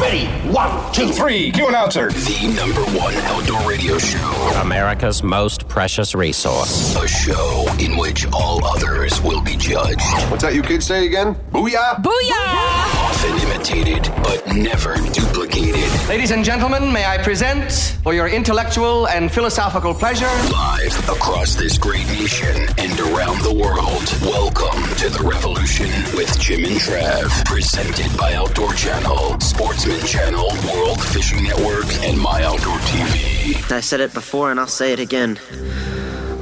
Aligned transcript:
Ready? 0.00 0.26
One, 0.52 0.92
two, 0.92 1.08
three. 1.08 1.50
Cue 1.52 1.68
announcer. 1.68 2.10
The 2.10 2.54
number 2.54 2.82
one 2.98 3.14
outdoor 3.14 3.66
radio 3.66 3.96
show. 3.96 4.52
America's 4.60 5.22
most 5.22 5.68
precious 5.68 6.14
resource. 6.14 6.94
A 6.96 7.08
show 7.08 7.66
in 7.80 7.96
which 7.96 8.26
all 8.32 8.62
others 8.66 9.22
will 9.22 9.40
be 9.42 9.56
judged. 9.56 10.02
What's 10.30 10.42
that 10.42 10.54
you 10.54 10.60
kids 10.62 10.84
say 10.84 11.06
again? 11.06 11.34
Booyah! 11.50 12.02
Booyah! 12.02 13.06
Often 13.08 13.38
imitated, 13.48 14.02
but 14.22 14.46
never 14.54 14.96
duplicated. 15.12 15.90
Ladies 16.08 16.30
and 16.30 16.44
gentlemen, 16.44 16.92
may 16.92 17.06
I 17.06 17.16
present, 17.16 17.98
for 18.02 18.12
your 18.12 18.28
intellectual 18.28 19.08
and 19.08 19.32
philosophical 19.32 19.94
pleasure, 19.94 20.26
Live 20.52 21.08
across 21.08 21.54
this 21.54 21.78
great 21.78 22.06
nation 22.08 22.54
and 22.76 23.00
around 23.00 23.40
the 23.40 23.54
world. 23.54 24.04
Welcome 24.20 24.82
to 24.96 25.08
the 25.08 25.24
revolution 25.26 25.88
with 26.14 26.38
Jim 26.38 26.64
and 26.64 26.76
Trav. 26.76 27.44
Presented 27.46 28.14
by 28.18 28.34
Outdoor 28.34 28.74
Channel, 28.74 29.38
Sportsman 29.86 30.06
Channel, 30.08 30.48
World 30.74 31.00
Fishing 31.00 31.44
Network, 31.44 31.84
and 32.02 32.18
My 32.20 32.42
Outdoor 32.42 32.76
TV. 32.78 33.70
I 33.70 33.78
said 33.80 34.00
it 34.00 34.12
before 34.12 34.50
and 34.50 34.58
I'll 34.58 34.66
say 34.66 34.92
it 34.92 34.98
again. 34.98 35.38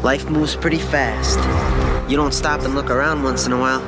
Life 0.03 0.31
moves 0.31 0.57
pretty 0.57 0.79
fast. 0.79 1.39
You 2.11 2.17
don't 2.17 2.33
stop 2.33 2.63
and 2.63 2.75
look 2.75 2.89
around 2.89 3.23
once 3.23 3.45
in 3.47 3.53
a 3.53 3.59
while, 3.59 3.83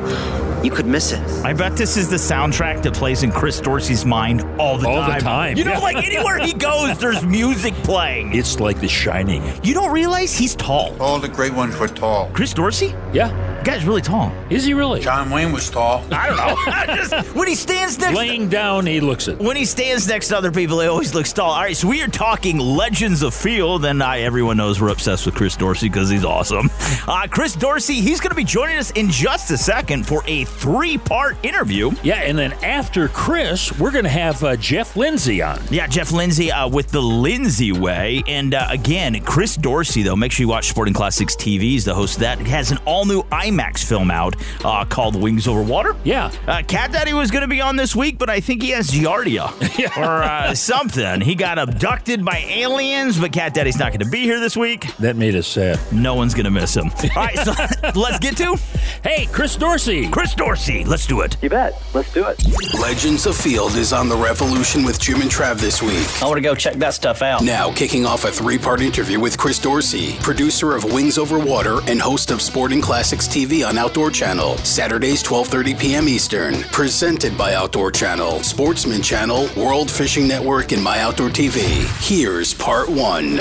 you 0.64 0.70
could 0.70 0.84
miss 0.86 1.12
it. 1.12 1.20
I 1.42 1.54
bet 1.54 1.74
this 1.76 1.96
is 1.96 2.10
the 2.10 2.16
soundtrack 2.16 2.82
that 2.82 2.92
plays 2.94 3.22
in 3.22 3.30
Chris 3.32 3.58
Dorsey's 3.60 4.04
mind 4.04 4.42
all 4.60 4.76
the 4.76 4.88
All 4.88 4.96
the 4.96 5.12
time. 5.12 5.20
time, 5.20 5.56
You 5.56 5.64
know, 5.64 5.72
yeah. 5.72 5.78
like 5.78 5.96
anywhere 6.04 6.38
he 6.38 6.52
goes, 6.52 6.98
there's 6.98 7.24
music 7.24 7.72
playing. 7.76 8.34
It's 8.34 8.60
like 8.60 8.80
The 8.80 8.88
Shining. 8.88 9.42
You 9.62 9.72
don't 9.72 9.90
realize 9.92 10.34
he's 10.36 10.54
tall. 10.54 10.94
All 11.00 11.18
the 11.18 11.28
great 11.28 11.54
ones 11.54 11.78
were 11.78 11.88
tall. 11.88 12.30
Chris 12.34 12.52
Dorsey? 12.52 12.94
Yeah. 13.14 13.30
The 13.66 13.72
guy's 13.72 13.84
really 13.84 14.00
tall. 14.00 14.32
Is 14.48 14.64
he 14.64 14.74
really? 14.74 15.00
John 15.00 15.28
Wayne 15.28 15.50
was 15.50 15.68
tall. 15.68 16.04
I 16.12 16.28
don't 16.28 16.36
know. 16.36 16.94
Just- 16.94 17.34
when 17.34 17.48
he 17.48 17.56
stands 17.56 17.98
next 17.98 18.16
Laying 18.16 18.48
down, 18.48 18.86
he 18.86 19.00
looks 19.00 19.26
it. 19.26 19.40
when 19.40 19.56
he 19.56 19.64
stands 19.64 20.06
next 20.06 20.28
to 20.28 20.36
other 20.36 20.52
people, 20.52 20.78
he 20.78 20.86
always 20.86 21.16
looks 21.16 21.32
tall. 21.32 21.50
All 21.50 21.62
right, 21.62 21.76
so 21.76 21.88
we 21.88 22.00
are 22.00 22.06
talking 22.06 22.58
Legends 22.58 23.22
Afield, 23.24 23.84
and 23.84 24.00
I, 24.04 24.20
everyone 24.20 24.56
knows 24.56 24.80
we're 24.80 24.90
obsessed 24.90 25.26
with 25.26 25.34
Chris 25.34 25.56
Dorsey 25.56 25.88
because 25.88 26.08
he's 26.08 26.24
awesome. 26.24 26.70
Uh, 27.08 27.24
Chris 27.30 27.54
Dorsey, 27.54 28.00
he's 28.00 28.18
going 28.20 28.30
to 28.30 28.36
be 28.36 28.42
joining 28.42 28.78
us 28.78 28.90
in 28.92 29.08
just 29.08 29.48
a 29.52 29.56
second 29.56 30.04
for 30.04 30.24
a 30.26 30.44
three-part 30.44 31.36
interview. 31.44 31.92
Yeah, 32.02 32.16
and 32.16 32.36
then 32.36 32.52
after 32.64 33.06
Chris, 33.08 33.76
we're 33.78 33.92
going 33.92 34.04
to 34.04 34.10
have 34.10 34.42
uh, 34.42 34.56
Jeff 34.56 34.96
Lindsay 34.96 35.40
on. 35.40 35.60
Yeah, 35.70 35.86
Jeff 35.86 36.10
Lindsay 36.10 36.50
uh, 36.50 36.68
with 36.68 36.88
the 36.90 37.00
Lindsay 37.00 37.70
Way. 37.70 38.24
And 38.26 38.54
uh, 38.54 38.66
again, 38.70 39.20
Chris 39.22 39.54
Dorsey, 39.56 40.02
though, 40.02 40.16
make 40.16 40.32
sure 40.32 40.42
you 40.42 40.48
watch 40.48 40.68
Sporting 40.68 40.94
Classics 40.94 41.36
TV. 41.36 41.60
He's 41.60 41.84
the 41.84 41.94
host 41.94 42.16
of 42.16 42.20
that. 42.22 42.40
He 42.40 42.48
has 42.50 42.72
an 42.72 42.78
all 42.84 43.04
new 43.04 43.22
IMAX 43.56 43.84
film 43.84 44.10
out 44.10 44.36
uh, 44.64 44.84
called 44.84 45.20
Wings 45.20 45.48
Over 45.48 45.62
Water. 45.62 45.96
Yeah. 46.04 46.30
Uh, 46.46 46.62
Cat 46.66 46.92
Daddy 46.92 47.12
was 47.12 47.30
going 47.30 47.42
to 47.42 47.48
be 47.48 47.60
on 47.60 47.76
this 47.76 47.94
week, 47.96 48.18
but 48.18 48.30
I 48.30 48.40
think 48.40 48.62
he 48.62 48.70
has 48.70 48.90
giardia 48.90 49.50
or 49.96 50.22
uh, 50.22 50.54
something. 50.54 51.20
He 51.20 51.34
got 51.34 51.58
abducted 51.58 52.24
by 52.24 52.38
aliens, 52.48 53.18
but 53.18 53.32
Cat 53.32 53.54
Daddy's 53.54 53.78
not 53.78 53.92
going 53.92 54.00
to 54.00 54.10
be 54.10 54.20
here 54.20 54.40
this 54.40 54.56
week. 54.56 54.94
That 54.98 55.16
made 55.16 55.34
us 55.34 55.46
sad. 55.46 55.80
No 55.92 56.14
one's 56.14 56.34
going 56.34 56.44
to 56.44 56.50
miss 56.50 56.76
him. 56.76 56.90
All 57.16 57.22
right, 57.22 57.38
so 57.38 57.52
let's 58.00 58.18
get 58.18 58.36
to 58.38 58.56
Hey, 59.02 59.26
Chris 59.26 59.56
Dorsey. 59.56 60.08
Chris 60.08 60.34
Dorsey. 60.34 60.84
Let's 60.84 61.06
do 61.06 61.20
it. 61.20 61.36
You 61.42 61.48
bet. 61.48 61.80
Let's 61.94 62.12
do 62.12 62.24
it. 62.26 62.42
Legends 62.80 63.26
Afield 63.26 63.74
is 63.76 63.92
on 63.92 64.08
the 64.08 64.16
revolution 64.16 64.84
with 64.84 64.98
Jim 64.98 65.20
and 65.20 65.30
Trav 65.30 65.60
this 65.60 65.82
week. 65.82 66.06
I 66.22 66.26
want 66.26 66.38
to 66.38 66.42
go 66.42 66.54
check 66.54 66.74
that 66.74 66.94
stuff 66.94 67.22
out. 67.22 67.42
Now, 67.42 67.72
kicking 67.72 68.04
off 68.04 68.24
a 68.24 68.32
three 68.32 68.58
part 68.58 68.80
interview 68.80 69.20
with 69.20 69.38
Chris 69.38 69.58
Dorsey, 69.58 70.16
producer 70.20 70.74
of 70.74 70.84
Wings 70.84 71.18
Over 71.18 71.38
Water 71.38 71.78
and 71.86 72.00
host 72.00 72.30
of 72.30 72.42
Sporting 72.42 72.80
Classics 72.80 73.28
TV 73.28 73.45
on 73.46 73.78
Outdoor 73.78 74.10
Channel, 74.10 74.56
Saturdays 74.58 75.22
12:30 75.22 75.78
p.m. 75.78 76.08
Eastern. 76.08 76.54
Presented 76.72 77.38
by 77.38 77.54
Outdoor 77.54 77.92
Channel, 77.92 78.42
Sportsman 78.42 79.02
Channel, 79.02 79.48
World 79.56 79.88
Fishing 79.90 80.26
Network, 80.26 80.72
and 80.72 80.82
My 80.82 80.98
Outdoor 81.00 81.28
TV. 81.28 81.86
Here's 82.00 82.52
part 82.52 82.88
one. 82.88 83.40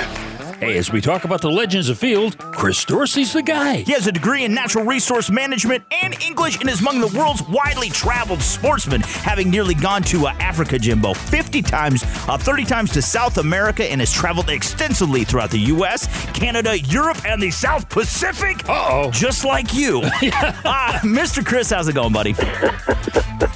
Hey, 0.60 0.78
as 0.78 0.90
we 0.90 1.02
talk 1.02 1.26
about 1.26 1.42
the 1.42 1.52
legends 1.52 1.90
afield, 1.90 2.38
Chris 2.38 2.86
Dorsey's 2.86 3.34
the 3.34 3.44
guy. 3.44 3.78
He 3.78 3.92
has 3.92 4.08
a 4.08 4.12
degree 4.12 4.46
in 4.46 4.54
natural 4.54 4.86
resource 4.86 5.30
management 5.30 5.84
and 5.92 6.16
English 6.24 6.62
and 6.62 6.70
is 6.70 6.80
among 6.80 7.02
the 7.02 7.08
world's 7.18 7.44
widely 7.50 7.90
traveled 7.90 8.42
sportsmen, 8.42 9.02
having 9.02 9.50
nearly 9.50 9.74
gone 9.74 10.02
to 10.04 10.28
uh, 10.28 10.30
Africa, 10.40 10.80
Jimbo, 10.80 11.14
50 11.14 11.62
times, 11.62 12.04
uh, 12.30 12.38
30 12.38 12.64
times 12.64 12.92
to 12.94 13.02
South 13.02 13.38
America, 13.38 13.84
and 13.84 14.00
has 14.00 14.14
traveled 14.14 14.50
extensively 14.50 15.26
throughout 15.26 15.52
the 15.52 15.60
U.S., 15.60 16.08
Canada, 16.32 16.80
Europe, 16.80 17.26
and 17.26 17.42
the 17.42 17.52
South 17.52 17.90
Pacific. 17.90 18.68
Uh-oh. 18.70 19.12
Just 19.12 19.44
like 19.44 19.74
you. 19.74 20.02
uh, 20.04 21.00
Mr. 21.04 21.46
Chris, 21.46 21.70
how's 21.70 21.90
it 21.90 21.96
going, 21.96 22.14
buddy? 22.14 22.34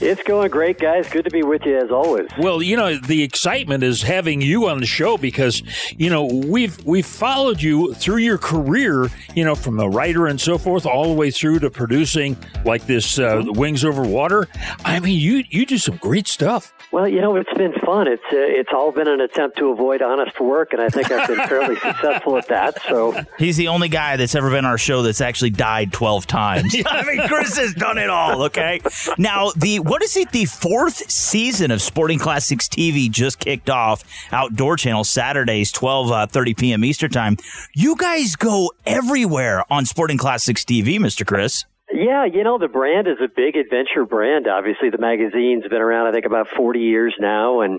It's 0.00 0.22
going 0.24 0.50
great, 0.50 0.78
guys. 0.78 1.08
Good 1.08 1.24
to 1.24 1.30
be 1.30 1.42
with 1.42 1.64
you 1.64 1.78
as 1.78 1.90
always. 1.90 2.28
Well, 2.36 2.60
you 2.60 2.76
know, 2.76 2.98
the 2.98 3.22
excitement 3.22 3.82
is 3.82 4.02
having 4.02 4.42
you 4.42 4.68
on 4.68 4.80
the 4.80 4.86
show 4.86 5.16
because, 5.16 5.62
you 5.96 6.10
know, 6.10 6.24
we've 6.40 6.82
we've 6.84 7.06
followed 7.06 7.60
you 7.60 7.94
through 7.94 8.18
your 8.18 8.38
career, 8.38 9.08
you 9.34 9.44
know, 9.44 9.54
from 9.54 9.80
a 9.80 9.88
writer 9.88 10.26
and 10.26 10.40
so 10.40 10.58
forth 10.58 10.86
all 10.86 11.04
the 11.04 11.14
way 11.14 11.30
through 11.30 11.60
to 11.60 11.70
producing 11.70 12.36
like 12.64 12.86
this 12.86 13.18
uh, 13.18 13.42
Wings 13.46 13.84
Over 13.84 14.02
Water. 14.02 14.48
I 14.84 15.00
mean, 15.00 15.18
you 15.18 15.44
you 15.50 15.66
do 15.66 15.78
some 15.78 15.96
great 15.96 16.26
stuff. 16.26 16.72
Well, 16.92 17.08
you 17.08 17.20
know, 17.20 17.34
it's 17.36 17.52
been 17.54 17.72
fun. 17.84 18.06
It's 18.06 18.22
uh, 18.24 18.36
it's 18.36 18.70
all 18.72 18.92
been 18.92 19.08
an 19.08 19.20
attempt 19.20 19.58
to 19.58 19.70
avoid 19.70 20.02
honest 20.02 20.38
work, 20.40 20.72
and 20.72 20.80
I 20.80 20.88
think 20.88 21.10
I've 21.10 21.26
been 21.26 21.46
fairly 21.48 21.76
successful 21.80 22.36
at 22.36 22.48
that. 22.48 22.80
So, 22.82 23.20
He's 23.38 23.56
the 23.56 23.68
only 23.68 23.88
guy 23.88 24.16
that's 24.16 24.34
ever 24.34 24.50
been 24.50 24.64
on 24.64 24.70
our 24.70 24.78
show 24.78 25.02
that's 25.02 25.20
actually 25.20 25.50
died 25.50 25.92
12 25.92 26.26
times. 26.26 26.76
I 26.86 27.04
mean, 27.04 27.26
Chris 27.26 27.56
has 27.58 27.74
done 27.74 27.98
it 27.98 28.10
all, 28.10 28.42
okay? 28.44 28.80
Now, 29.18 29.50
the 29.56 29.80
what 29.80 30.02
is 30.02 30.16
it? 30.16 30.30
The 30.30 30.44
fourth 30.44 31.10
season 31.10 31.70
of 31.70 31.82
Sporting 31.82 32.18
Classics 32.18 32.68
TV 32.68 33.10
just 33.10 33.38
kicked 33.38 33.70
off. 33.70 34.04
Outdoor 34.32 34.76
Channel 34.76 35.04
Saturdays, 35.04 35.72
12 35.72 36.10
uh, 36.10 36.23
30 36.30 36.54
p.m. 36.54 36.84
Eastern 36.84 37.10
Time. 37.10 37.36
You 37.74 37.96
guys 37.96 38.36
go 38.36 38.72
everywhere 38.86 39.64
on 39.70 39.86
Sporting 39.86 40.18
Classics 40.18 40.64
TV, 40.64 40.98
Mr. 40.98 41.26
Chris. 41.26 41.64
yeah, 41.92 42.24
you 42.24 42.42
know, 42.42 42.58
the 42.58 42.68
brand 42.68 43.06
is 43.06 43.18
a 43.22 43.28
big 43.28 43.56
adventure 43.56 44.04
brand. 44.04 44.48
Obviously, 44.48 44.90
the 44.90 44.98
magazine's 44.98 45.64
been 45.68 45.82
around, 45.82 46.08
I 46.08 46.12
think, 46.12 46.26
about 46.26 46.48
40 46.56 46.80
years 46.80 47.14
now, 47.20 47.60
and 47.60 47.78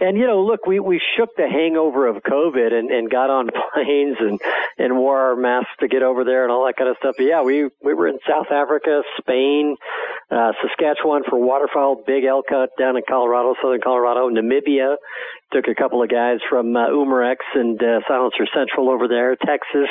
and 0.00 0.16
you 0.16 0.26
know, 0.26 0.42
look, 0.42 0.66
we 0.66 0.80
we 0.80 1.00
shook 1.16 1.28
the 1.36 1.46
hangover 1.48 2.08
of 2.08 2.22
COVID 2.22 2.72
and 2.72 2.90
and 2.90 3.10
got 3.10 3.30
on 3.30 3.50
planes 3.74 4.16
and 4.18 4.40
and 4.78 4.96
wore 4.96 5.18
our 5.18 5.36
masks 5.36 5.70
to 5.80 5.86
get 5.86 6.02
over 6.02 6.24
there 6.24 6.42
and 6.42 6.50
all 6.50 6.66
that 6.66 6.76
kind 6.76 6.90
of 6.90 6.96
stuff. 6.98 7.14
But 7.16 7.26
yeah, 7.26 7.42
we 7.42 7.68
we 7.84 7.94
were 7.94 8.08
in 8.08 8.18
South 8.28 8.50
Africa, 8.50 9.02
Spain, 9.20 9.76
uh, 10.30 10.52
Saskatchewan 10.62 11.22
for 11.28 11.38
waterfowl, 11.38 12.02
big 12.06 12.24
elk 12.24 12.46
hunt 12.48 12.70
down 12.78 12.96
in 12.96 13.02
Colorado, 13.08 13.54
southern 13.62 13.80
Colorado, 13.80 14.28
Namibia. 14.30 14.96
Took 15.52 15.68
a 15.68 15.74
couple 15.74 16.02
of 16.02 16.08
guys 16.08 16.38
from 16.48 16.74
uh, 16.74 16.88
Umarex 16.88 17.36
and 17.54 17.80
uh, 17.82 18.00
Silencer 18.08 18.46
Central 18.54 18.88
over 18.88 19.06
there, 19.06 19.36
Texas. 19.36 19.88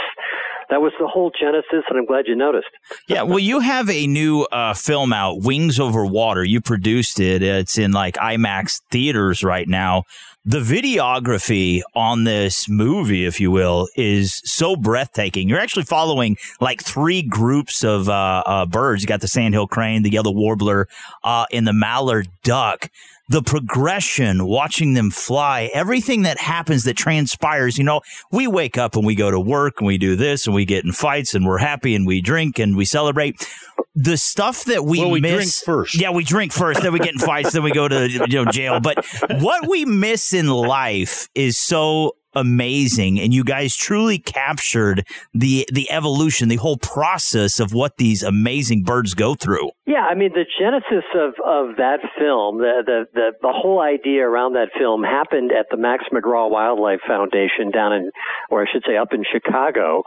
That 0.71 0.81
was 0.81 0.93
the 0.99 1.07
whole 1.07 1.31
genesis, 1.37 1.83
and 1.89 1.99
I'm 1.99 2.05
glad 2.05 2.25
you 2.27 2.35
noticed. 2.35 2.69
Yeah, 3.07 3.23
well, 3.23 3.39
you 3.39 3.59
have 3.59 3.89
a 3.89 4.07
new 4.07 4.43
uh, 4.43 4.73
film 4.73 5.11
out, 5.11 5.41
Wings 5.41 5.79
Over 5.79 6.05
Water. 6.05 6.43
You 6.43 6.61
produced 6.61 7.19
it. 7.19 7.43
It's 7.43 7.77
in 7.77 7.91
like 7.91 8.15
IMAX 8.15 8.81
theaters 8.89 9.43
right 9.43 9.67
now. 9.67 10.05
The 10.43 10.59
videography 10.59 11.81
on 11.93 12.23
this 12.23 12.67
movie, 12.67 13.25
if 13.25 13.39
you 13.39 13.51
will, 13.51 13.89
is 13.95 14.41
so 14.43 14.75
breathtaking. 14.75 15.47
You're 15.47 15.59
actually 15.59 15.83
following 15.83 16.37
like 16.59 16.81
three 16.81 17.21
groups 17.21 17.83
of 17.83 18.09
uh, 18.09 18.41
uh, 18.45 18.65
birds. 18.65 19.03
You 19.03 19.07
got 19.07 19.21
the 19.21 19.27
sandhill 19.27 19.67
crane, 19.67 20.01
the 20.01 20.09
yellow 20.09 20.31
warbler, 20.31 20.87
uh, 21.23 21.45
and 21.51 21.67
the 21.67 21.73
mallard 21.73 22.29
duck. 22.43 22.89
The 23.29 23.41
progression, 23.41 24.45
watching 24.45 24.93
them 24.93 25.09
fly, 25.09 25.69
everything 25.73 26.23
that 26.23 26.37
happens 26.37 26.83
that 26.83 26.97
transpires. 26.97 27.77
You 27.77 27.83
know, 27.85 28.01
we 28.31 28.45
wake 28.47 28.77
up 28.77 28.95
and 28.95 29.05
we 29.05 29.15
go 29.15 29.31
to 29.31 29.39
work 29.39 29.75
and 29.77 29.87
we 29.87 29.97
do 29.97 30.15
this 30.15 30.47
and 30.47 30.55
we 30.55 30.65
get 30.65 30.83
in 30.83 30.91
fights 30.91 31.33
and 31.33 31.45
we're 31.45 31.59
happy 31.59 31.95
and 31.95 32.05
we 32.05 32.21
drink 32.21 32.59
and 32.59 32.75
we 32.75 32.85
celebrate. 32.85 33.47
The 33.93 34.17
stuff 34.17 34.65
that 34.65 34.85
we 34.85 34.99
Well, 34.99 35.11
we 35.11 35.21
miss 35.21 35.33
drink 35.33 35.51
first. 35.65 35.99
Yeah, 35.99 36.11
we 36.11 36.23
drink 36.23 36.53
first, 36.53 36.81
then 36.81 36.93
we 36.93 36.99
get 36.99 37.13
in 37.13 37.19
fights, 37.19 37.51
then 37.51 37.63
we 37.63 37.71
go 37.71 37.87
to 37.87 38.09
you 38.09 38.27
know 38.27 38.45
jail. 38.45 38.79
But 38.79 39.05
what 39.39 39.67
we 39.67 39.83
miss 39.85 40.33
in 40.33 40.47
life 40.47 41.27
is 41.35 41.57
so 41.57 42.15
amazing. 42.33 43.19
And 43.19 43.33
you 43.33 43.43
guys 43.43 43.75
truly 43.75 44.19
captured 44.19 45.05
the 45.33 45.67
the 45.71 45.89
evolution 45.91 46.49
the 46.49 46.55
whole 46.57 46.77
process 46.77 47.59
of 47.59 47.73
what 47.73 47.97
these 47.97 48.23
amazing 48.23 48.83
birds 48.83 49.13
go 49.13 49.35
through. 49.35 49.71
Yeah 49.85 50.07
i 50.09 50.15
mean 50.15 50.31
the 50.33 50.45
genesis 50.59 51.05
of 51.15 51.33
of 51.45 51.75
that 51.77 51.99
film 52.17 52.57
the 52.57 52.83
the 52.85 53.05
the, 53.13 53.31
the 53.41 53.53
whole 53.53 53.81
idea 53.81 54.27
around 54.27 54.53
that 54.53 54.69
film 54.77 55.03
happened 55.03 55.51
at 55.51 55.67
the 55.69 55.77
max 55.77 56.05
mcgraw 56.11 56.49
wildlife 56.49 56.99
foundation 57.07 57.71
down 57.71 57.93
in 57.93 58.11
or 58.49 58.61
i 58.61 58.65
should 58.71 58.83
say 58.87 58.97
up 58.97 59.13
in 59.13 59.23
chicago. 59.31 60.03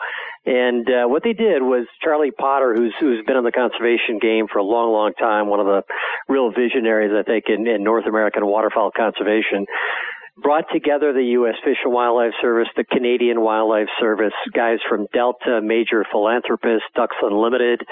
And 0.46 0.86
uh, 0.88 1.08
what 1.08 1.24
they 1.24 1.32
did 1.32 1.62
was 1.62 1.86
Charlie 2.02 2.30
Potter, 2.30 2.74
who's 2.76 2.94
who's 3.00 3.24
been 3.24 3.36
in 3.36 3.44
the 3.44 3.52
conservation 3.52 4.18
game 4.20 4.46
for 4.52 4.58
a 4.58 4.62
long, 4.62 4.92
long 4.92 5.14
time, 5.14 5.48
one 5.48 5.58
of 5.58 5.64
the 5.64 5.82
real 6.28 6.52
visionaries, 6.52 7.12
I 7.16 7.22
think, 7.22 7.44
in, 7.48 7.66
in 7.66 7.82
North 7.82 8.04
American 8.06 8.44
waterfowl 8.44 8.90
conservation 8.94 9.64
brought 10.36 10.64
together 10.72 11.12
the 11.12 11.24
U.S. 11.38 11.54
Fish 11.64 11.78
and 11.84 11.92
Wildlife 11.92 12.32
Service, 12.40 12.68
the 12.76 12.84
Canadian 12.84 13.40
Wildlife 13.40 13.88
Service, 14.00 14.32
guys 14.52 14.78
from 14.88 15.06
Delta, 15.12 15.60
major 15.62 16.04
philanthropists, 16.10 16.88
Ducks 16.94 17.16
Unlimited, 17.22 17.82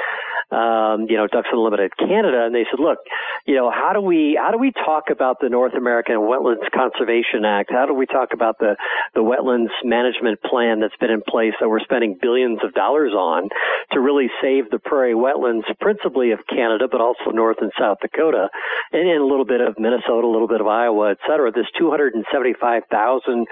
um, 0.52 1.06
you 1.08 1.16
know, 1.16 1.26
Ducks 1.26 1.48
Unlimited 1.50 1.96
Canada, 1.96 2.44
and 2.44 2.54
they 2.54 2.64
said, 2.70 2.78
look, 2.78 2.98
you 3.46 3.56
know, 3.56 3.70
how 3.70 3.92
do 3.92 4.00
we 4.00 4.38
how 4.40 4.50
do 4.52 4.58
we 4.58 4.70
talk 4.72 5.08
about 5.10 5.40
the 5.40 5.48
North 5.48 5.72
American 5.74 6.16
Wetlands 6.16 6.68
Conservation 6.74 7.44
Act? 7.44 7.70
How 7.72 7.86
do 7.86 7.94
we 7.94 8.06
talk 8.06 8.30
about 8.34 8.58
the 8.58 8.76
the 9.14 9.20
wetlands 9.20 9.72
management 9.82 10.42
plan 10.42 10.80
that's 10.80 10.96
been 11.00 11.10
in 11.10 11.22
place 11.26 11.54
that 11.60 11.68
we're 11.68 11.80
spending 11.80 12.18
billions 12.20 12.60
of 12.62 12.74
dollars 12.74 13.12
on 13.12 13.48
to 13.92 14.00
really 14.00 14.28
save 14.42 14.70
the 14.70 14.78
prairie 14.78 15.14
wetlands, 15.14 15.64
principally 15.80 16.32
of 16.32 16.40
Canada, 16.48 16.86
but 16.90 17.00
also 17.00 17.30
North 17.32 17.58
and 17.60 17.72
South 17.78 17.98
Dakota, 18.02 18.48
and, 18.92 19.08
and 19.08 19.22
a 19.22 19.26
little 19.26 19.46
bit 19.46 19.60
of 19.60 19.78
Minnesota, 19.78 20.26
a 20.26 20.32
little 20.32 20.48
bit 20.48 20.60
of 20.60 20.66
Iowa, 20.66 21.12
et 21.12 21.18
cetera. 21.26 21.50
This 21.50 21.66
275,000 21.78 23.46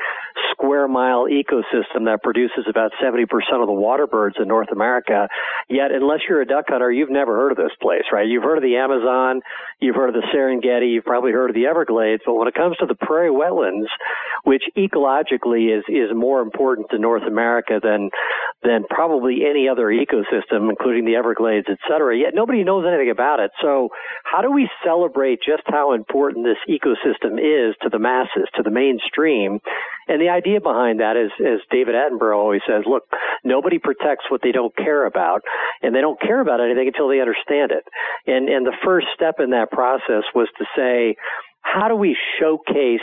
square 0.53 0.89
mile 0.89 1.25
ecosystem 1.25 2.05
that 2.05 2.21
produces 2.23 2.67
about 2.69 2.93
70% 3.03 3.25
of 3.61 3.67
the 3.67 3.73
water 3.73 4.07
birds 4.07 4.37
in 4.39 4.49
North 4.49 4.71
America. 4.71 5.29
Yet, 5.69 5.93
unless 5.93 6.21
you're 6.29 6.43
a 6.43 6.47
duck 6.47 6.67
hunter, 6.69 6.90
you've 6.91 7.11
never 7.11 7.37
heard 7.37 7.53
of 7.53 7.59
this 7.59 7.77
place, 7.83 8.05
right? 8.13 8.27
You've 8.27 8.43
heard 8.43 8.57
of 8.57 8.63
the 8.63 8.77
Amazon, 8.77 9.43
you've 9.81 9.97
heard 9.97 10.09
of 10.09 10.15
the 10.15 10.27
Serengeti, 10.33 10.91
you've 10.93 11.05
probably 11.05 11.33
heard 11.33 11.51
of 11.51 11.55
the 11.55 11.67
Everglades, 11.67 12.23
but 12.25 12.35
when 12.35 12.49
it 12.49 12.55
comes 12.55 12.79
to 12.79 12.87
the 12.87 12.95
prairie 12.95 13.31
wetlands, 13.31 13.89
which 14.45 14.65
ecologically 14.77 15.77
is, 15.77 15.85
is 15.89 16.17
more 16.17 16.41
important 16.41 16.89
to 16.91 16.99
North 16.99 17.25
America 17.29 17.79
than, 17.83 18.09
than 18.63 18.85
probably 18.89 19.45
any 19.45 19.69
other 19.69 19.89
ecosystem, 19.89 20.71
including 20.71 21.05
the 21.05 21.17
Everglades, 21.17 21.67
et 21.69 21.79
cetera, 21.87 22.17
yet 22.17 22.33
nobody 22.35 22.65
knows 22.65 22.87
anything 22.89 23.11
about 23.11 23.41
it. 23.41 23.51
So 23.61 23.91
how 24.25 24.41
do 24.41 24.51
we 24.51 24.71
celebrate 24.83 25.41
just 25.47 25.65
how 25.67 25.93
important 25.93 26.47
this 26.47 26.57
ecosystem 26.69 27.37
is 27.37 27.77
to 27.83 27.91
the 27.91 27.99
masses, 27.99 28.49
to 28.57 28.63
the 28.63 28.71
the 28.71 28.75
mainstream. 28.75 29.59
And 30.09 30.21
the 30.21 30.29
idea 30.29 30.61
behind 30.61 31.01
that 31.01 31.17
is, 31.17 31.31
as 31.39 31.61
David 31.71 31.95
Attenborough 31.95 32.37
always 32.37 32.63
says, 32.67 32.83
look, 32.87 33.05
nobody 33.45 33.79
protects 33.79 34.25
what 34.29 34.41
they 34.43 34.53
don't 34.53 34.75
care 34.77 35.07
about, 35.07 35.43
and 35.83 35.95
they 35.95 36.01
don't 36.01 36.21
care 36.21 36.41
about 36.41 36.61
anything 36.61 36.80
until 36.89 37.09
they 37.09 37.21
understand 37.21 37.73
it. 37.73 37.85
And 38.27 38.49
and 38.49 38.67
the 38.67 38.77
first 38.85 39.09
step 39.15 39.37
in 39.39 39.51
that 39.51 39.71
process 39.71 40.25
was 40.35 40.49
to 40.59 40.65
say, 40.77 41.17
how 41.63 41.89
do 41.89 41.97
we 41.97 42.17
showcase 42.41 43.01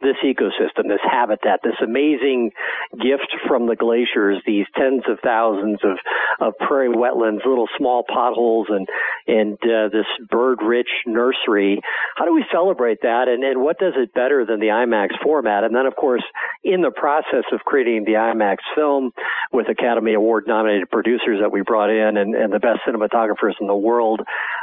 this 0.00 0.16
ecosystem, 0.24 0.88
this 0.88 1.00
habitat, 1.02 1.60
this 1.62 1.76
amazing 1.82 2.50
gift 2.92 3.34
from 3.46 3.66
the 3.66 3.76
glaciers, 3.76 4.42
these 4.46 4.66
tens 4.76 5.02
of 5.08 5.18
thousands 5.22 5.78
of, 5.84 5.98
of 6.40 6.54
prairie 6.58 6.88
wetlands, 6.88 7.44
little 7.44 7.68
small 7.76 8.04
potholes, 8.06 8.66
and 8.70 8.88
and 9.26 9.58
uh, 9.62 9.88
this 9.92 10.06
bird-rich 10.30 10.88
nursery. 11.06 11.80
How 12.16 12.24
do 12.24 12.34
we 12.34 12.44
celebrate 12.50 13.02
that, 13.02 13.28
and, 13.28 13.44
and 13.44 13.60
what 13.62 13.78
does 13.78 13.94
it 13.96 14.12
better 14.14 14.44
than 14.44 14.60
the 14.60 14.68
IMAX 14.68 15.10
format? 15.22 15.64
And 15.64 15.74
then, 15.74 15.86
of 15.86 15.94
course, 15.94 16.24
in 16.64 16.80
the 16.80 16.90
process 16.90 17.44
of 17.52 17.60
creating 17.60 18.04
the 18.04 18.12
IMAX 18.12 18.56
film 18.74 19.12
with 19.52 19.68
Academy 19.68 20.14
Award-nominated 20.14 20.90
producers 20.90 21.40
that 21.42 21.52
we 21.52 21.62
brought 21.62 21.90
in, 21.90 22.16
and, 22.16 22.34
and 22.34 22.52
the 22.52 22.58
best 22.58 22.80
cinematographers 22.88 23.54
in 23.60 23.66
the 23.66 23.76
world, 23.76 24.20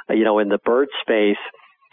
you 0.10 0.24
know, 0.24 0.40
in 0.40 0.50
the 0.50 0.60
bird 0.60 0.90
space 1.01 1.38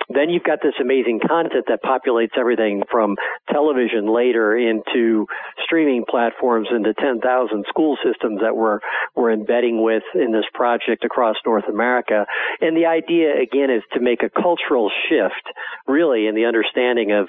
then 0.09 0.29
you've 0.31 0.45
got 0.45 0.61
this 0.62 0.75
amazing 0.81 1.21
content 1.27 1.65
that 1.69 1.83
populates 1.83 2.37
everything 2.39 2.83
from 2.91 3.17
television 3.51 4.12
later 4.12 4.56
into 4.56 5.27
streaming 5.65 6.05
platforms 6.09 6.69
into 6.75 6.93
10,000 6.95 7.65
school 7.69 7.97
systems 8.05 8.41
that 8.41 8.56
we're, 8.56 8.81
we're 9.15 9.33
embedding 9.33 9.83
with 9.83 10.03
in 10.15 10.33
this 10.33 10.45
project 10.53 11.05
across 11.05 11.37
North 11.47 11.65
America. 11.69 12.27
And 12.61 12.77
the 12.77 12.87
idea 12.87 13.41
again 13.41 13.71
is 13.71 13.83
to 13.95 14.01
make 14.01 14.23
a 14.23 14.31
cultural 14.31 14.91
shift 15.09 15.49
really 15.87 16.27
in 16.27 16.35
the 16.35 16.45
understanding 16.45 17.12
of, 17.12 17.29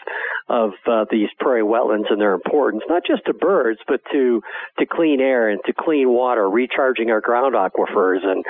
of 0.50 0.72
uh, 0.86 1.06
these 1.10 1.30
prairie 1.40 1.64
wetlands 1.64 2.12
and 2.12 2.20
their 2.20 2.34
importance, 2.34 2.84
not 2.88 3.04
just 3.08 3.26
to 3.26 3.34
birds, 3.34 3.80
but 3.88 4.02
to, 4.12 4.42
to 4.80 4.86
clean 4.86 5.22
air 5.22 5.50
and 5.50 5.62
to 5.66 5.74
clean 5.74 6.10
water, 6.10 6.50
recharging 6.50 7.10
our 7.10 7.22
ground 7.22 7.56
aquifers 7.56 8.26
and, 8.26 8.44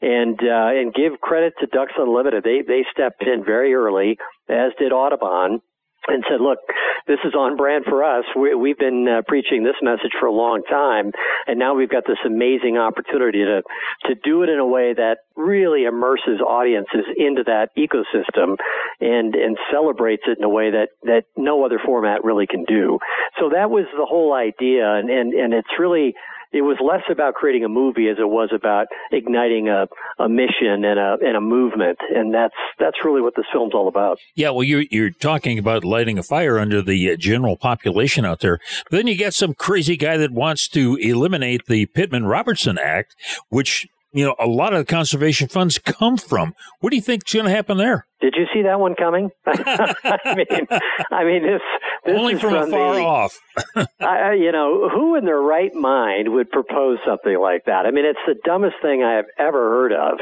and, 0.00 0.38
uh, 0.40 0.78
and 0.78 0.94
give 0.94 1.20
credit 1.20 1.54
to 1.60 1.66
Ducks 1.66 1.92
Unlimited. 1.98 2.44
They, 2.44 2.62
they 2.66 2.84
stepped 2.92 3.22
in 3.22 3.44
very 3.44 3.71
early, 3.74 4.18
as 4.48 4.72
did 4.78 4.92
Audubon, 4.92 5.60
and 6.08 6.24
said, 6.28 6.40
look, 6.40 6.58
this 7.06 7.18
is 7.24 7.34
on 7.34 7.56
brand 7.56 7.84
for 7.84 8.02
us. 8.02 8.24
We, 8.36 8.70
have 8.70 8.78
been 8.78 9.06
uh, 9.06 9.22
preaching 9.26 9.62
this 9.62 9.78
message 9.82 10.12
for 10.18 10.26
a 10.26 10.32
long 10.32 10.62
time, 10.68 11.12
and 11.46 11.58
now 11.58 11.74
we've 11.74 11.90
got 11.90 12.04
this 12.06 12.18
amazing 12.26 12.76
opportunity 12.76 13.44
to, 13.44 13.62
to 14.08 14.14
do 14.24 14.42
it 14.42 14.48
in 14.48 14.58
a 14.58 14.66
way 14.66 14.94
that 14.94 15.18
really 15.36 15.84
immerses 15.84 16.40
audiences 16.40 17.06
into 17.16 17.44
that 17.44 17.68
ecosystem 17.78 18.56
and, 19.00 19.34
and 19.34 19.56
celebrates 19.72 20.22
it 20.26 20.38
in 20.38 20.44
a 20.44 20.48
way 20.48 20.70
that, 20.70 20.88
that 21.02 21.24
no 21.36 21.64
other 21.64 21.80
format 21.84 22.24
really 22.24 22.46
can 22.46 22.64
do. 22.64 22.98
So 23.38 23.50
that 23.50 23.70
was 23.70 23.86
the 23.96 24.06
whole 24.06 24.34
idea, 24.34 24.94
and, 24.94 25.08
and, 25.08 25.32
and 25.34 25.54
it's 25.54 25.70
really, 25.78 26.14
it 26.52 26.62
was 26.62 26.76
less 26.80 27.02
about 27.10 27.34
creating 27.34 27.64
a 27.64 27.68
movie 27.68 28.08
as 28.08 28.18
it 28.18 28.28
was 28.28 28.50
about 28.54 28.86
igniting 29.10 29.68
a, 29.68 29.86
a 30.18 30.28
mission 30.28 30.84
and 30.84 30.98
a 30.98 31.16
and 31.24 31.36
a 31.36 31.40
movement, 31.40 31.98
and 32.14 32.34
that's 32.34 32.54
that's 32.78 32.98
really 33.04 33.20
what 33.20 33.34
this 33.36 33.46
film's 33.52 33.74
all 33.74 33.88
about. 33.88 34.18
Yeah, 34.34 34.50
well, 34.50 34.62
you're 34.62 34.84
you're 34.90 35.10
talking 35.10 35.58
about 35.58 35.84
lighting 35.84 36.18
a 36.18 36.22
fire 36.22 36.58
under 36.58 36.82
the 36.82 37.10
uh, 37.10 37.16
general 37.16 37.56
population 37.56 38.24
out 38.24 38.40
there. 38.40 38.58
But 38.90 38.98
then 38.98 39.06
you 39.06 39.16
get 39.16 39.34
some 39.34 39.54
crazy 39.54 39.96
guy 39.96 40.16
that 40.16 40.32
wants 40.32 40.68
to 40.68 40.96
eliminate 40.96 41.66
the 41.66 41.86
Pittman 41.86 42.26
Robertson 42.26 42.78
Act, 42.78 43.16
which 43.48 43.88
you 44.12 44.24
know 44.24 44.34
a 44.38 44.46
lot 44.46 44.72
of 44.74 44.80
the 44.80 44.84
conservation 44.84 45.48
funds 45.48 45.78
come 45.78 46.16
from. 46.16 46.54
What 46.80 46.90
do 46.90 46.96
you 46.96 47.02
think's 47.02 47.32
going 47.32 47.46
to 47.46 47.50
happen 47.50 47.78
there? 47.78 48.06
Did 48.22 48.34
you 48.36 48.46
see 48.54 48.62
that 48.62 48.78
one 48.78 48.94
coming? 48.94 49.30
I 49.46 50.34
mean, 50.36 50.68
I 51.10 51.24
mean, 51.24 51.42
this, 51.42 51.60
this 52.04 52.16
only 52.16 52.36
from 52.36 52.54
afar 52.54 52.94
the, 52.94 53.02
off. 53.02 53.40
I, 54.00 54.34
you 54.34 54.52
know, 54.52 54.88
who 54.88 55.16
in 55.16 55.24
their 55.24 55.40
right 55.40 55.74
mind 55.74 56.32
would 56.32 56.48
propose 56.52 56.98
something 57.04 57.36
like 57.38 57.64
that? 57.66 57.84
I 57.84 57.90
mean, 57.90 58.04
it's 58.04 58.20
the 58.24 58.36
dumbest 58.44 58.76
thing 58.80 59.02
I 59.02 59.16
have 59.16 59.26
ever 59.38 59.70
heard 59.70 59.92
of. 59.92 60.20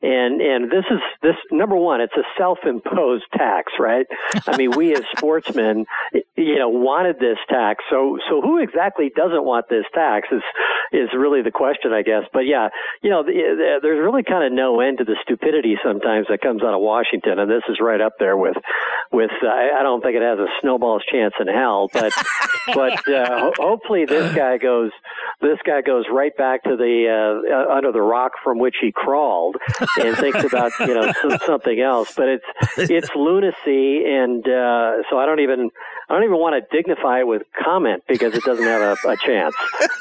And 0.00 0.40
and 0.40 0.70
this 0.70 0.84
is 0.90 0.98
this 1.22 1.36
number 1.50 1.76
one. 1.76 2.00
It's 2.00 2.16
a 2.16 2.24
self-imposed 2.38 3.24
tax, 3.36 3.72
right? 3.78 4.06
I 4.48 4.56
mean, 4.56 4.72
we 4.72 4.94
as 4.94 5.02
sportsmen, 5.16 5.84
you 6.36 6.58
know, 6.58 6.70
wanted 6.70 7.20
this 7.20 7.38
tax. 7.48 7.84
So 7.90 8.18
so 8.28 8.40
who 8.40 8.58
exactly 8.58 9.12
doesn't 9.14 9.44
want 9.44 9.68
this 9.68 9.84
tax 9.94 10.28
is 10.32 10.42
is 10.92 11.08
really 11.16 11.42
the 11.42 11.52
question, 11.52 11.92
I 11.92 12.02
guess. 12.02 12.24
But 12.32 12.46
yeah, 12.46 12.70
you 13.02 13.10
know, 13.10 13.22
there's 13.22 14.02
really 14.02 14.24
kind 14.24 14.44
of 14.44 14.52
no 14.52 14.80
end 14.80 14.98
to 14.98 15.04
the 15.04 15.16
stupidity 15.22 15.76
sometimes 15.84 16.26
that 16.30 16.40
comes 16.40 16.62
out 16.62 16.74
of 16.74 16.80
Washington 16.80 17.38
and 17.42 17.50
this 17.50 17.62
is 17.68 17.78
right 17.80 18.00
up 18.00 18.14
there 18.18 18.36
with 18.36 18.56
with. 19.10 19.30
Uh, 19.42 19.48
I 19.48 19.82
don't 19.82 20.02
think 20.02 20.16
it 20.16 20.22
has 20.22 20.38
a 20.38 20.46
snowball's 20.60 21.04
chance 21.10 21.34
in 21.40 21.48
hell, 21.48 21.88
but 21.92 22.12
but 22.74 23.08
uh, 23.08 23.50
hopefully 23.58 24.04
this 24.04 24.34
guy 24.34 24.58
goes 24.58 24.90
this 25.40 25.58
guy 25.66 25.82
goes 25.82 26.04
right 26.10 26.36
back 26.36 26.62
to 26.64 26.76
the 26.76 27.08
uh, 27.08 27.54
uh, 27.54 27.76
under 27.76 27.92
the 27.92 28.00
rock 28.00 28.32
from 28.42 28.58
which 28.58 28.76
he 28.80 28.92
crawled 28.92 29.56
and 30.00 30.16
thinks 30.16 30.44
about 30.44 30.72
you 30.80 30.94
know 30.94 31.12
something 31.46 31.80
else. 31.80 32.14
But 32.16 32.28
it's 32.28 32.90
it's 32.90 33.10
lunacy, 33.14 34.04
and 34.06 34.46
uh, 34.46 35.02
so 35.10 35.18
I 35.18 35.26
don't 35.26 35.40
even 35.40 35.70
I 36.12 36.16
don't 36.16 36.24
even 36.24 36.40
want 36.40 36.62
to 36.62 36.76
dignify 36.76 37.20
it 37.20 37.26
with 37.26 37.40
comment 37.58 38.02
because 38.06 38.34
it 38.34 38.44
doesn't 38.44 38.66
have 38.66 38.98
a, 39.02 39.08
a 39.08 39.16
chance. 39.16 39.54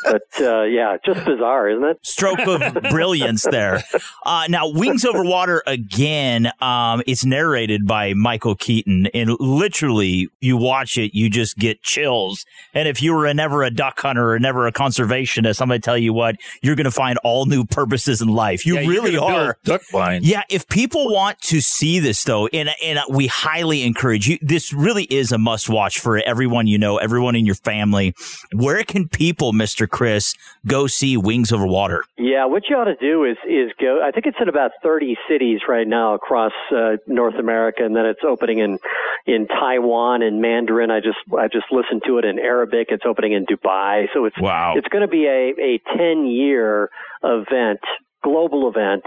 But 0.03 0.23
uh, 0.41 0.63
yeah, 0.63 0.97
just 1.05 1.23
bizarre, 1.23 1.69
isn't 1.69 1.85
it? 1.85 2.05
Stroke 2.05 2.39
of 2.39 2.83
brilliance 2.89 3.43
there. 3.43 3.81
Uh, 4.25 4.45
now, 4.49 4.67
Wings 4.67 5.05
Over 5.05 5.23
Water 5.23 5.63
again. 5.65 6.51
Um, 6.59 7.01
it's 7.07 7.23
narrated 7.23 7.87
by 7.87 8.13
Michael 8.13 8.55
Keaton, 8.55 9.07
and 9.13 9.37
literally, 9.39 10.27
you 10.41 10.57
watch 10.57 10.97
it, 10.97 11.15
you 11.15 11.29
just 11.29 11.57
get 11.57 11.81
chills. 11.81 12.45
And 12.73 12.89
if 12.89 13.01
you 13.01 13.13
were 13.13 13.25
a, 13.25 13.33
never 13.33 13.63
a 13.63 13.71
duck 13.71 14.01
hunter 14.01 14.33
or 14.33 14.39
never 14.39 14.67
a 14.67 14.73
conservationist, 14.73 15.61
I'm 15.61 15.69
going 15.69 15.79
to 15.79 15.85
tell 15.85 15.97
you 15.97 16.11
what, 16.11 16.35
you're 16.61 16.75
going 16.75 16.83
to 16.83 16.91
find 16.91 17.19
all 17.23 17.45
new 17.45 17.63
purposes 17.63 18.21
in 18.21 18.27
life. 18.27 18.65
You 18.65 18.79
yeah, 18.79 18.87
really 18.89 19.17
are. 19.17 19.57
Duck 19.63 19.81
blind. 19.89 20.25
Yeah. 20.25 20.43
If 20.49 20.67
people 20.67 21.13
want 21.13 21.39
to 21.43 21.61
see 21.61 21.99
this, 21.99 22.21
though, 22.25 22.47
and 22.47 22.69
and 22.83 22.99
we 23.09 23.27
highly 23.27 23.83
encourage 23.83 24.27
you, 24.27 24.39
this 24.41 24.73
really 24.73 25.05
is 25.05 25.31
a 25.31 25.37
must 25.37 25.69
watch 25.69 26.00
for 26.01 26.17
everyone 26.17 26.67
you 26.67 26.77
know, 26.77 26.97
everyone 26.97 27.35
in 27.35 27.45
your 27.45 27.55
family. 27.55 28.13
Where 28.53 28.83
can 28.83 29.07
people, 29.07 29.53
Mr. 29.53 29.89
Chris, 29.89 30.33
go 30.67 30.87
see 30.87 31.17
Wings 31.17 31.51
Over 31.51 31.67
Water? 31.67 32.03
Yeah, 32.17 32.45
what 32.45 32.63
you 32.69 32.75
ought 32.75 32.85
to 32.85 32.95
do 32.95 33.23
is 33.23 33.37
is 33.47 33.71
go. 33.79 34.01
I 34.03 34.11
think 34.11 34.25
it's 34.25 34.37
in 34.41 34.49
about 34.49 34.71
30 34.83 35.17
cities 35.29 35.61
right 35.67 35.87
now 35.87 36.13
across 36.15 36.53
uh, 36.75 36.97
North 37.07 37.35
America, 37.35 37.85
and 37.85 37.95
then 37.95 38.05
it's 38.05 38.21
opening 38.27 38.59
in 38.59 38.79
in 39.25 39.47
Taiwan 39.47 40.21
and 40.21 40.41
Mandarin. 40.41 40.91
I 40.91 40.99
just 40.99 41.19
I 41.37 41.47
just 41.47 41.65
listened 41.71 42.03
to 42.07 42.17
it 42.17 42.25
in 42.25 42.39
Arabic. 42.39 42.87
It's 42.89 43.05
opening 43.05 43.33
in 43.33 43.45
Dubai, 43.45 44.07
so 44.13 44.25
it's 44.25 44.39
wow. 44.39 44.73
It's 44.75 44.87
going 44.87 45.03
to 45.03 45.07
be 45.07 45.25
a 45.25 45.53
a 45.59 45.97
10 45.97 46.25
year 46.25 46.89
event 47.23 47.79
global 48.23 48.69
event. 48.69 49.03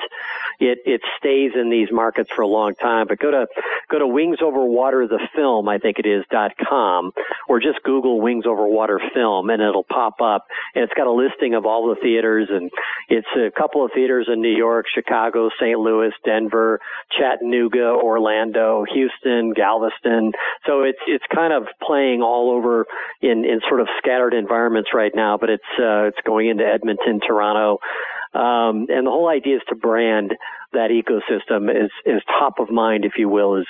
It 0.61 0.79
it 0.87 1.01
stays 1.19 1.53
in 1.55 1.71
these 1.71 1.89
markets 1.91 2.31
for 2.35 2.43
a 2.43 2.47
long 2.47 2.75
time. 2.75 3.07
But 3.09 3.19
go 3.19 3.31
to 3.31 3.47
go 3.91 3.99
to 3.99 4.07
Wings 4.07 4.39
Over 4.41 4.65
Water 4.65 5.07
the 5.09 5.21
film, 5.35 5.69
I 5.69 5.79
think 5.79 5.99
it 5.99 6.07
is 6.07 6.25
dot 6.31 6.53
com, 6.57 7.13
or 7.49 7.61
just 7.61 7.83
Google 7.83 8.21
Wings 8.21 8.47
Over 8.47 8.67
Water 8.67 9.01
film, 9.13 9.51
and 9.51 9.61
it'll 9.61 9.85
pop 9.85 10.21
up. 10.21 10.47
And 10.75 10.85
it's 10.85 10.95
got 10.95 11.07
a 11.07 11.13
listing 11.13 11.55
of 11.55 11.67
all 11.67 11.89
the 11.89 12.01
theaters, 12.01 12.49
and 12.51 12.71
it's 13.09 13.27
a 13.37 13.51
couple 13.51 13.85
of 13.85 13.91
theaters 13.93 14.29
in 14.33 14.41
New 14.41 14.57
York, 14.57 14.87
Chicago, 14.95 15.51
St. 15.61 15.79
Louis, 15.79 16.13
Denver, 16.25 16.81
Chattanooga, 17.11 17.89
Orlando, 17.89 18.85
Houston, 18.93 19.53
Galveston. 19.55 20.33
So 20.67 20.83
it's 20.83 20.99
it's 21.07 21.25
kind 21.35 21.53
of 21.53 21.67
playing 21.83 22.23
all 22.23 22.51
over 22.51 22.87
in 23.21 23.45
in 23.45 23.61
sort 23.69 23.81
of 23.81 23.89
scattered 23.99 24.35
environments 24.35 24.91
right 24.95 25.13
now. 25.15 25.37
But 25.37 25.51
it's 25.51 25.73
uh, 25.79 26.05
it's 26.05 26.21
going 26.25 26.49
into 26.49 26.65
Edmonton, 26.65 27.21
Toronto. 27.21 27.79
Um, 28.35 28.87
and 28.89 29.04
the 29.05 29.11
whole 29.11 29.29
idea 29.29 29.57
is 29.57 29.63
to 29.69 29.75
brand 29.75 30.35
that 30.75 30.91
ecosystem 30.91 31.71
is 31.71 31.91
as 32.07 32.23
top 32.39 32.59
of 32.59 32.71
mind, 32.71 33.05
if 33.05 33.13
you 33.17 33.29
will, 33.29 33.57
as 33.57 33.67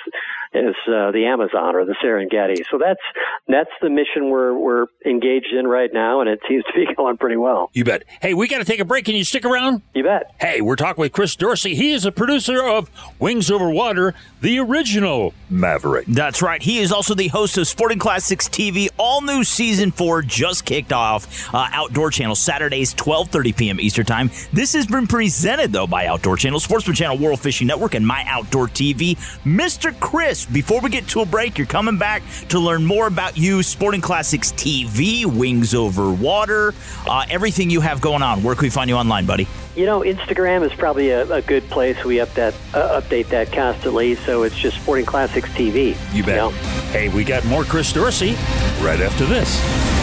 as 0.53 0.73
uh, 0.87 1.11
the 1.11 1.25
Amazon 1.25 1.75
or 1.75 1.85
the 1.85 1.95
Serengeti. 2.03 2.63
So 2.71 2.77
that's 2.77 3.01
that's 3.47 3.69
the 3.81 3.89
mission 3.89 4.29
we're 4.29 4.57
we're 4.57 4.85
engaged 5.05 5.53
in 5.53 5.67
right 5.67 5.89
now, 5.93 6.21
and 6.21 6.29
it 6.29 6.39
seems 6.47 6.63
to 6.65 6.73
be 6.73 6.93
going 6.97 7.17
pretty 7.17 7.37
well. 7.37 7.69
You 7.73 7.83
bet. 7.83 8.03
Hey, 8.21 8.33
we 8.33 8.47
got 8.47 8.59
to 8.59 8.65
take 8.65 8.79
a 8.79 8.85
break. 8.85 9.05
Can 9.05 9.15
you 9.15 9.23
stick 9.23 9.45
around? 9.45 9.81
You 9.93 10.03
bet. 10.03 10.33
Hey, 10.39 10.61
we're 10.61 10.75
talking 10.75 11.01
with 11.01 11.11
Chris 11.11 11.35
Dorsey. 11.35 11.75
He 11.75 11.91
is 11.93 12.05
a 12.05 12.11
producer 12.11 12.63
of 12.63 12.89
Wings 13.19 13.51
Over 13.51 13.69
Water, 13.69 14.13
the 14.41 14.59
original 14.59 15.33
Maverick. 15.49 16.05
That's 16.07 16.41
right. 16.41 16.61
He 16.61 16.79
is 16.79 16.91
also 16.91 17.13
the 17.15 17.27
host 17.27 17.57
of 17.57 17.67
Sporting 17.67 17.99
Classics 17.99 18.47
TV. 18.47 18.89
All 18.97 19.21
new 19.21 19.43
season 19.43 19.91
four 19.91 20.21
just 20.21 20.65
kicked 20.65 20.93
off. 20.93 21.53
Uh, 21.53 21.67
Outdoor 21.71 22.11
Channel 22.11 22.35
Saturdays, 22.35 22.93
twelve 22.93 23.29
thirty 23.29 23.53
p.m. 23.53 23.79
Eastern 23.79 24.05
Time. 24.05 24.29
This 24.53 24.73
has 24.73 24.87
been 24.87 25.07
presented 25.07 25.71
though 25.71 25.87
by 25.87 26.07
Outdoor 26.07 26.37
Channel, 26.37 26.59
Sportsman 26.59 26.94
Channel, 26.95 27.17
World 27.17 27.39
Fishing 27.39 27.67
Network, 27.67 27.93
and 27.93 28.05
My 28.05 28.23
Outdoor 28.27 28.67
TV. 28.67 29.15
Mr. 29.43 29.97
Chris, 29.99 30.45
before 30.45 30.81
we 30.81 30.89
get 30.89 31.07
to 31.09 31.21
a 31.21 31.25
break, 31.25 31.57
you're 31.57 31.67
coming 31.67 31.97
back 31.97 32.23
to 32.49 32.59
learn 32.59 32.85
more 32.85 33.07
about 33.07 33.37
you, 33.37 33.61
Sporting 33.63 34.01
Classics 34.01 34.51
TV, 34.53 35.25
Wings 35.25 35.73
Over 35.75 36.11
Water, 36.11 36.73
uh, 37.07 37.25
everything 37.29 37.69
you 37.69 37.81
have 37.81 38.01
going 38.01 38.21
on. 38.21 38.41
Where 38.43 38.55
can 38.55 38.63
we 38.63 38.69
find 38.69 38.89
you 38.89 38.95
online, 38.95 39.25
buddy? 39.25 39.47
You 39.75 39.85
know, 39.85 39.99
Instagram 40.01 40.65
is 40.65 40.73
probably 40.73 41.09
a, 41.09 41.29
a 41.31 41.41
good 41.41 41.69
place. 41.69 42.03
We 42.03 42.19
up 42.19 42.33
that, 42.35 42.53
uh, 42.73 43.01
update 43.01 43.27
that 43.29 43.51
constantly, 43.51 44.15
so 44.15 44.43
it's 44.43 44.57
just 44.57 44.77
Sporting 44.81 45.05
Classics 45.05 45.49
TV. 45.49 45.97
You 46.13 46.23
bet. 46.23 46.37
know? 46.37 46.49
Hey, 46.91 47.09
we 47.09 47.23
got 47.23 47.43
more 47.45 47.63
Chris 47.63 47.91
Dorsey 47.91 48.31
right 48.81 49.01
after 49.01 49.25
this. 49.25 49.94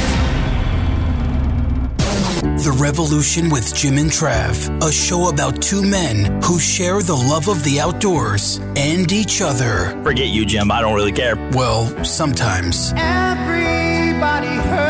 The 2.62 2.71
Revolution 2.71 3.50
with 3.50 3.75
Jim 3.75 3.99
and 3.99 4.09
Trav, 4.09 4.71
a 4.87 4.92
show 4.92 5.31
about 5.31 5.61
two 5.61 5.83
men 5.83 6.40
who 6.45 6.61
share 6.61 7.02
the 7.02 7.16
love 7.16 7.49
of 7.49 7.64
the 7.64 7.81
outdoors 7.81 8.59
and 8.76 9.11
each 9.11 9.42
other. 9.42 10.00
Forget 10.04 10.28
you, 10.28 10.47
Jim. 10.47 10.71
I 10.71 10.81
don't 10.81 10.95
really 10.95 11.11
care. 11.11 11.35
Well, 11.54 11.88
sometimes. 12.04 12.92
Everybody 12.97 14.47
hurts. 14.47 14.88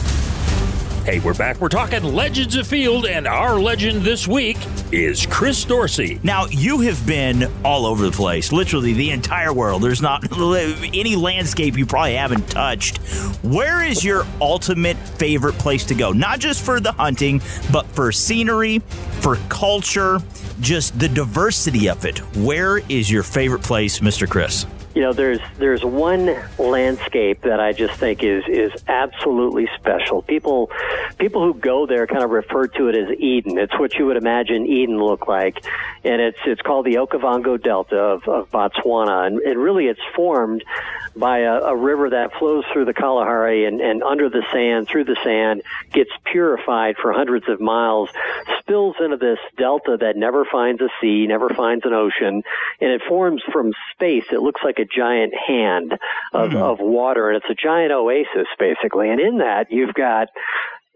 Hey, 1.06 1.20
we're 1.20 1.34
back. 1.34 1.60
We're 1.60 1.68
talking 1.68 2.02
Legends 2.02 2.56
Afield, 2.56 3.06
and 3.06 3.28
our 3.28 3.60
legend 3.60 4.02
this 4.02 4.26
week 4.26 4.56
is 4.90 5.24
Chris 5.24 5.64
Dorsey. 5.64 6.18
Now, 6.24 6.46
you 6.46 6.80
have 6.80 7.06
been 7.06 7.48
all 7.64 7.86
over 7.86 8.04
the 8.06 8.10
place, 8.10 8.50
literally 8.50 8.92
the 8.92 9.12
entire 9.12 9.52
world. 9.52 9.84
There's 9.84 10.02
not 10.02 10.24
any 10.36 11.14
landscape 11.14 11.78
you 11.78 11.86
probably 11.86 12.16
haven't 12.16 12.50
touched. 12.50 12.98
Where 13.44 13.84
is 13.84 14.02
your 14.02 14.26
ultimate 14.40 14.96
favorite 14.96 15.54
place 15.60 15.84
to 15.84 15.94
go? 15.94 16.10
Not 16.10 16.40
just 16.40 16.64
for 16.64 16.80
the 16.80 16.90
hunting, 16.90 17.40
but 17.70 17.86
for 17.86 18.10
scenery, 18.10 18.80
for 19.20 19.36
culture, 19.48 20.18
just 20.58 20.98
the 20.98 21.08
diversity 21.08 21.88
of 21.88 22.04
it. 22.04 22.18
Where 22.34 22.78
is 22.88 23.08
your 23.08 23.22
favorite 23.22 23.62
place, 23.62 24.00
Mr. 24.00 24.28
Chris? 24.28 24.66
You 24.96 25.02
know, 25.02 25.12
there's 25.12 25.40
there's 25.58 25.84
one 25.84 26.34
landscape 26.58 27.42
that 27.42 27.60
I 27.60 27.74
just 27.74 28.00
think 28.00 28.22
is 28.22 28.44
is 28.48 28.72
absolutely 28.88 29.68
special. 29.78 30.22
People 30.22 30.70
people 31.18 31.42
who 31.42 31.52
go 31.52 31.84
there 31.84 32.06
kind 32.06 32.24
of 32.24 32.30
refer 32.30 32.66
to 32.66 32.88
it 32.88 32.96
as 32.96 33.18
Eden. 33.18 33.58
It's 33.58 33.78
what 33.78 33.92
you 33.96 34.06
would 34.06 34.16
imagine 34.16 34.64
Eden 34.64 34.96
look 34.96 35.28
like, 35.28 35.62
and 36.02 36.22
it's 36.22 36.38
it's 36.46 36.62
called 36.62 36.86
the 36.86 36.94
Okavango 36.94 37.62
Delta 37.62 37.98
of, 37.98 38.26
of 38.26 38.50
Botswana, 38.50 39.26
and, 39.26 39.38
and 39.40 39.60
really 39.60 39.84
it's 39.84 40.00
formed 40.14 40.64
by 41.14 41.40
a, 41.40 41.54
a 41.54 41.76
river 41.76 42.10
that 42.10 42.32
flows 42.38 42.64
through 42.72 42.84
the 42.84 42.94
Kalahari 42.94 43.64
and, 43.66 43.80
and 43.80 44.02
under 44.02 44.28
the 44.28 44.44
sand, 44.52 44.86
through 44.88 45.04
the 45.04 45.16
sand, 45.24 45.62
gets 45.92 46.10
purified 46.24 46.96
for 47.00 47.12
hundreds 47.12 47.48
of 47.48 47.60
miles, 47.60 48.10
spills 48.60 48.96
into 49.00 49.16
this 49.16 49.38
delta 49.56 49.96
that 50.00 50.16
never 50.16 50.44
finds 50.44 50.80
a 50.80 50.88
sea, 51.00 51.26
never 51.26 51.48
finds 51.48 51.84
an 51.84 51.92
ocean, 51.92 52.42
and 52.80 52.90
it 52.90 53.02
forms 53.08 53.42
from 53.52 53.72
space. 53.94 54.24
It 54.30 54.40
looks 54.40 54.60
like 54.62 54.78
a 54.78 54.85
giant 54.86 55.34
hand 55.34 55.98
of, 56.32 56.52
Hmm. 56.52 56.56
of 56.56 56.80
water, 56.80 57.28
and 57.30 57.36
it's 57.36 57.50
a 57.50 57.54
giant 57.54 57.92
oasis, 57.92 58.46
basically. 58.58 59.10
And 59.10 59.20
in 59.20 59.38
that, 59.38 59.70
you've 59.70 59.94
got 59.94 60.28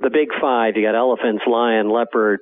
the 0.01 0.11
big 0.11 0.29
five. 0.41 0.77
You 0.77 0.83
got 0.87 0.95
elephants, 0.95 1.43
lion, 1.47 1.91
leopard, 1.91 2.41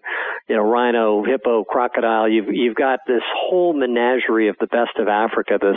you 0.48 0.56
know, 0.56 0.62
rhino, 0.62 1.24
hippo, 1.24 1.64
crocodile. 1.64 2.28
You've 2.28 2.48
you've 2.48 2.76
got 2.76 3.00
this 3.06 3.22
whole 3.34 3.72
menagerie 3.72 4.48
of 4.48 4.56
the 4.60 4.66
best 4.66 4.96
of 4.98 5.08
Africa. 5.08 5.58
This 5.60 5.76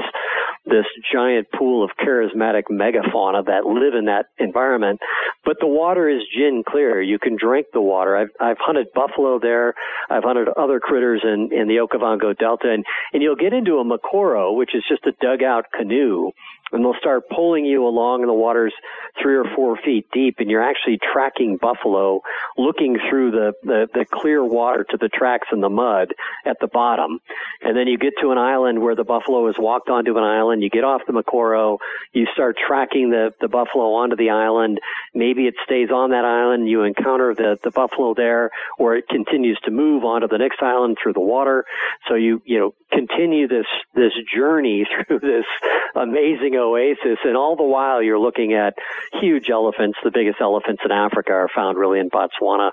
this 0.65 0.85
giant 1.11 1.47
pool 1.57 1.83
of 1.83 1.89
charismatic 1.99 2.63
megafauna 2.71 3.45
that 3.45 3.65
live 3.65 3.95
in 3.95 4.05
that 4.05 4.27
environment. 4.37 4.99
But 5.43 5.57
the 5.59 5.67
water 5.67 6.07
is 6.07 6.21
gin 6.37 6.63
clear. 6.67 7.01
You 7.01 7.17
can 7.17 7.35
drink 7.35 7.67
the 7.73 7.81
water. 7.81 8.15
I've 8.15 8.29
I've 8.39 8.59
hunted 8.59 8.87
buffalo 8.93 9.39
there. 9.39 9.73
I've 10.09 10.23
hunted 10.23 10.49
other 10.49 10.79
critters 10.79 11.21
in 11.23 11.49
in 11.51 11.67
the 11.67 11.77
Okavango 11.77 12.37
Delta, 12.37 12.69
and 12.71 12.85
and 13.13 13.23
you'll 13.23 13.35
get 13.35 13.53
into 13.53 13.79
a 13.79 13.83
mokoro, 13.83 14.55
which 14.55 14.75
is 14.75 14.83
just 14.87 15.05
a 15.05 15.13
dugout 15.19 15.65
canoe 15.73 16.31
and 16.71 16.83
they'll 16.83 16.99
start 16.99 17.29
pulling 17.29 17.65
you 17.65 17.85
along 17.85 18.21
in 18.21 18.27
the 18.27 18.33
waters 18.33 18.73
three 19.21 19.35
or 19.35 19.45
four 19.55 19.77
feet 19.77 20.07
deep, 20.13 20.35
and 20.39 20.49
you're 20.49 20.63
actually 20.63 20.97
tracking 21.11 21.57
buffalo, 21.57 22.21
looking 22.57 22.97
through 23.09 23.31
the, 23.31 23.53
the, 23.63 23.87
the 23.93 24.05
clear 24.05 24.43
water 24.43 24.85
to 24.89 24.97
the 24.97 25.09
tracks 25.09 25.47
in 25.51 25.61
the 25.61 25.69
mud 25.69 26.13
at 26.45 26.57
the 26.59 26.67
bottom. 26.67 27.19
And 27.61 27.75
then 27.75 27.87
you 27.87 27.97
get 27.97 28.13
to 28.21 28.31
an 28.31 28.37
island 28.37 28.81
where 28.81 28.95
the 28.95 29.03
buffalo 29.03 29.47
has 29.47 29.55
walked 29.57 29.89
onto 29.89 30.17
an 30.17 30.23
island. 30.23 30.63
You 30.63 30.69
get 30.69 30.83
off 30.83 31.01
the 31.05 31.13
Mokoro, 31.13 31.77
you 32.13 32.25
start 32.33 32.57
tracking 32.57 33.09
the, 33.09 33.33
the 33.41 33.47
buffalo 33.47 33.93
onto 33.93 34.15
the 34.15 34.29
island. 34.29 34.79
Maybe 35.13 35.47
it 35.47 35.55
stays 35.65 35.89
on 35.91 36.11
that 36.11 36.25
island. 36.25 36.69
You 36.69 36.83
encounter 36.83 37.35
the, 37.35 37.57
the 37.63 37.71
buffalo 37.71 38.13
there, 38.13 38.51
or 38.77 38.95
it 38.95 39.07
continues 39.07 39.59
to 39.65 39.71
move 39.71 40.03
onto 40.03 40.27
the 40.27 40.37
next 40.37 40.61
island 40.61 40.97
through 41.01 41.13
the 41.13 41.19
water. 41.19 41.65
So 42.07 42.15
you, 42.15 42.41
you 42.45 42.59
know, 42.59 42.73
continue 42.91 43.47
this, 43.47 43.65
this 43.93 44.13
journey 44.33 44.85
through 45.07 45.19
this 45.19 45.45
amazing 45.95 46.55
oasis. 46.61 47.19
And 47.23 47.35
all 47.35 47.55
the 47.55 47.63
while 47.63 48.01
you're 48.01 48.19
looking 48.19 48.53
at 48.53 48.75
huge 49.19 49.49
elephants. 49.49 49.97
The 50.03 50.11
biggest 50.11 50.37
elephants 50.39 50.81
in 50.85 50.91
Africa 50.91 51.31
are 51.31 51.49
found 51.53 51.77
really 51.77 51.99
in 51.99 52.09
Botswana. 52.09 52.71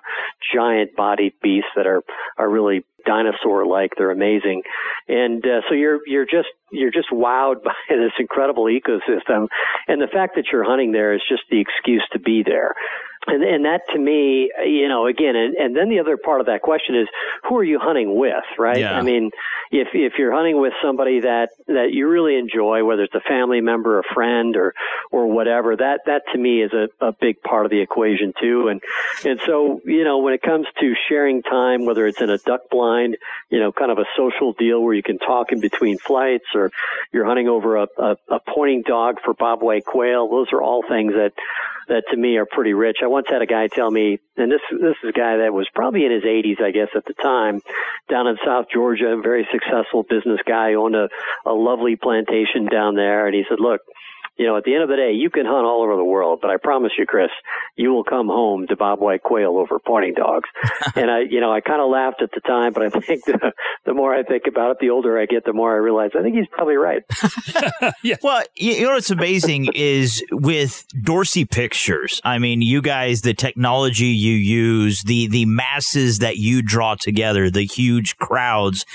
Giant 0.54 0.94
bodied 0.96 1.34
beasts 1.42 1.70
that 1.76 1.86
are, 1.86 2.02
are 2.36 2.48
really 2.48 2.84
dinosaur 3.06 3.66
like. 3.66 3.92
They're 3.96 4.10
amazing. 4.10 4.62
And 5.08 5.44
uh, 5.44 5.62
so 5.68 5.74
you're, 5.74 6.00
you're 6.06 6.26
just, 6.26 6.48
you're 6.70 6.90
just 6.90 7.08
wowed 7.10 7.62
by 7.64 7.72
this 7.88 8.12
incredible 8.18 8.64
ecosystem. 8.64 9.48
And 9.86 10.00
the 10.00 10.08
fact 10.12 10.36
that 10.36 10.46
you're 10.52 10.64
hunting 10.64 10.92
there 10.92 11.14
is 11.14 11.22
just 11.28 11.42
the 11.50 11.60
excuse 11.60 12.06
to 12.12 12.18
be 12.18 12.42
there. 12.44 12.74
And, 13.28 13.42
and 13.42 13.64
that 13.64 13.82
to 13.92 13.98
me, 13.98 14.50
you 14.64 14.88
know, 14.88 15.06
again, 15.06 15.36
and, 15.36 15.54
and 15.54 15.76
then 15.76 15.88
the 15.88 16.00
other 16.00 16.16
part 16.16 16.40
of 16.40 16.46
that 16.46 16.62
question 16.62 16.96
is, 16.96 17.06
who 17.48 17.56
are 17.56 17.64
you 17.64 17.78
hunting 17.78 18.16
with, 18.16 18.44
right? 18.58 18.78
Yeah. 18.78 18.98
I 18.98 19.02
mean, 19.02 19.30
if 19.70 19.88
if 19.92 20.14
you're 20.18 20.32
hunting 20.32 20.60
with 20.60 20.72
somebody 20.82 21.20
that 21.20 21.50
that 21.66 21.88
you 21.92 22.08
really 22.08 22.36
enjoy, 22.36 22.84
whether 22.84 23.02
it's 23.02 23.14
a 23.14 23.20
family 23.20 23.60
member, 23.60 23.98
a 23.98 24.02
friend, 24.14 24.56
or 24.56 24.74
or 25.10 25.26
whatever, 25.26 25.76
that 25.76 26.00
that 26.06 26.22
to 26.32 26.38
me 26.38 26.62
is 26.62 26.72
a, 26.72 26.88
a 27.04 27.12
big 27.12 27.42
part 27.42 27.66
of 27.66 27.70
the 27.70 27.80
equation 27.80 28.32
too. 28.40 28.68
And 28.68 28.80
and 29.24 29.40
so 29.46 29.80
you 29.84 30.04
know, 30.04 30.18
when 30.18 30.34
it 30.34 30.42
comes 30.42 30.66
to 30.80 30.94
sharing 31.08 31.42
time, 31.42 31.84
whether 31.84 32.06
it's 32.06 32.20
in 32.20 32.30
a 32.30 32.38
duck 32.38 32.70
blind, 32.70 33.18
you 33.50 33.60
know, 33.60 33.72
kind 33.72 33.90
of 33.90 33.98
a 33.98 34.06
social 34.16 34.52
deal 34.54 34.82
where 34.82 34.94
you 34.94 35.02
can 35.02 35.18
talk 35.18 35.52
in 35.52 35.60
between 35.60 35.98
flights, 35.98 36.46
or 36.54 36.70
you're 37.12 37.26
hunting 37.26 37.48
over 37.48 37.76
a, 37.76 37.88
a, 37.98 38.16
a 38.28 38.40
pointing 38.40 38.82
dog 38.82 39.16
for 39.22 39.34
bobwhite 39.34 39.84
quail, 39.84 40.28
those 40.28 40.48
are 40.52 40.62
all 40.62 40.82
things 40.88 41.12
that 41.12 41.32
that 41.88 42.04
to 42.10 42.16
me 42.16 42.36
are 42.36 42.46
pretty 42.46 42.74
rich. 42.74 42.98
I 43.02 43.06
once 43.06 43.26
had 43.28 43.42
a 43.42 43.46
guy 43.46 43.66
tell 43.68 43.90
me, 43.90 44.18
and 44.36 44.50
this 44.50 44.60
this 44.70 44.96
is 45.02 45.08
a 45.08 45.12
guy 45.12 45.38
that 45.38 45.52
was 45.52 45.66
probably 45.74 46.04
in 46.04 46.12
his 46.12 46.24
80s, 46.24 46.62
I 46.62 46.70
guess, 46.70 46.88
at 46.94 47.04
the 47.04 47.14
time, 47.14 47.60
down 48.08 48.26
in 48.26 48.36
South 48.44 48.66
Georgia, 48.72 49.08
a 49.08 49.20
very 49.20 49.46
successful 49.52 50.02
business 50.02 50.40
guy, 50.46 50.74
owned 50.74 50.96
a, 50.96 51.08
a 51.46 51.52
lovely 51.52 51.96
plantation 51.96 52.66
down 52.66 52.94
there, 52.94 53.26
and 53.26 53.34
he 53.34 53.44
said, 53.48 53.60
"Look." 53.60 53.80
You 54.38 54.46
know, 54.46 54.56
at 54.56 54.64
the 54.64 54.74
end 54.74 54.82
of 54.84 54.88
the 54.88 54.96
day, 54.96 55.12
you 55.12 55.30
can 55.30 55.44
hunt 55.44 55.66
all 55.66 55.82
over 55.82 55.96
the 55.96 56.04
world, 56.04 56.38
but 56.40 56.50
I 56.50 56.56
promise 56.56 56.92
you, 56.96 57.06
Chris, 57.06 57.30
you 57.76 57.90
will 57.92 58.04
come 58.04 58.28
home 58.28 58.66
to 58.68 58.76
bobwhite 58.76 59.22
quail 59.22 59.58
over 59.58 59.78
pointing 59.78 60.14
dogs. 60.14 60.48
and 60.94 61.10
I, 61.10 61.20
you 61.28 61.40
know, 61.40 61.52
I 61.52 61.60
kind 61.60 61.80
of 61.82 61.90
laughed 61.90 62.22
at 62.22 62.30
the 62.32 62.40
time, 62.40 62.72
but 62.72 62.84
I 62.84 62.90
think 62.90 63.24
the, 63.24 63.52
the 63.84 63.94
more 63.94 64.14
I 64.14 64.22
think 64.22 64.44
about 64.46 64.70
it, 64.70 64.78
the 64.80 64.90
older 64.90 65.18
I 65.18 65.26
get, 65.26 65.44
the 65.44 65.52
more 65.52 65.72
I 65.72 65.76
realize 65.78 66.12
I 66.18 66.22
think 66.22 66.36
he's 66.36 66.46
probably 66.52 66.76
right. 66.76 67.02
yeah. 68.02 68.16
Well, 68.22 68.42
you 68.54 68.72
you 68.72 68.84
know 68.84 68.92
what's 68.92 69.10
amazing 69.10 69.68
is 69.74 70.22
with 70.30 70.84
Dorsey 71.02 71.44
Pictures. 71.44 72.20
I 72.24 72.38
mean, 72.38 72.62
you 72.62 72.80
guys, 72.80 73.22
the 73.22 73.34
technology 73.34 74.06
you 74.06 74.34
use, 74.34 75.02
the 75.02 75.26
the 75.26 75.46
masses 75.46 76.20
that 76.20 76.36
you 76.36 76.62
draw 76.62 76.94
together, 76.94 77.50
the 77.50 77.64
huge 77.64 78.16
crowds. 78.18 78.86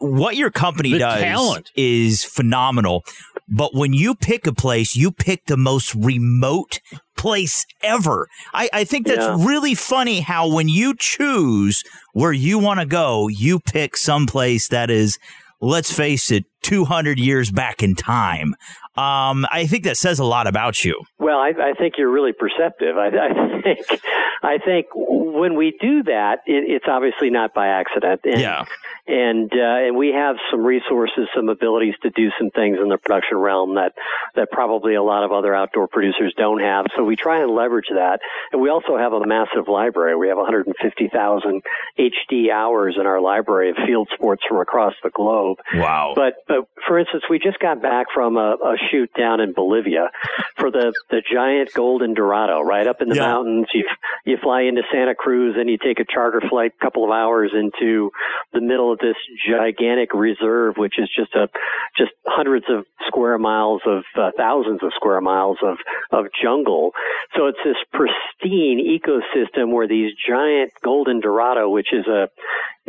What 0.00 0.36
your 0.36 0.50
company 0.50 0.92
The 0.92 0.98
does 0.98 1.20
talent. 1.22 1.70
is 1.74 2.22
phenomenal. 2.22 3.02
But 3.50 3.74
when 3.74 3.92
you 3.92 4.14
pick 4.14 4.46
a 4.46 4.52
place, 4.54 4.94
you 4.96 5.10
pick 5.10 5.46
the 5.46 5.56
most 5.56 5.94
remote 5.94 6.80
place 7.16 7.66
ever. 7.82 8.28
I, 8.54 8.68
I 8.72 8.84
think 8.84 9.06
that's 9.06 9.18
Yeah. 9.26 9.36
really 9.38 9.74
funny 9.74 10.20
how 10.20 10.48
when 10.48 10.68
you 10.68 10.94
choose 10.98 11.82
where 12.12 12.32
you 12.32 12.58
want 12.58 12.80
to 12.80 12.86
go, 12.86 13.28
you 13.28 13.60
pick 13.60 13.96
some 13.96 14.26
place 14.26 14.68
that 14.68 14.90
is, 14.90 15.18
let's 15.60 15.92
face 15.92 16.30
it, 16.30 16.44
200 16.62 17.18
years 17.18 17.50
back 17.50 17.82
in 17.82 17.94
time. 17.94 18.54
Um, 18.96 19.46
I 19.50 19.66
think 19.66 19.84
that 19.84 19.96
says 19.96 20.18
a 20.18 20.24
lot 20.24 20.46
about 20.46 20.84
you. 20.84 21.00
Well, 21.18 21.38
I, 21.38 21.50
I 21.50 21.72
think 21.78 21.94
you're 21.96 22.10
really 22.10 22.32
perceptive. 22.32 22.96
I, 22.96 23.06
I 23.08 23.62
think, 23.62 24.02
I 24.42 24.58
think 24.58 24.86
when 24.94 25.54
we 25.54 25.76
do 25.80 26.02
that, 26.04 26.38
it, 26.46 26.64
it's 26.66 26.86
obviously 26.88 27.30
not 27.30 27.54
by 27.54 27.68
accident. 27.68 28.20
And, 28.24 28.40
Yeah. 28.40 28.64
And 29.06 29.50
uh, 29.52 29.86
and 29.88 29.96
we 29.96 30.12
have 30.14 30.36
some 30.52 30.64
resources, 30.64 31.26
some 31.34 31.48
abilities 31.48 31.94
to 32.02 32.10
do 32.10 32.30
some 32.38 32.50
things 32.50 32.78
in 32.80 32.88
the 32.88 32.98
production 32.98 33.38
realm 33.38 33.74
that 33.74 33.92
that 34.36 34.52
probably 34.52 34.94
a 34.94 35.02
lot 35.02 35.24
of 35.24 35.32
other 35.32 35.52
outdoor 35.52 35.88
producers 35.88 36.32
don't 36.36 36.60
have. 36.60 36.86
So 36.96 37.02
we 37.02 37.16
try 37.16 37.42
and 37.42 37.50
leverage 37.50 37.88
that. 37.90 38.20
And 38.52 38.60
we 38.60 38.68
also 38.68 38.96
have 38.96 39.12
a 39.12 39.26
massive 39.26 39.66
library. 39.66 40.16
We 40.16 40.28
have 40.28 40.36
150,000 40.36 41.62
HD 41.98 42.50
hours 42.52 42.96
in 43.00 43.06
our 43.06 43.20
library 43.20 43.70
of 43.70 43.76
field 43.84 44.08
sports 44.14 44.42
from 44.48 44.60
across 44.60 44.94
the 45.02 45.10
globe. 45.10 45.58
Wow. 45.74 46.12
But, 46.14 46.34
but 46.46 46.68
for 46.86 46.98
instance, 46.98 47.24
we 47.28 47.38
just 47.38 47.58
got 47.58 47.82
back 47.82 48.06
from 48.14 48.36
a, 48.36 48.56
a 48.62 48.76
shoot 48.90 49.10
down 49.18 49.40
in 49.40 49.52
Bolivia 49.52 50.10
for 50.56 50.70
the, 50.70 50.92
the 51.10 51.22
giant 51.32 51.72
golden 51.74 52.14
dorado, 52.14 52.60
right 52.60 52.86
up 52.86 53.00
in 53.02 53.08
the 53.08 53.16
Yeah. 53.16 53.22
mountains. 53.22 53.66
You, 53.74 53.84
you 54.24 54.36
fly 54.42 54.62
into 54.62 54.82
Santa 54.92 55.14
Cruz 55.14 55.56
and 55.58 55.68
you 55.68 55.78
take 55.78 56.00
a 56.00 56.04
charter 56.04 56.40
flight 56.48 56.72
a 56.80 56.84
couple 56.84 57.04
of 57.04 57.10
hours 57.10 57.52
into 57.54 58.10
the 58.52 58.60
middle 58.60 58.92
of 58.92 58.98
this 58.98 59.16
gigantic 59.48 60.14
reserve, 60.14 60.76
which 60.76 60.98
is 60.98 61.08
just 61.14 61.34
a, 61.34 61.48
just 61.96 62.12
hundreds 62.26 62.66
of 62.68 62.84
square 63.06 63.38
miles 63.38 63.82
of, 63.86 64.04
uh, 64.16 64.30
thousands 64.36 64.80
of 64.82 64.90
square 64.94 65.20
miles 65.20 65.58
of, 65.62 65.78
of 66.12 66.26
jungle. 66.42 66.92
So 67.36 67.46
it's 67.46 67.58
this 67.64 67.76
pristine 67.92 68.80
ecosystem 68.80 69.72
where 69.72 69.88
these 69.88 70.12
giant 70.28 70.72
golden 70.84 71.20
dorado, 71.20 71.68
which 71.68 71.92
is 71.92 72.06
a, 72.06 72.28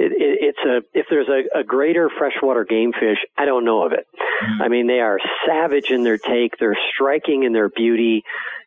it, 0.02 0.12
it, 0.14 0.56
it's 0.56 0.60
a 0.66 0.98
if 0.98 1.06
there's 1.10 1.30
a, 1.30 1.60
a 1.60 1.64
greater 1.64 2.10
freshwater 2.10 2.66
game 2.66 2.92
fish, 2.94 3.20
I 3.38 3.46
don't 3.46 3.66
know 3.66 3.84
of 3.86 3.92
it. 3.94 4.08
Mm-hmm. 4.44 4.62
I 4.62 4.68
mean, 4.68 4.88
they 4.88 5.00
are 5.00 5.20
savage 5.48 5.92
in 5.92 6.04
their 6.04 6.18
take. 6.18 6.58
They're 6.58 6.78
striking 6.94 7.44
in 7.44 7.54
their 7.54 7.70
beauty, 7.70 8.24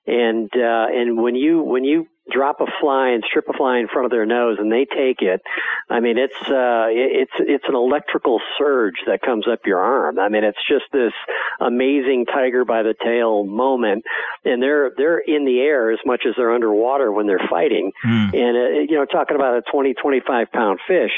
and 0.06 0.50
uh, 0.54 0.86
and 0.90 1.16
when 1.22 1.34
you 1.34 1.62
when 1.62 1.84
you 1.84 2.06
drop 2.32 2.58
a 2.62 2.66
fly 2.80 3.10
and 3.10 3.22
strip 3.28 3.44
a 3.50 3.52
fly 3.52 3.78
in 3.78 3.86
front 3.86 4.06
of 4.06 4.10
their 4.10 4.24
nose 4.24 4.56
and 4.58 4.72
they 4.72 4.86
take 4.86 5.20
it, 5.20 5.42
I 5.90 6.00
mean, 6.00 6.16
it's 6.16 6.34
uh, 6.48 6.86
it- 6.88 7.28
it's 7.28 7.32
it's 7.38 7.64
an 7.68 7.74
electrical 7.74 8.40
surge 8.58 8.94
that 9.06 9.20
comes 9.22 9.46
up 9.46 9.60
your 9.66 9.78
arm. 9.80 10.18
I 10.18 10.28
mean, 10.30 10.42
it's 10.44 10.58
just 10.68 10.84
this 10.92 11.12
amazing 11.60 12.26
tiger 12.26 12.64
by 12.64 12.82
the 12.82 12.94
tail 13.02 13.44
moment, 13.44 14.04
and 14.44 14.62
they're 14.62 14.92
they're 14.96 15.18
in 15.18 15.44
the 15.44 15.60
air 15.60 15.90
as 15.90 15.98
much 16.04 16.24
as 16.26 16.34
they're 16.36 16.54
underwater 16.54 17.12
when 17.12 17.26
they're 17.26 17.46
fighting. 17.50 17.92
And 18.34 18.56
uh, 18.56 18.80
you 18.88 18.96
know 18.96 19.04
talking 19.04 19.36
about 19.36 19.56
a 19.56 19.62
20 19.70 19.94
25 19.94 20.50
pound 20.52 20.80
fish. 20.86 21.12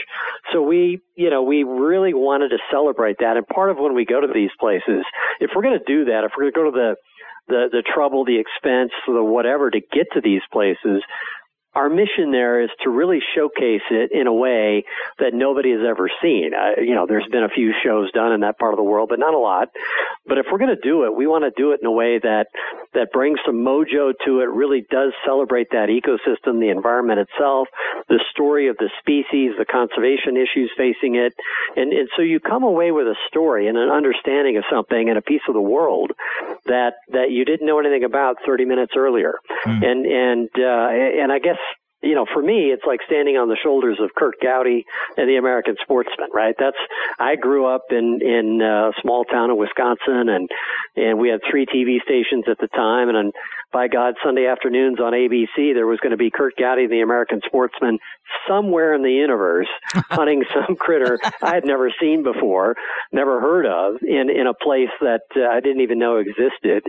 So 0.52 0.62
we 0.62 1.00
you 1.14 1.30
know 1.30 1.42
we 1.42 1.62
really 1.64 2.14
wanted 2.14 2.48
to 2.50 2.58
celebrate 2.70 3.18
that. 3.20 3.36
And 3.36 3.46
part 3.46 3.70
of 3.70 3.78
when 3.78 3.94
we 3.94 4.04
go 4.04 4.20
to 4.20 4.28
these 4.32 4.50
places 4.58 5.04
if 5.40 5.50
we're 5.54 5.62
going 5.62 5.78
to 5.78 5.84
do 5.84 6.06
that 6.06 6.24
if 6.24 6.32
we're 6.36 6.50
going 6.50 6.52
to 6.52 6.58
go 6.58 6.64
to 6.70 6.76
the 6.76 6.96
the 7.48 7.68
the 7.70 7.82
trouble 7.82 8.24
the 8.24 8.38
expense 8.38 8.92
the 9.06 9.22
whatever 9.22 9.70
to 9.70 9.80
get 9.80 10.06
to 10.12 10.20
these 10.20 10.42
places 10.52 11.02
our 11.76 11.90
mission 11.90 12.32
there 12.32 12.62
is 12.62 12.70
to 12.82 12.88
really 12.88 13.20
showcase 13.34 13.84
it 13.90 14.10
in 14.10 14.26
a 14.26 14.32
way 14.32 14.84
that 15.18 15.34
nobody 15.34 15.72
has 15.72 15.82
ever 15.86 16.10
seen. 16.22 16.52
Uh, 16.54 16.80
you 16.80 16.94
know, 16.94 17.04
there's 17.06 17.28
been 17.30 17.44
a 17.44 17.50
few 17.50 17.74
shows 17.84 18.10
done 18.12 18.32
in 18.32 18.40
that 18.40 18.58
part 18.58 18.72
of 18.72 18.78
the 18.78 18.82
world, 18.82 19.10
but 19.10 19.18
not 19.18 19.34
a 19.34 19.38
lot. 19.38 19.68
But 20.26 20.38
if 20.38 20.46
we're 20.50 20.58
going 20.58 20.74
to 20.74 20.80
do 20.80 21.04
it, 21.04 21.14
we 21.14 21.26
want 21.26 21.44
to 21.44 21.52
do 21.54 21.72
it 21.72 21.80
in 21.82 21.86
a 21.86 21.92
way 21.92 22.18
that 22.18 22.46
that 22.94 23.12
brings 23.12 23.38
some 23.44 23.56
mojo 23.56 24.12
to 24.24 24.40
it. 24.40 24.48
Really 24.48 24.86
does 24.90 25.12
celebrate 25.24 25.68
that 25.70 25.90
ecosystem, 25.92 26.60
the 26.60 26.70
environment 26.70 27.20
itself, 27.20 27.68
the 28.08 28.24
story 28.30 28.68
of 28.68 28.78
the 28.78 28.88
species, 28.98 29.52
the 29.58 29.66
conservation 29.66 30.36
issues 30.36 30.72
facing 30.78 31.16
it, 31.16 31.34
and 31.76 31.92
and 31.92 32.08
so 32.16 32.22
you 32.22 32.40
come 32.40 32.64
away 32.64 32.90
with 32.90 33.06
a 33.06 33.16
story 33.28 33.68
and 33.68 33.76
an 33.76 33.90
understanding 33.90 34.56
of 34.56 34.64
something 34.72 35.10
and 35.10 35.18
a 35.18 35.22
piece 35.22 35.42
of 35.46 35.52
the 35.52 35.60
world 35.60 36.12
that 36.64 36.94
that 37.12 37.30
you 37.30 37.44
didn't 37.44 37.66
know 37.66 37.78
anything 37.78 38.04
about 38.04 38.36
30 38.46 38.64
minutes 38.64 38.92
earlier. 38.96 39.34
And 39.84 40.06
and 40.06 40.48
uh, 40.56 40.88
and 41.22 41.30
I 41.30 41.38
guess 41.38 41.58
you 42.06 42.14
know, 42.14 42.26
for 42.32 42.42
me, 42.42 42.70
it's 42.72 42.84
like 42.86 43.00
standing 43.06 43.36
on 43.36 43.48
the 43.48 43.56
shoulders 43.62 43.98
of 44.00 44.14
Kurt 44.14 44.40
Gowdy 44.40 44.84
and 45.16 45.28
the 45.28 45.36
American 45.36 45.76
Sportsman, 45.82 46.28
right? 46.32 46.54
That's 46.58 46.76
I 47.18 47.36
grew 47.36 47.66
up 47.66 47.90
in 47.90 48.20
in 48.22 48.62
a 48.62 48.92
small 49.02 49.24
town 49.24 49.50
in 49.50 49.56
Wisconsin, 49.56 50.28
and 50.28 50.48
and 50.96 51.18
we 51.18 51.28
had 51.28 51.40
three 51.50 51.66
TV 51.66 52.00
stations 52.02 52.44
at 52.48 52.58
the 52.58 52.68
time, 52.68 53.08
and, 53.08 53.18
and 53.18 53.32
by 53.72 53.88
God, 53.88 54.14
Sunday 54.24 54.46
afternoons 54.46 55.00
on 55.00 55.12
ABC, 55.12 55.74
there 55.74 55.86
was 55.86 55.98
going 56.00 56.12
to 56.12 56.16
be 56.16 56.30
Kurt 56.30 56.54
Gowdy, 56.56 56.86
the 56.86 57.00
American 57.00 57.40
Sportsman, 57.44 57.98
somewhere 58.48 58.94
in 58.94 59.02
the 59.02 59.10
universe 59.10 59.68
hunting 60.08 60.44
some 60.54 60.76
critter 60.76 61.18
I 61.42 61.54
had 61.54 61.64
never 61.64 61.90
seen 62.00 62.22
before, 62.22 62.76
never 63.12 63.40
heard 63.40 63.66
of, 63.66 64.02
in 64.02 64.30
in 64.30 64.46
a 64.46 64.54
place 64.54 64.94
that 65.00 65.26
uh, 65.36 65.42
I 65.52 65.60
didn't 65.60 65.82
even 65.82 65.98
know 65.98 66.16
existed 66.16 66.84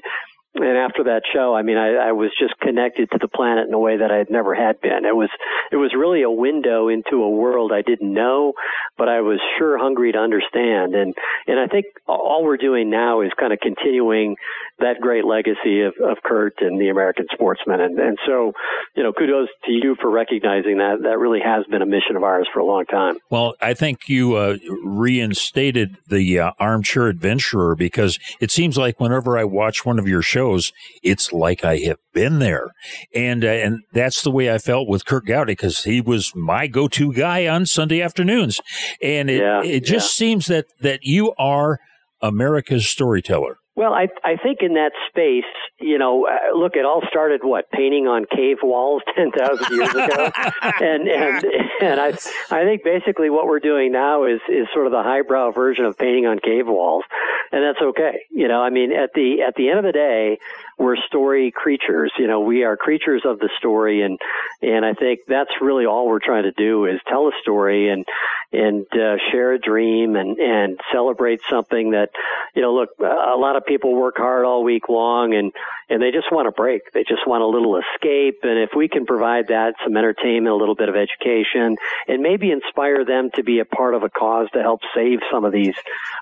and 0.58 0.78
after 0.78 1.04
that 1.06 1.24
show, 1.34 1.56
I 1.56 1.62
mean, 1.62 1.78
I, 1.78 2.10
I 2.10 2.12
was 2.12 2.32
just 2.40 2.60
connected 2.60 3.12
to 3.12 3.18
the 3.20 3.28
planet 3.28 3.68
in 3.68 3.74
a 3.74 3.80
way 3.80 3.98
that 3.98 4.12
I 4.12 4.18
had 4.18 4.30
never 4.30 4.56
had 4.56 4.82
been. 4.82 5.06
It 5.06 5.16
was 5.16 5.30
it 5.72 5.78
was 5.78 5.94
really 5.98 6.24
a 6.24 6.30
window 6.30 6.88
into 6.88 7.24
a 7.24 7.30
world 7.30 7.72
I 7.74 7.82
didn't 7.82 8.14
know, 8.14 8.54
but 8.98 9.10
I 9.10 9.22
was 9.22 9.40
sure 9.58 9.78
hungry 9.78 10.12
to 10.12 10.18
understand. 10.18 10.96
And 10.96 11.14
and 11.48 11.60
I 11.60 11.68
think 11.68 11.86
all 12.08 12.44
we're 12.44 12.58
doing 12.58 12.90
now 12.90 13.22
is 13.22 13.32
kind 13.40 13.54
of 13.54 13.60
continuing 13.60 14.36
that 14.80 15.02
great 15.02 15.26
legacy 15.26 15.82
of, 15.82 15.94
of 16.04 16.18
Kurt 16.24 16.62
and 16.62 16.80
the 16.80 16.90
American 16.90 17.26
sportsman. 17.34 17.82
And 17.82 18.00
and 18.00 18.18
so, 18.26 18.54
you 18.96 19.04
know, 19.04 19.14
kudos 19.14 19.50
to 19.66 19.72
you 19.72 19.96
for 20.00 20.10
recognizing 20.10 20.78
that. 20.78 21.04
That 21.04 21.20
really 21.20 21.42
has 21.44 21.66
been 21.66 21.82
a 21.82 21.86
mission 21.86 22.16
of 22.16 22.24
ours 22.24 22.48
for 22.54 22.60
a 22.60 22.66
long 22.66 22.86
time. 22.86 23.16
Well, 23.30 23.56
I 23.62 23.74
think 23.74 24.10
you 24.10 24.36
uh, 24.36 24.58
reinstated 24.84 25.98
the 26.08 26.40
uh, 26.40 26.52
armchair 26.60 27.08
adventurer 27.08 27.76
because 27.76 28.20
it 28.40 28.52
seems 28.52 28.78
like 28.78 29.00
whenever 29.00 29.38
I 29.38 29.44
watch 29.44 29.86
one 29.86 30.00
of 30.00 30.08
your 30.08 30.22
shows, 30.22 30.47
it's 31.04 31.32
like 31.32 31.64
I 31.66 31.78
have 31.78 32.00
been 32.14 32.40
there, 32.40 32.72
and 33.14 33.44
uh, 33.44 33.48
and 33.48 33.80
that's 33.94 34.22
the 34.22 34.32
way 34.32 34.54
I 34.54 34.58
felt 34.58 34.88
with 34.88 35.06
Kurt 35.06 35.26
Gowdy 35.26 35.54
because 35.54 35.84
he 35.84 36.02
was 36.02 36.32
my 36.36 36.68
go-to 36.68 37.14
guy 37.14 37.48
on 37.48 37.66
Sunday 37.66 38.02
afternoons, 38.02 38.60
and 39.02 39.30
it 39.30 39.42
Yeah, 39.42 39.64
it 39.64 39.84
just 39.84 40.20
yeah. 40.20 40.26
seems 40.26 40.46
that 40.48 40.66
that 40.82 41.00
you 41.04 41.34
are 41.38 41.80
America's 42.22 42.88
storyteller. 42.88 43.58
Well, 43.78 43.94
I 43.94 44.08
I 44.24 44.38
think 44.38 44.64
in 44.64 44.74
that 44.74 44.92
space, 45.08 45.46
you 45.80 46.00
know, 46.00 46.26
uh, 46.26 46.58
look, 46.58 46.76
it 46.76 46.84
all 46.84 47.04
started 47.08 47.42
what 47.44 47.70
painting 47.70 48.08
on 48.08 48.26
cave 48.26 48.58
walls 48.64 49.04
ten 49.16 49.30
thousand 49.30 49.78
years 49.78 49.92
ago, 49.92 50.32
and 50.82 51.08
and 51.08 51.46
and 51.80 52.02
I 52.02 52.08
I 52.50 52.64
think 52.66 52.84
basically 52.84 53.30
what 53.30 53.46
we're 53.46 53.60
doing 53.60 53.92
now 53.92 54.26
is 54.26 54.42
is 54.50 54.66
sort 54.74 54.88
of 54.88 54.94
the 54.94 55.04
highbrow 55.04 55.52
version 55.52 55.86
of 55.86 55.96
painting 55.96 56.26
on 56.26 56.40
cave 56.40 56.66
walls, 56.66 57.04
and 57.52 57.64
that's 57.64 57.80
okay. 57.80 58.22
You 58.32 58.48
know, 58.48 58.64
I 58.64 58.72
mean, 58.72 58.92
at 58.92 59.12
the 59.14 59.44
at 59.48 59.54
the 59.54 59.70
end 59.70 59.78
of 59.78 59.86
the 59.86 59.92
day, 59.92 60.40
we're 60.80 60.96
story 60.96 61.52
creatures. 61.56 62.12
You 62.18 62.26
know, 62.26 62.40
we 62.40 62.64
are 62.64 62.78
creatures 62.78 63.22
of 63.26 63.38
the 63.38 63.50
story, 63.60 64.02
and 64.02 64.18
and 64.64 64.86
I 64.86 64.94
think 64.94 65.20
that's 65.28 65.52
really 65.62 65.86
all 65.86 66.08
we're 66.08 66.18
trying 66.18 66.44
to 66.44 66.52
do 66.52 66.86
is 66.86 67.00
tell 67.08 67.28
a 67.28 67.32
story 67.44 67.90
and 67.92 68.08
and 68.52 68.88
uh, 68.92 69.18
share 69.32 69.54
a 69.54 69.60
dream 69.60 70.16
and 70.16 70.40
and 70.40 70.80
celebrate 70.92 71.42
something 71.48 71.92
that 71.92 72.10
you 72.56 72.64
know. 72.64 72.74
Look, 72.74 72.90
a 73.00 73.38
lot 73.38 73.56
of 73.56 73.66
people 73.68 73.96
work 73.96 74.16
hard 74.18 74.46
all 74.46 74.64
week 74.64 74.90
long, 74.90 75.34
and 75.34 75.52
and 75.90 76.02
they 76.02 76.12
just 76.12 76.32
want 76.32 76.48
a 76.48 76.52
break. 76.52 76.92
They 76.94 77.04
just 77.04 77.28
want 77.28 77.44
a 77.44 77.48
little 77.48 77.78
escape, 77.78 78.40
and 78.44 78.60
if 78.60 78.72
we 78.76 78.88
can 78.88 79.06
provide 79.06 79.48
that, 79.50 79.76
some 79.84 79.96
entertainment, 79.96 80.54
a 80.54 80.56
little 80.56 80.76
bit 80.76 80.90
of 80.90 80.96
education, 80.96 81.78
and 82.08 82.22
maybe 82.22 82.52
inspire 82.52 83.06
them 83.06 83.30
to 83.36 83.44
be 83.44 83.60
a 83.60 83.66
part 83.66 83.94
of 83.94 84.04
a 84.04 84.10
cause 84.10 84.48
to 84.54 84.62
help 84.62 84.82
save 84.96 85.20
some 85.32 85.46
of 85.46 85.52
these 85.52 85.76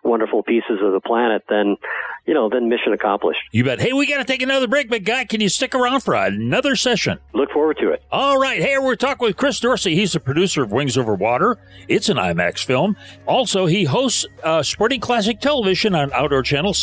wonderful 0.03 0.43
pieces 0.43 0.79
of 0.81 0.91
the 0.93 1.01
planet, 1.01 1.43
then 1.49 1.77
you 2.25 2.33
know, 2.33 2.49
then 2.49 2.69
mission 2.69 2.91
accomplished. 2.91 3.41
You 3.51 3.63
bet. 3.63 3.79
Hey, 3.79 3.93
we 3.93 4.07
got 4.07 4.17
to 4.17 4.23
take 4.23 4.41
another 4.41 4.67
break, 4.67 4.89
but 4.89 5.03
guy, 5.03 5.25
can 5.25 5.41
you 5.41 5.49
stick 5.49 5.75
around 5.75 6.01
for 6.01 6.15
another 6.15 6.75
session? 6.75 7.19
Look 7.33 7.51
forward 7.51 7.77
to 7.77 7.91
it. 7.91 8.03
All 8.11 8.39
right. 8.39 8.59
Hey, 8.61 8.77
we're 8.79 8.95
talking 8.95 9.27
with 9.27 9.37
Chris 9.37 9.59
Dorsey. 9.59 9.95
He's 9.95 10.13
the 10.13 10.19
producer 10.19 10.63
of 10.63 10.71
Wings 10.71 10.97
Over 10.97 11.13
Water. 11.13 11.57
It's 11.87 12.09
an 12.09 12.17
IMAX 12.17 12.65
film. 12.65 12.97
Also, 13.27 13.67
he 13.67 13.83
hosts 13.83 14.25
uh, 14.43 14.63
Sporting 14.63 14.99
Classic 14.99 15.39
Television 15.39 15.93
on 15.93 16.11
Outdoor 16.13 16.41
Channel 16.41 16.73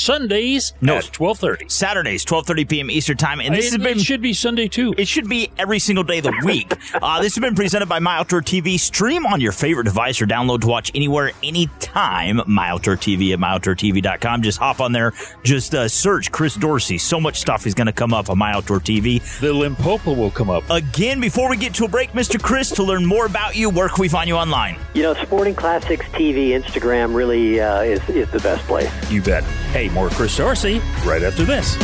Sundays 0.60 0.72
No. 0.80 0.96
at 0.96 1.04
twelve 1.12 1.38
thirty. 1.38 1.66
Saturdays, 1.68 2.24
12:30 2.24 2.68
p.m. 2.68 2.90
Eastern 2.90 3.16
Time, 3.16 3.40
and 3.40 3.54
this 3.54 3.66
It- 3.68 3.72
has 3.72 3.82
been 3.82 3.98
it 3.98 4.04
should 4.04 4.20
be 4.22 4.32
Sunday 4.32 4.68
too. 4.68 4.94
It 4.98 5.08
should 5.08 5.28
be 5.28 5.50
every 5.58 5.78
single 5.78 6.04
day 6.04 6.18
of 6.18 6.24
the 6.24 6.42
week. 6.44 6.72
uh, 7.02 7.20
this 7.22 7.34
has 7.34 7.40
been 7.40 7.54
presented 7.54 7.86
by 7.88 7.98
My 7.98 8.16
Outdoor 8.18 8.40
TV. 8.42 8.78
Stream 8.78 9.24
on 9.26 9.40
your 9.40 9.52
favorite 9.52 9.84
device 9.84 10.20
or 10.20 10.26
download 10.26 10.60
to 10.62 10.66
watch 10.66 10.90
anywhere, 10.94 11.32
anytime. 11.42 12.40
My 12.46 12.68
Outdoor 12.68 12.96
TV 12.96 13.32
at 13.32 13.38
myoutdoortv.com. 13.38 14.42
Just 14.42 14.58
hop 14.58 14.80
on 14.80 14.92
there. 14.92 15.12
Just 15.44 15.74
uh, 15.74 15.88
search 15.88 16.30
Chris 16.32 16.54
Dorsey. 16.54 16.98
So 16.98 17.20
much 17.20 17.40
stuff 17.40 17.66
is 17.66 17.74
going 17.74 17.86
to 17.86 17.92
come 17.92 18.12
up 18.12 18.30
on 18.30 18.38
My 18.38 18.52
Outdoor 18.52 18.80
TV. 18.80 19.20
The 19.40 19.52
Limpopo 19.52 20.12
will 20.12 20.30
come 20.30 20.50
up 20.50 20.64
again 20.70 21.20
before 21.20 21.48
we 21.48 21.56
get 21.56 21.74
to 21.74 21.84
a 21.84 21.88
break, 21.88 22.12
Mr. 22.12 22.40
Chris. 22.42 22.70
To 22.72 22.82
learn 22.82 23.04
more 23.06 23.26
about 23.26 23.54
you, 23.56 23.70
where 23.70 23.88
can 23.88 24.00
we 24.00 24.08
find 24.08 24.28
you 24.28 24.36
online? 24.36 24.76
You 24.94 25.02
know, 25.02 25.14
Sporting 25.14 25.54
Classics 25.54 26.06
TV, 26.06 26.48
Instagram 26.50 27.14
really 27.14 27.60
uh, 27.60 27.82
is 27.82 28.00
is 28.08 28.30
the 28.30 28.40
best 28.40 28.64
place. 28.66 28.90
You 29.10 29.22
bet. 29.22 29.44
Hey, 29.72 29.88
more 29.90 30.08
Chris 30.10 30.32
Dorsey 30.42 30.80
right 31.04 31.22
after 31.22 31.44
this. 31.44 31.76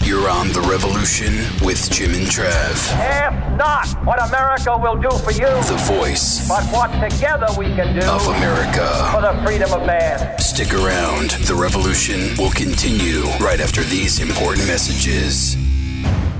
You're 0.00 0.30
on 0.30 0.48
The 0.48 0.62
Revolution 0.62 1.34
with 1.62 1.90
Jim 1.90 2.14
and 2.14 2.26
Trav. 2.26 2.72
Ask 2.94 3.58
not 3.58 4.06
what 4.06 4.18
America 4.30 4.78
will 4.78 4.96
do 4.96 5.10
for 5.18 5.32
you, 5.32 5.44
The 5.68 5.76
voice 5.94 6.48
but 6.48 6.64
what 6.72 6.88
together 7.06 7.48
we 7.58 7.66
can 7.66 8.00
do 8.00 8.06
of 8.08 8.26
America. 8.28 9.10
for 9.12 9.20
the 9.20 9.38
freedom 9.44 9.70
of 9.74 9.86
man. 9.86 10.38
Stick 10.38 10.72
around. 10.72 11.32
The 11.46 11.54
Revolution 11.54 12.34
will 12.38 12.52
continue 12.52 13.20
right 13.38 13.60
after 13.60 13.82
these 13.82 14.20
important 14.20 14.66
messages. 14.66 15.54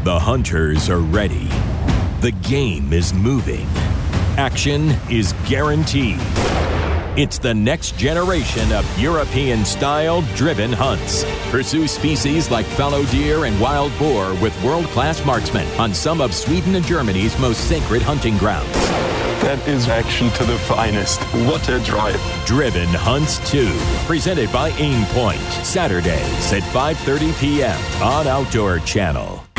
The 0.05 0.19
hunters 0.19 0.89
are 0.89 1.01
ready. 1.01 1.49
The 2.23 2.33
game 2.49 2.95
is 2.95 3.13
moving. 3.13 3.67
Action 4.39 4.93
is 5.11 5.35
guaranteed. 5.47 6.19
It's 7.17 7.39
the 7.39 7.55
next 7.55 7.97
generation 7.97 8.73
of 8.73 8.85
European 8.99 9.65
style 9.65 10.21
driven 10.35 10.71
hunts. 10.71 11.25
Pursue 11.51 11.89
species 11.89 12.51
like 12.51 12.67
fallow 12.67 13.07
deer 13.07 13.47
and 13.47 13.59
wild 13.59 13.99
boar 13.99 14.35
with 14.35 14.63
world 14.63 14.85
class 14.89 15.25
marksmen 15.25 15.67
on 15.81 15.95
some 15.95 16.21
of 16.21 16.35
Sweden 16.35 16.75
and 16.75 16.85
Germany's 16.85 17.39
most 17.39 17.69
sacred 17.71 18.03
hunting 18.03 18.37
grounds. 18.37 18.71
That 19.41 19.67
is 19.67 19.89
action 19.89 20.29
to 20.33 20.45
the 20.45 20.59
finest. 20.59 21.19
What 21.49 21.67
a 21.71 21.81
drive. 21.81 22.21
Driven 22.45 22.89
Hunts 22.89 23.39
2, 23.51 23.67
presented 24.07 24.53
by 24.53 24.73
Aimpoint, 24.73 25.65
Saturdays 25.65 26.53
at 26.53 26.65
5:30 26.65 27.33
p.m. 27.41 28.03
on 28.03 28.27
Outdoor 28.27 28.81
Channel. 28.81 29.46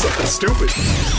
Something 0.00 0.24
stupid. 0.24 0.70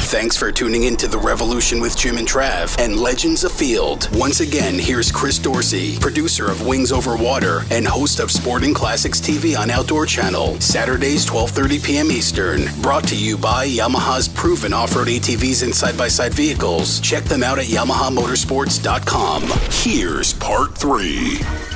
Thanks 0.10 0.36
for 0.36 0.52
tuning 0.52 0.86
in 0.86 0.98
to 0.98 1.08
The 1.08 1.20
Revolution 1.20 1.80
with 1.80 1.96
Jim 1.96 2.18
and 2.18 2.28
Trav 2.28 2.76
and 2.80 3.00
Legends 3.00 3.44
Afield. 3.44 4.10
Once 4.18 4.40
again, 4.40 4.80
here's 4.80 5.12
Chris 5.12 5.38
Dorsey, 5.38 6.00
producer 6.00 6.50
of 6.50 6.66
Wings 6.66 6.92
Over 6.92 7.16
Water 7.16 7.62
and 7.70 7.88
host 7.88 8.20
of 8.20 8.32
Sporting 8.32 8.74
Classics 8.74 9.22
TV 9.22 9.56
on 9.56 9.70
Outdoor 9.70 10.08
Channel, 10.08 10.60
Saturdays 10.60 11.28
12:30 11.28 11.84
p.m. 11.84 12.12
Eastern. 12.12 12.62
Brought 12.82 13.08
to 13.10 13.16
you 13.16 13.38
by 13.38 13.68
Yamaha's 13.68 14.28
proven 14.28 14.74
off-road 14.74 15.10
ATVs 15.10 15.62
and 15.62 15.76
side-by-side 15.76 16.34
vehicles. 16.34 17.00
Check 17.02 17.26
them 17.26 17.44
out 17.44 17.60
at 17.60 17.66
yamahamotorsports.com. 17.66 19.44
Here's 19.70 20.34
part 20.34 20.76
3. 20.76 21.71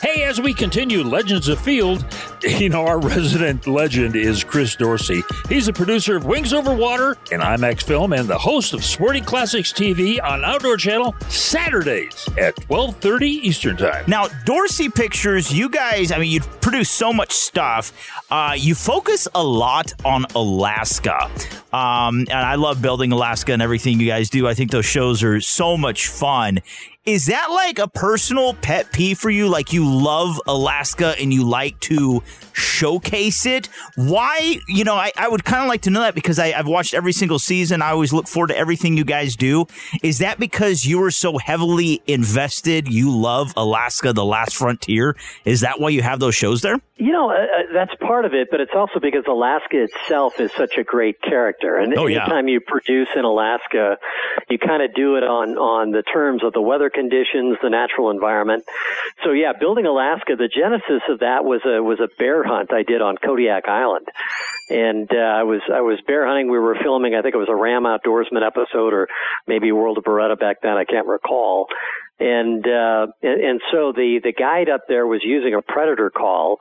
Hey, 0.00 0.22
as 0.22 0.40
we 0.40 0.54
continue 0.54 1.02
Legends 1.02 1.48
Afield, 1.48 2.04
you 2.44 2.68
know, 2.68 2.86
our 2.86 3.00
resident 3.00 3.66
legend 3.66 4.14
is 4.14 4.44
Chris 4.44 4.76
Dorsey. 4.76 5.24
He's 5.48 5.66
the 5.66 5.72
producer 5.72 6.16
of 6.16 6.24
Wings 6.24 6.52
Over 6.52 6.72
Water, 6.72 7.16
an 7.32 7.40
IMAX 7.40 7.82
film, 7.82 8.12
and 8.12 8.28
the 8.28 8.38
host 8.38 8.74
of 8.74 8.84
Sporting 8.84 9.24
Classics 9.24 9.72
TV 9.72 10.22
on 10.22 10.44
Outdoor 10.44 10.76
Channel 10.76 11.16
Saturdays 11.28 12.28
at 12.38 12.54
12:30 12.56 13.26
Eastern 13.26 13.76
Time. 13.76 14.04
Now, 14.06 14.28
Dorsey 14.44 14.88
Pictures, 14.88 15.52
you 15.52 15.68
guys, 15.68 16.12
I 16.12 16.18
mean, 16.18 16.30
you 16.30 16.42
produce 16.60 16.90
so 16.90 17.12
much 17.12 17.32
stuff. 17.32 17.92
Uh, 18.30 18.54
you 18.56 18.76
focus 18.76 19.26
a 19.34 19.42
lot 19.42 19.92
on 20.04 20.26
Alaska. 20.36 21.28
Um, 21.72 22.20
and 22.20 22.30
I 22.30 22.54
love 22.54 22.80
building 22.80 23.10
Alaska 23.10 23.52
and 23.52 23.60
everything 23.60 23.98
you 24.00 24.06
guys 24.06 24.30
do. 24.30 24.46
I 24.46 24.54
think 24.54 24.70
those 24.70 24.86
shows 24.86 25.22
are 25.24 25.40
so 25.40 25.76
much 25.76 26.06
fun. 26.06 26.60
Is 27.08 27.24
that 27.24 27.46
like 27.50 27.78
a 27.78 27.88
personal 27.88 28.52
pet 28.52 28.92
peeve 28.92 29.18
for 29.18 29.30
you? 29.30 29.48
Like 29.48 29.72
you 29.72 29.90
love 29.90 30.38
Alaska 30.46 31.14
and 31.18 31.32
you 31.32 31.42
like 31.42 31.80
to 31.80 32.22
showcase 32.52 33.46
it? 33.46 33.70
Why? 33.96 34.58
You 34.68 34.84
know, 34.84 34.94
I, 34.94 35.10
I 35.16 35.26
would 35.26 35.42
kind 35.42 35.62
of 35.62 35.70
like 35.70 35.80
to 35.82 35.90
know 35.90 36.00
that 36.00 36.14
because 36.14 36.38
I, 36.38 36.48
I've 36.48 36.66
watched 36.66 36.92
every 36.92 37.12
single 37.12 37.38
season. 37.38 37.80
I 37.80 37.92
always 37.92 38.12
look 38.12 38.28
forward 38.28 38.48
to 38.48 38.58
everything 38.58 38.94
you 38.94 39.06
guys 39.06 39.36
do. 39.36 39.64
Is 40.02 40.18
that 40.18 40.38
because 40.38 40.84
you 40.84 41.02
are 41.02 41.10
so 41.10 41.38
heavily 41.38 42.02
invested? 42.06 42.92
You 42.92 43.10
love 43.10 43.54
Alaska, 43.56 44.12
the 44.12 44.26
last 44.26 44.54
frontier? 44.54 45.16
Is 45.46 45.62
that 45.62 45.80
why 45.80 45.88
you 45.88 46.02
have 46.02 46.20
those 46.20 46.34
shows 46.34 46.60
there? 46.60 46.78
You 47.00 47.12
know, 47.12 47.30
uh, 47.30 47.34
uh, 47.34 47.62
that's 47.72 47.94
part 48.00 48.24
of 48.24 48.34
it, 48.34 48.48
but 48.50 48.60
it's 48.60 48.72
also 48.74 48.98
because 48.98 49.22
Alaska 49.28 49.84
itself 49.84 50.40
is 50.40 50.50
such 50.52 50.76
a 50.78 50.82
great 50.82 51.22
character. 51.22 51.76
And 51.76 51.96
Oh, 51.96 52.06
yeah. 52.06 52.22
anytime 52.22 52.48
you 52.48 52.60
produce 52.60 53.08
in 53.14 53.24
Alaska, 53.24 53.98
you 54.50 54.58
kind 54.58 54.82
of 54.82 54.92
do 54.94 55.14
it 55.14 55.22
on, 55.22 55.56
on 55.56 55.92
the 55.92 56.02
terms 56.02 56.42
of 56.42 56.52
the 56.52 56.60
weather 56.60 56.90
conditions, 56.90 57.56
the 57.62 57.70
natural 57.70 58.10
environment. 58.10 58.64
So 59.22 59.30
yeah, 59.30 59.52
building 59.58 59.86
Alaska, 59.86 60.34
the 60.36 60.48
genesis 60.48 61.02
of 61.08 61.20
that 61.20 61.44
was 61.44 61.60
a, 61.64 61.80
was 61.80 62.00
a 62.00 62.08
bear 62.18 62.42
hunt 62.42 62.72
I 62.72 62.82
did 62.82 63.00
on 63.00 63.16
Kodiak 63.16 63.68
Island. 63.68 64.08
And, 64.68 65.08
uh, 65.12 65.16
I 65.16 65.44
was, 65.44 65.60
I 65.72 65.80
was 65.82 66.00
bear 66.04 66.26
hunting. 66.26 66.50
We 66.50 66.58
were 66.58 66.76
filming, 66.82 67.14
I 67.14 67.22
think 67.22 67.32
it 67.34 67.38
was 67.38 67.48
a 67.48 67.54
Ram 67.54 67.84
Outdoorsman 67.84 68.44
episode 68.44 68.92
or 68.92 69.06
maybe 69.46 69.70
World 69.70 69.98
of 69.98 70.04
Beretta 70.04 70.38
back 70.38 70.62
then. 70.62 70.72
I 70.76 70.84
can't 70.84 71.06
recall 71.06 71.68
and 72.18 72.66
uh, 72.66 73.06
and, 73.22 73.40
and 73.40 73.60
so 73.72 73.92
the 73.92 74.20
the 74.22 74.32
guide 74.32 74.68
up 74.68 74.82
there 74.88 75.06
was 75.06 75.20
using 75.22 75.54
a 75.54 75.62
predator 75.62 76.10
call, 76.10 76.58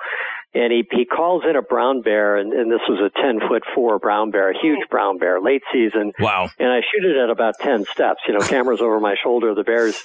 and 0.53 0.71
he 0.71 0.83
he 0.91 1.05
calls 1.05 1.43
in 1.49 1.55
a 1.55 1.61
brown 1.61 2.01
bear, 2.01 2.37
and, 2.37 2.53
and 2.53 2.71
this 2.71 2.81
was 2.87 2.99
a 2.99 3.21
ten 3.21 3.39
foot 3.47 3.63
four 3.73 3.99
brown 3.99 4.31
bear, 4.31 4.51
a 4.51 4.59
huge 4.59 4.87
brown 4.89 5.17
bear, 5.17 5.41
late 5.41 5.63
season. 5.73 6.11
Wow! 6.19 6.49
And 6.59 6.69
I 6.69 6.81
shoot 6.81 7.05
it 7.05 7.17
at 7.17 7.29
about 7.29 7.55
ten 7.59 7.85
steps. 7.85 8.21
You 8.27 8.35
know, 8.35 8.39
cameras 8.39 8.81
over 8.81 8.99
my 8.99 9.15
shoulder. 9.21 9.55
The 9.55 9.63
bear's 9.63 10.03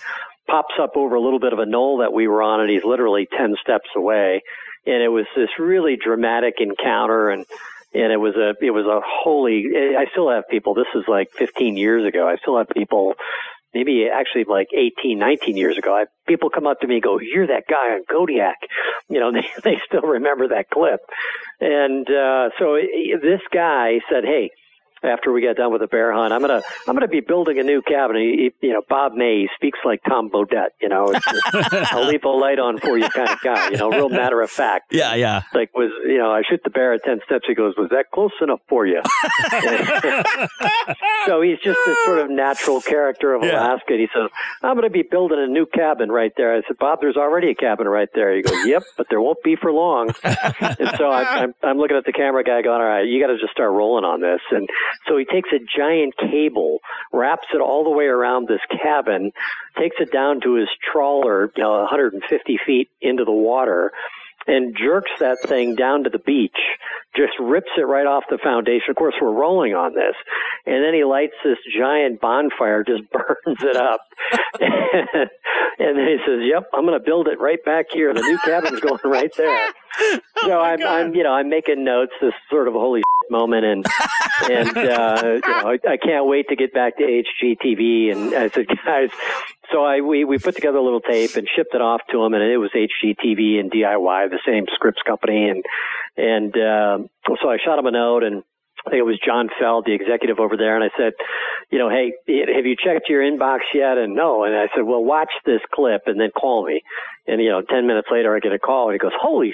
pops 0.49 0.75
up 0.81 0.97
over 0.97 1.15
a 1.15 1.21
little 1.21 1.41
bit 1.41 1.53
of 1.53 1.59
a 1.59 1.67
knoll 1.67 1.99
that 1.99 2.13
we 2.13 2.29
were 2.29 2.43
on, 2.43 2.61
and 2.61 2.71
he's 2.71 2.85
literally 2.85 3.29
ten 3.37 3.55
steps 3.61 3.91
away. 3.95 4.43
And 4.85 5.03
it 5.03 5.09
was 5.09 5.27
this 5.37 5.51
really 5.59 5.97
dramatic 6.03 6.55
encounter, 6.59 7.29
and 7.29 7.45
and 7.95 8.11
it 8.11 8.17
was 8.17 8.35
a 8.37 8.55
it 8.65 8.71
was 8.71 8.87
a 8.87 9.01
holy. 9.05 9.67
I 9.77 10.07
still 10.13 10.31
have 10.31 10.49
people. 10.49 10.75
This 10.75 10.87
is 10.95 11.05
like 11.07 11.31
15 11.33 11.77
years 11.77 12.07
ago. 12.07 12.27
I 12.27 12.37
still 12.37 12.57
have 12.57 12.69
people 12.71 13.15
maybe 13.75 14.07
actually 14.13 14.45
like 14.45 14.69
18, 14.73 15.19
19 15.19 15.57
years 15.57 15.79
ago, 15.79 15.95
I, 15.95 16.05
people 16.27 16.51
come 16.51 16.67
up 16.67 16.81
to 16.81 16.87
me 16.87 16.95
and 16.95 17.03
go, 17.03 17.19
you're 17.21 17.47
that 17.47 17.65
guy 17.69 17.95
on 17.95 18.05
Kodiak. 18.11 18.57
You 19.09 19.21
know, 19.21 19.33
they, 19.33 19.47
they 19.63 19.79
still 19.87 20.03
remember 20.03 20.49
that 20.49 20.71
clip. 20.71 21.01
And, 21.61 22.09
uh, 22.09 22.51
so 22.59 22.77
this 23.23 23.41
guy 23.53 24.01
said, 24.11 24.25
Hey, 24.25 24.51
after 25.03 25.33
we 25.33 25.43
got 25.43 25.57
done 25.57 25.73
with 25.73 25.81
the 25.81 25.87
bear 25.87 26.13
hunt. 26.13 26.33
I'm 26.33 26.41
gonna 26.41 26.63
I'm 26.87 26.95
gonna 26.95 27.09
be 27.09 27.21
building 27.21 27.59
a 27.59 27.63
new 27.63 27.83
cabin. 27.83 28.17
He, 28.17 28.67
you 28.67 28.73
know, 28.73 28.83
Bob 28.89 29.15
May 29.15 29.49
speaks 29.57 29.79
like 29.85 30.03
Tom 30.09 30.31
Bodett. 30.31 30.71
You 30.81 30.89
know, 30.89 31.13
I'll 31.91 32.07
leave 32.07 32.23
the 32.23 32.29
light 32.29 32.59
on 32.59 32.79
for 32.79 32.99
you 32.99 33.09
kind 33.09 33.31
of 33.31 33.41
guy. 33.41 33.71
You 33.71 33.79
know, 33.79 33.91
real 33.91 34.09
matter 34.09 34.41
of 34.41 34.51
fact. 34.51 34.93
Yeah, 34.93 35.15
yeah. 35.15 35.43
Like 35.55 35.75
was 35.75 35.91
you 36.07 36.19
know, 36.19 36.31
I 36.31 36.43
shoot 36.49 36.61
the 36.65 36.71
bear 36.71 36.95
at 36.95 37.05
ten 37.05 37.21
steps. 37.25 37.45
He 37.47 37.55
goes, 37.55 37.75
"Was 37.77 37.91
that 37.91 38.11
close 38.13 38.33
enough 38.41 38.61
for 38.69 38.87
you?" 38.87 39.01
so 41.27 41.43
he's 41.43 41.59
just 41.63 41.79
this 41.87 41.99
sort 42.05 42.19
of 42.19 42.31
natural 42.31 42.81
character 42.81 43.35
of 43.35 43.43
yeah. 43.43 43.53
Alaska. 43.53 43.93
And 43.93 44.01
he 44.01 44.09
says, 44.15 44.31
"I'm 44.63 44.81
to 44.81 44.91
be 44.91 45.03
building 45.03 45.39
a 45.39 45.47
new 45.47 45.67
cabin 45.67 46.11
right 46.11 46.33
there." 46.37 46.55
I 46.55 46.63
said, 46.67 46.79
"Bob, 46.79 47.01
there's 47.01 47.17
already 47.17 47.51
a 47.51 47.55
cabin 47.55 47.89
right 47.89 48.09
there." 48.15 48.35
He 48.35 48.43
goes, 48.43 48.67
"Yep, 48.67 48.83
but 48.97 49.07
there 49.11 49.21
won't 49.21 49.43
be 49.43 49.57
for 49.57 49.73
long." 49.73 50.09
and 50.25 50.91
so 50.97 51.11
I, 51.11 51.43
I'm 51.43 51.55
I'm 51.63 51.79
looking 51.79 51.97
at 51.97 52.05
the 52.05 52.13
camera 52.13 52.45
guy, 52.45 52.63
going, 52.63 52.81
"All 52.81 52.87
right, 52.87 53.07
you 53.07 53.21
got 53.21 53.33
to 53.33 53.39
just 53.39 53.53
start 53.53 53.73
rolling 53.73 54.05
on 54.05 54.21
this." 54.21 54.41
And 54.51 54.69
so 55.09 55.17
he 55.17 55.25
takes 55.25 55.51
a 55.53 55.59
giant 55.77 56.15
cable, 56.17 56.79
wraps 57.13 57.47
it 57.55 57.61
all 57.61 57.85
the 57.85 57.91
way 57.91 58.05
around 58.05 58.49
this 58.49 58.61
cabin, 58.83 59.33
takes 59.79 59.97
it 60.01 60.13
down 60.13 60.41
to 60.43 60.55
his 60.55 60.69
trawler, 60.93 61.53
you 61.57 61.63
know, 61.63 61.81
150 61.81 62.59
feet 62.67 62.89
into 63.01 63.25
the 63.25 63.33
water, 63.33 63.93
and 64.47 64.77
jerks 64.77 65.11
that 65.21 65.39
thing 65.47 65.75
down 65.75 66.05
to 66.05 66.11
the 66.11 66.19
beach, 66.19 66.59
just 67.15 67.33
rips 67.39 67.71
it 67.77 67.83
right 67.83 68.07
off 68.07 68.25
the 68.31 68.39
foundation. 68.43 68.91
Of 68.91 68.97
course, 68.97 69.15
we're 69.21 69.33
rolling 69.33 69.75
on 69.75 69.95
this. 69.95 70.15
And 70.67 70.83
then 70.83 70.95
he 70.95 71.05
lights 71.05 71.35
this 71.45 71.59
giant 71.77 72.21
bonfire, 72.21 72.85
just 72.85 73.03
burns 73.13 73.63
it 73.63 73.77
up. 73.77 74.01
and, 74.61 75.99
then 75.99 76.07
he 76.07 76.19
says, 76.27 76.41
Yep, 76.43 76.71
I'm 76.75 76.85
going 76.85 76.99
to 76.99 77.05
build 77.05 77.29
it 77.29 77.41
right 77.41 77.63
back 77.65 77.87
here. 77.93 78.13
The 78.15 78.21
new 78.21 78.39
cabin's 78.39 78.81
going 78.81 79.01
right 79.05 79.33
there. 79.37 79.61
So 80.01 80.21
oh 80.45 80.61
I'm, 80.61 80.83
I'm, 80.83 81.15
you 81.15 81.23
know, 81.23 81.33
I'm 81.33 81.49
making 81.49 81.85
notes, 81.85 82.13
this 82.21 82.35
sort 82.51 82.69
of 82.69 82.75
holy 82.75 83.03
moment 83.31 83.65
and 83.65 83.87
and 84.51 84.77
uh 84.77 85.23
you 85.25 85.41
know 85.41 85.71
I, 85.71 85.79
I 85.89 85.97
can't 85.97 86.27
wait 86.27 86.49
to 86.49 86.57
get 86.57 86.75
back 86.75 86.99
to 86.99 87.05
HGTV 87.05 88.13
and 88.13 88.35
I 88.35 88.49
said 88.49 88.67
guys 88.85 89.11
so 89.73 89.85
I 89.85 90.01
we 90.01 90.25
we 90.25 90.39
put 90.39 90.55
together 90.55 90.79
a 90.79 90.83
little 90.83 91.01
tape 91.01 91.37
and 91.37 91.49
shipped 91.57 91.75
it 91.75 91.81
off 91.81 92.03
to 92.11 92.19
them, 92.23 92.35
and 92.35 92.43
it 92.43 92.59
was 92.59 92.71
HGTV 92.75 93.59
and 93.59 93.71
DIY 93.71 94.31
the 94.31 94.41
same 94.47 94.67
Scripps 94.75 95.03
company 95.07 95.49
and 95.49 95.65
and 96.17 96.55
uh, 96.55 96.99
so 97.41 97.49
I 97.49 97.57
shot 97.65 97.79
him 97.79 97.87
a 97.87 97.91
note 97.91 98.23
and 98.23 98.43
I 98.87 98.91
think 98.91 98.99
it 98.99 99.07
was 99.07 99.19
John 99.25 99.49
Feld, 99.61 99.87
the 99.87 99.95
executive 99.95 100.41
over 100.41 100.57
there, 100.57 100.75
and 100.75 100.83
I 100.83 100.91
said, 100.99 101.13
you 101.71 101.79
know, 101.79 101.89
hey, 101.89 102.15
have 102.27 102.67
you 102.67 102.75
checked 102.75 103.09
your 103.09 103.23
inbox 103.23 103.61
yet? 103.73 103.97
And 103.97 104.17
no. 104.17 104.43
And 104.43 104.57
I 104.57 104.67
said, 104.75 104.83
well, 104.83 105.05
watch 105.05 105.31
this 105.47 105.61
clip 105.73 106.03
and 106.07 106.19
then 106.19 106.31
call 106.33 106.67
me. 106.67 106.83
And 107.29 107.41
you 107.41 107.49
know, 107.49 107.63
ten 107.63 107.87
minutes 107.87 108.09
later, 108.11 108.35
I 108.35 108.41
get 108.41 108.53
a 108.53 108.59
call, 108.59 108.89
and 108.89 108.95
he 108.95 108.99
goes, 108.99 109.13
holy 109.19 109.53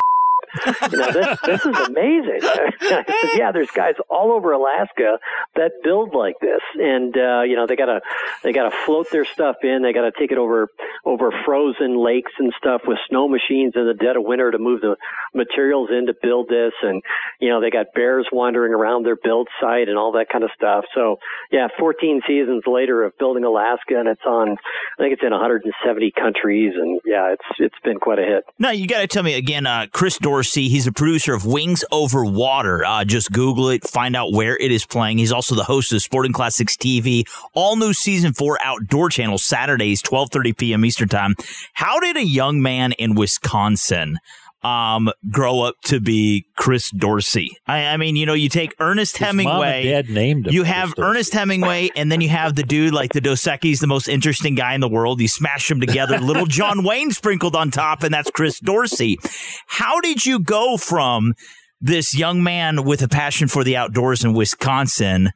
you 0.90 0.98
know, 0.98 1.12
this 1.12 1.38
this 1.44 1.66
is 1.66 1.76
amazing. 1.87 2.40
Said, 2.40 3.04
yeah, 3.37 3.52
there's 3.52 3.70
guys 3.70 3.94
all 4.08 4.32
over 4.32 4.52
Alaska 4.52 5.18
that 5.56 5.72
build 5.82 6.14
like 6.14 6.37
this, 6.40 6.61
and 6.74 7.16
uh, 7.16 7.42
you 7.42 7.56
know, 7.56 7.66
they 7.66 7.76
gotta 7.76 8.00
they 8.42 8.52
gotta 8.52 8.74
float 8.84 9.11
their 9.11 9.24
stuff 9.24 9.56
in. 9.62 9.82
They 9.82 9.92
gotta 9.92 10.12
take 10.18 10.32
it 10.32 10.38
over 10.38 10.68
over 11.04 11.30
frozen 11.44 12.02
lakes 12.02 12.32
and 12.38 12.52
stuff 12.58 12.82
with 12.87 12.98
snow 13.08 13.28
machines 13.28 13.74
in 13.76 13.87
the 13.87 13.94
dead 13.94 14.16
of 14.16 14.24
winter 14.24 14.50
to 14.50 14.58
move 14.58 14.80
the 14.80 14.96
materials 15.34 15.90
in 15.90 16.06
to 16.06 16.14
build 16.20 16.48
this, 16.48 16.72
and 16.82 17.02
you 17.40 17.48
know, 17.50 17.61
they 17.61 17.70
got 17.70 17.94
bears 17.94 18.26
wandering 18.32 18.72
around 18.72 19.04
their 19.04 19.16
build 19.16 19.48
site 19.61 19.88
and 19.88 19.98
all 19.98 20.12
that 20.12 20.28
kind 20.30 20.44
of 20.44 20.50
stuff. 20.56 20.84
So 20.94 21.18
yeah, 21.50 21.68
14 21.78 22.22
seasons 22.26 22.64
later 22.66 23.04
of 23.04 23.16
building 23.18 23.44
Alaska, 23.44 23.98
and 23.98 24.08
it's 24.08 24.24
on. 24.26 24.56
I 24.98 25.02
think 25.02 25.12
it's 25.12 25.22
in 25.22 25.30
170 25.30 26.12
countries, 26.12 26.72
and 26.76 27.00
yeah, 27.04 27.32
it's 27.32 27.44
it's 27.58 27.78
been 27.84 27.98
quite 27.98 28.18
a 28.18 28.22
hit. 28.22 28.44
Now 28.58 28.70
you 28.70 28.87
got 28.87 29.00
to 29.00 29.06
tell 29.06 29.22
me 29.22 29.34
again, 29.34 29.66
uh, 29.66 29.87
Chris 29.92 30.18
Dorsey 30.18 30.38
Dorsey. 30.38 30.68
He's 30.68 30.87
a 30.87 30.92
producer 30.92 31.35
of 31.35 31.44
Wings 31.44 31.85
Over 31.90 32.24
Water. 32.24 32.85
Uh, 32.85 33.05
just 33.05 33.33
Google 33.33 33.70
it, 33.70 33.83
find 33.83 34.14
out 34.14 34.31
where 34.33 34.57
it 34.57 34.70
is 34.70 34.87
playing. 34.87 35.18
He's 35.18 35.33
also 35.33 35.57
the 35.57 35.64
host 35.64 35.92
of 35.92 36.01
Sporting 36.01 36.33
Classics 36.33 36.77
TV, 36.77 37.24
all 37.55 37.74
new 37.74 37.92
season 37.92 38.33
four 38.33 38.57
Outdoor 38.62 39.09
Channel, 39.09 39.38
Saturdays, 39.38 40.01
12.30 40.01 40.57
p.m. 40.57 40.85
Eastern 40.85 41.09
Time. 41.09 41.35
How 41.72 41.98
did 41.98 42.16
a 42.16 42.24
young 42.24 42.62
man 42.62 42.92
in 42.92 43.16
Wisconsin 43.16 44.20
um, 44.62 45.10
grow 45.30 45.60
up 45.60 45.74
to 45.84 46.00
be 46.00 46.46
Chris 46.56 46.90
Dorsey. 46.90 47.56
I, 47.66 47.86
I 47.86 47.96
mean, 47.96 48.16
you 48.16 48.26
know, 48.26 48.34
you 48.34 48.48
take 48.48 48.74
Ernest 48.80 49.16
His 49.18 49.26
Hemingway. 49.26 49.84
dad 49.84 50.08
named 50.10 50.46
him. 50.46 50.52
You 50.52 50.64
have 50.64 50.94
Ernest 50.98 51.32
Hemingway, 51.32 51.90
and 51.94 52.10
then 52.10 52.20
you 52.20 52.28
have 52.28 52.54
the 52.56 52.62
dude 52.64 52.92
like 52.92 53.12
the 53.12 53.20
Dos 53.20 53.42
Equis, 53.42 53.80
the 53.80 53.86
most 53.86 54.08
interesting 54.08 54.54
guy 54.54 54.74
in 54.74 54.80
the 54.80 54.88
world. 54.88 55.20
You 55.20 55.28
smash 55.28 55.68
them 55.68 55.80
together. 55.80 56.18
Little 56.20 56.46
John 56.46 56.82
Wayne 56.84 57.12
sprinkled 57.12 57.54
on 57.54 57.70
top, 57.70 58.02
and 58.02 58.12
that's 58.12 58.30
Chris 58.30 58.58
Dorsey. 58.58 59.18
How 59.66 60.00
did 60.00 60.26
you 60.26 60.40
go 60.40 60.76
from 60.76 61.34
this 61.80 62.16
young 62.16 62.42
man 62.42 62.84
with 62.84 63.02
a 63.02 63.08
passion 63.08 63.46
for 63.46 63.62
the 63.62 63.76
outdoors 63.76 64.24
in 64.24 64.32
Wisconsin? 64.34 65.30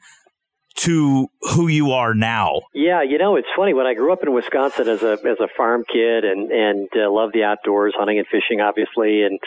To 0.77 1.29
who 1.55 1.69
you 1.69 1.93
are 1.93 2.15
now? 2.15 2.63
Yeah, 2.75 3.03
you 3.03 3.19
know, 3.19 3.37
it's 3.37 3.49
funny. 3.57 3.75
When 3.75 3.87
I 3.87 3.95
grew 3.95 4.13
up 4.13 4.23
in 4.23 4.33
Wisconsin 4.33 4.89
as 4.89 5.03
a 5.03 5.13
as 5.13 5.39
a 5.41 5.49
farm 5.57 5.85
kid 5.91 6.25
and 6.25 6.51
and 6.51 6.89
uh, 6.97 7.11
loved 7.11 7.35
the 7.35 7.45
outdoors, 7.45 7.95
hunting 7.97 8.19
and 8.19 8.27
fishing, 8.27 8.61
obviously, 8.61 9.23
and 9.23 9.39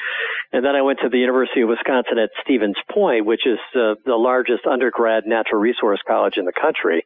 and 0.53 0.63
then 0.65 0.75
I 0.75 0.81
went 0.81 0.99
to 1.01 1.09
the 1.09 1.17
University 1.17 1.61
of 1.61 1.69
Wisconsin 1.69 2.17
at 2.19 2.29
Stevens 2.43 2.77
Point, 2.89 3.25
which 3.25 3.45
is 3.45 3.59
uh, 3.75 3.95
the 4.05 4.15
largest 4.15 4.65
undergrad 4.65 5.25
natural 5.25 5.59
resource 5.59 5.99
college 6.07 6.37
in 6.37 6.45
the 6.45 6.53
country 6.53 7.03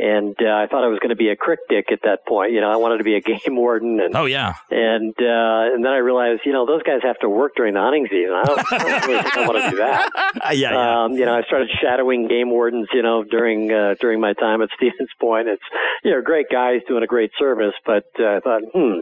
and 0.00 0.34
uh, 0.40 0.48
I 0.48 0.66
thought 0.66 0.82
I 0.82 0.88
was 0.88 0.98
going 0.98 1.10
to 1.10 1.16
be 1.16 1.28
a 1.28 1.36
crick 1.36 1.60
dick 1.68 1.92
at 1.92 2.00
that 2.04 2.24
point. 2.26 2.52
You 2.52 2.60
know, 2.60 2.70
I 2.70 2.76
wanted 2.76 2.98
to 2.98 3.04
be 3.04 3.16
a 3.16 3.20
game 3.30 3.56
warden. 3.56 4.00
And, 4.00 4.16
oh 4.16 4.24
yeah. 4.24 4.54
And 4.70 5.14
uh, 5.20 5.74
and 5.74 5.84
then 5.84 5.92
I 5.92 5.98
realized, 5.98 6.42
you 6.44 6.52
know, 6.52 6.66
those 6.66 6.82
guys 6.82 7.00
have 7.02 7.18
to 7.20 7.28
work 7.28 7.52
during 7.56 7.74
the 7.74 7.80
hunting 7.80 8.06
season. 8.08 8.32
I 8.32 8.44
don't, 8.44 8.72
I 8.72 8.78
don't 8.78 9.06
really 9.06 9.22
think 9.22 9.36
I 9.36 9.46
want 9.46 9.64
to 9.64 9.70
do 9.70 9.76
that. 9.76 10.10
yeah, 10.52 10.72
yeah. 10.72 11.04
Um, 11.04 11.12
you 11.12 11.26
know, 11.26 11.36
I 11.36 11.42
started 11.42 11.68
shadowing 11.80 12.28
game 12.28 12.50
wardens. 12.50 12.88
You 12.92 13.02
know, 13.02 13.22
during 13.24 13.70
uh, 13.70 13.94
during 14.00 14.20
my 14.20 14.32
time 14.32 14.62
at 14.62 14.70
Stevens 14.76 15.10
Point. 15.20 15.48
It's 15.48 15.62
you 16.02 16.12
know, 16.12 16.22
great 16.22 16.46
guys 16.50 16.80
doing 16.88 17.02
a 17.02 17.06
great 17.06 17.30
service, 17.38 17.74
but 17.84 18.04
uh, 18.18 18.36
I 18.36 18.40
thought, 18.40 18.62
hmm, 18.72 19.00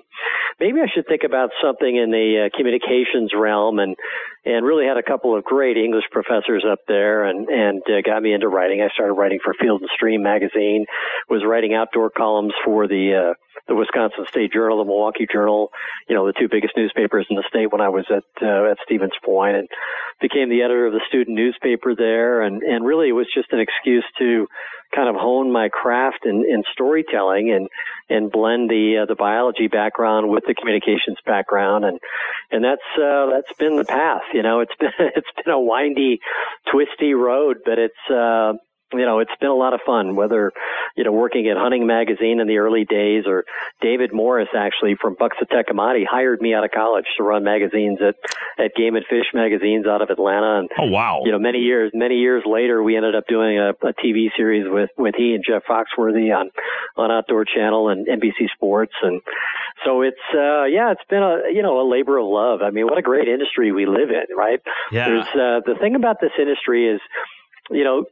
maybe 0.59 0.81
I 0.81 0.87
should 0.93 1.07
think 1.07 1.23
about 1.25 1.51
something 1.63 1.97
in 1.97 2.11
the 2.11 2.49
uh, 2.49 2.57
communications 2.57 3.33
realm 3.35 3.79
and 3.79 3.97
and 4.45 4.65
really 4.65 4.87
had 4.87 4.97
a 4.97 5.03
couple 5.03 5.37
of 5.37 5.45
great 5.45 5.77
English 5.77 6.05
professors 6.11 6.65
up 6.71 6.81
there 6.89 7.25
and 7.25 7.49
and 7.49 7.83
uh, 7.87 8.01
got 8.05 8.23
me 8.23 8.33
into 8.33 8.49
writing. 8.49 8.81
I 8.81 8.89
started 8.95 9.13
writing 9.15 9.39
for 9.45 9.55
Field 9.61 9.81
and 9.81 9.91
Stream 9.95 10.23
magazine, 10.23 10.87
was 11.29 11.45
writing 11.45 11.75
outdoor 11.75 12.11
columns 12.11 12.53
for 12.65 12.87
the 12.87 13.31
uh, 13.31 13.35
the 13.67 13.75
Wisconsin 13.75 14.25
State 14.29 14.53
Journal, 14.53 14.79
the 14.79 14.85
Milwaukee 14.85 15.27
Journal, 15.31 15.71
you 16.09 16.15
know, 16.15 16.27
the 16.27 16.33
two 16.33 16.49
biggest 16.49 16.77
newspapers 16.77 17.27
in 17.29 17.37
the 17.37 17.45
state 17.49 17.71
when 17.71 17.81
I 17.81 17.89
was 17.89 18.07
at 18.11 18.25
uh, 18.43 18.71
at 18.71 18.79
Stevens 18.85 19.13
Point, 19.25 19.57
and 19.57 19.69
became 20.21 20.49
the 20.49 20.63
editor 20.63 20.87
of 20.87 20.93
the 20.93 21.03
student 21.09 21.37
newspaper 21.37 21.95
there, 21.95 22.43
and 22.43 22.63
and 22.63 22.85
really 22.85 23.09
it 23.09 23.13
was 23.13 23.27
just 23.35 23.53
an 23.53 23.61
excuse 23.61 24.05
to 24.19 24.47
kind 24.95 25.09
of 25.09 25.17
hone 25.17 25.53
my 25.53 25.69
craft 25.69 26.25
in, 26.25 26.45
in 26.49 26.63
storytelling 26.73 27.53
and 27.53 27.69
and 28.09 28.33
blend 28.33 28.71
the 28.71 29.03
uh, 29.03 29.07
the 29.07 29.15
biology 29.15 29.69
background 29.69 30.31
with 30.31 30.45
the 30.47 30.55
communications 30.55 31.19
background, 31.27 31.85
and 31.85 31.99
and 32.51 32.65
that's 32.65 32.89
uh, 32.97 33.27
that's 33.31 33.53
been 33.59 33.77
the 33.77 33.85
path. 33.85 34.23
You 34.33 34.43
know, 34.43 34.61
it's 34.61 34.75
been 34.81 34.93
it's 34.99 35.29
been 35.45 35.53
a 35.53 35.61
windy, 35.61 36.21
twisty 36.71 37.15
road, 37.15 37.59
but 37.65 37.79
it's 37.79 38.11
uh, 38.11 38.55
you 38.93 39.05
know, 39.05 39.19
it's 39.19 39.33
been 39.41 39.51
a 39.51 39.55
lot 39.55 39.75
of 39.75 39.81
fun, 39.85 40.17
whether, 40.17 40.53
you 40.97 41.05
know, 41.05 41.13
working 41.13 41.47
at 41.49 41.57
Hunting 41.57 41.87
Magazine 41.87 42.41
in 42.41 42.47
the 42.47 42.59
early 42.59 42.85
days 42.85 43.25
or 43.27 43.45
David 43.83 44.13
Morris 44.13 44.49
actually 44.57 44.97
from 45.01 45.17
Amati 45.17 46.05
hired 46.09 46.41
me 46.41 46.55
out 46.55 46.65
of 46.65 46.71
college 46.71 47.05
to 47.17 47.23
run 47.23 47.45
magazines 47.45 47.99
at, 48.01 48.15
at 48.63 48.75
Game 48.75 48.97
and 48.97 49.05
Fish 49.09 49.27
magazines 49.35 49.87
out 49.87 50.01
of 50.01 50.09
Atlanta. 50.11 50.61
And, 50.61 50.71
oh, 50.79 50.87
wow. 50.87 51.23
You 51.25 51.33
know, 51.33 51.39
many 51.39 51.59
years, 51.59 51.93
many 51.95 52.17
years 52.17 52.45
later, 52.47 52.83
we 52.83 52.97
ended 52.97 53.15
up 53.15 53.25
doing 53.29 53.59
a, 53.59 53.71
a 53.71 53.93
TV 53.93 54.29
series 54.37 54.65
with, 54.67 54.91
with 54.97 55.15
he 55.17 55.35
and 55.35 55.45
Jeff 55.47 55.65
Foxworthy 55.69 56.35
on, 56.35 56.51
on 56.97 57.11
Outdoor 57.11 57.45
Channel 57.45 57.91
and 57.91 58.07
NBC 58.07 58.49
Sports. 58.55 58.95
And 59.03 59.21
so 59.85 60.01
it's, 60.01 60.17
uh, 60.35 60.65
yeah, 60.65 60.93
it's 60.93 61.05
been 61.11 61.23
a, 61.23 61.53
you 61.53 61.63
know, 61.63 61.81
a 61.81 61.87
labor 61.89 62.17
of 62.17 62.27
love. 62.27 62.63
I 62.63 62.71
mean, 62.71 62.87
what 62.87 62.99
a 62.99 63.03
great 63.03 63.29
industry 63.29 63.71
we 63.71 63.85
live 63.85 64.09
in, 64.09 64.35
right? 64.35 64.61
Yeah. 64.91 65.09
There's, 65.09 65.27
uh, 65.35 65.61
the 65.67 65.77
thing 65.79 65.95
about 65.95 66.21
this 66.21 66.33
industry 66.39 66.89
is, 66.89 67.01
you 67.71 67.85
know, 67.85 68.05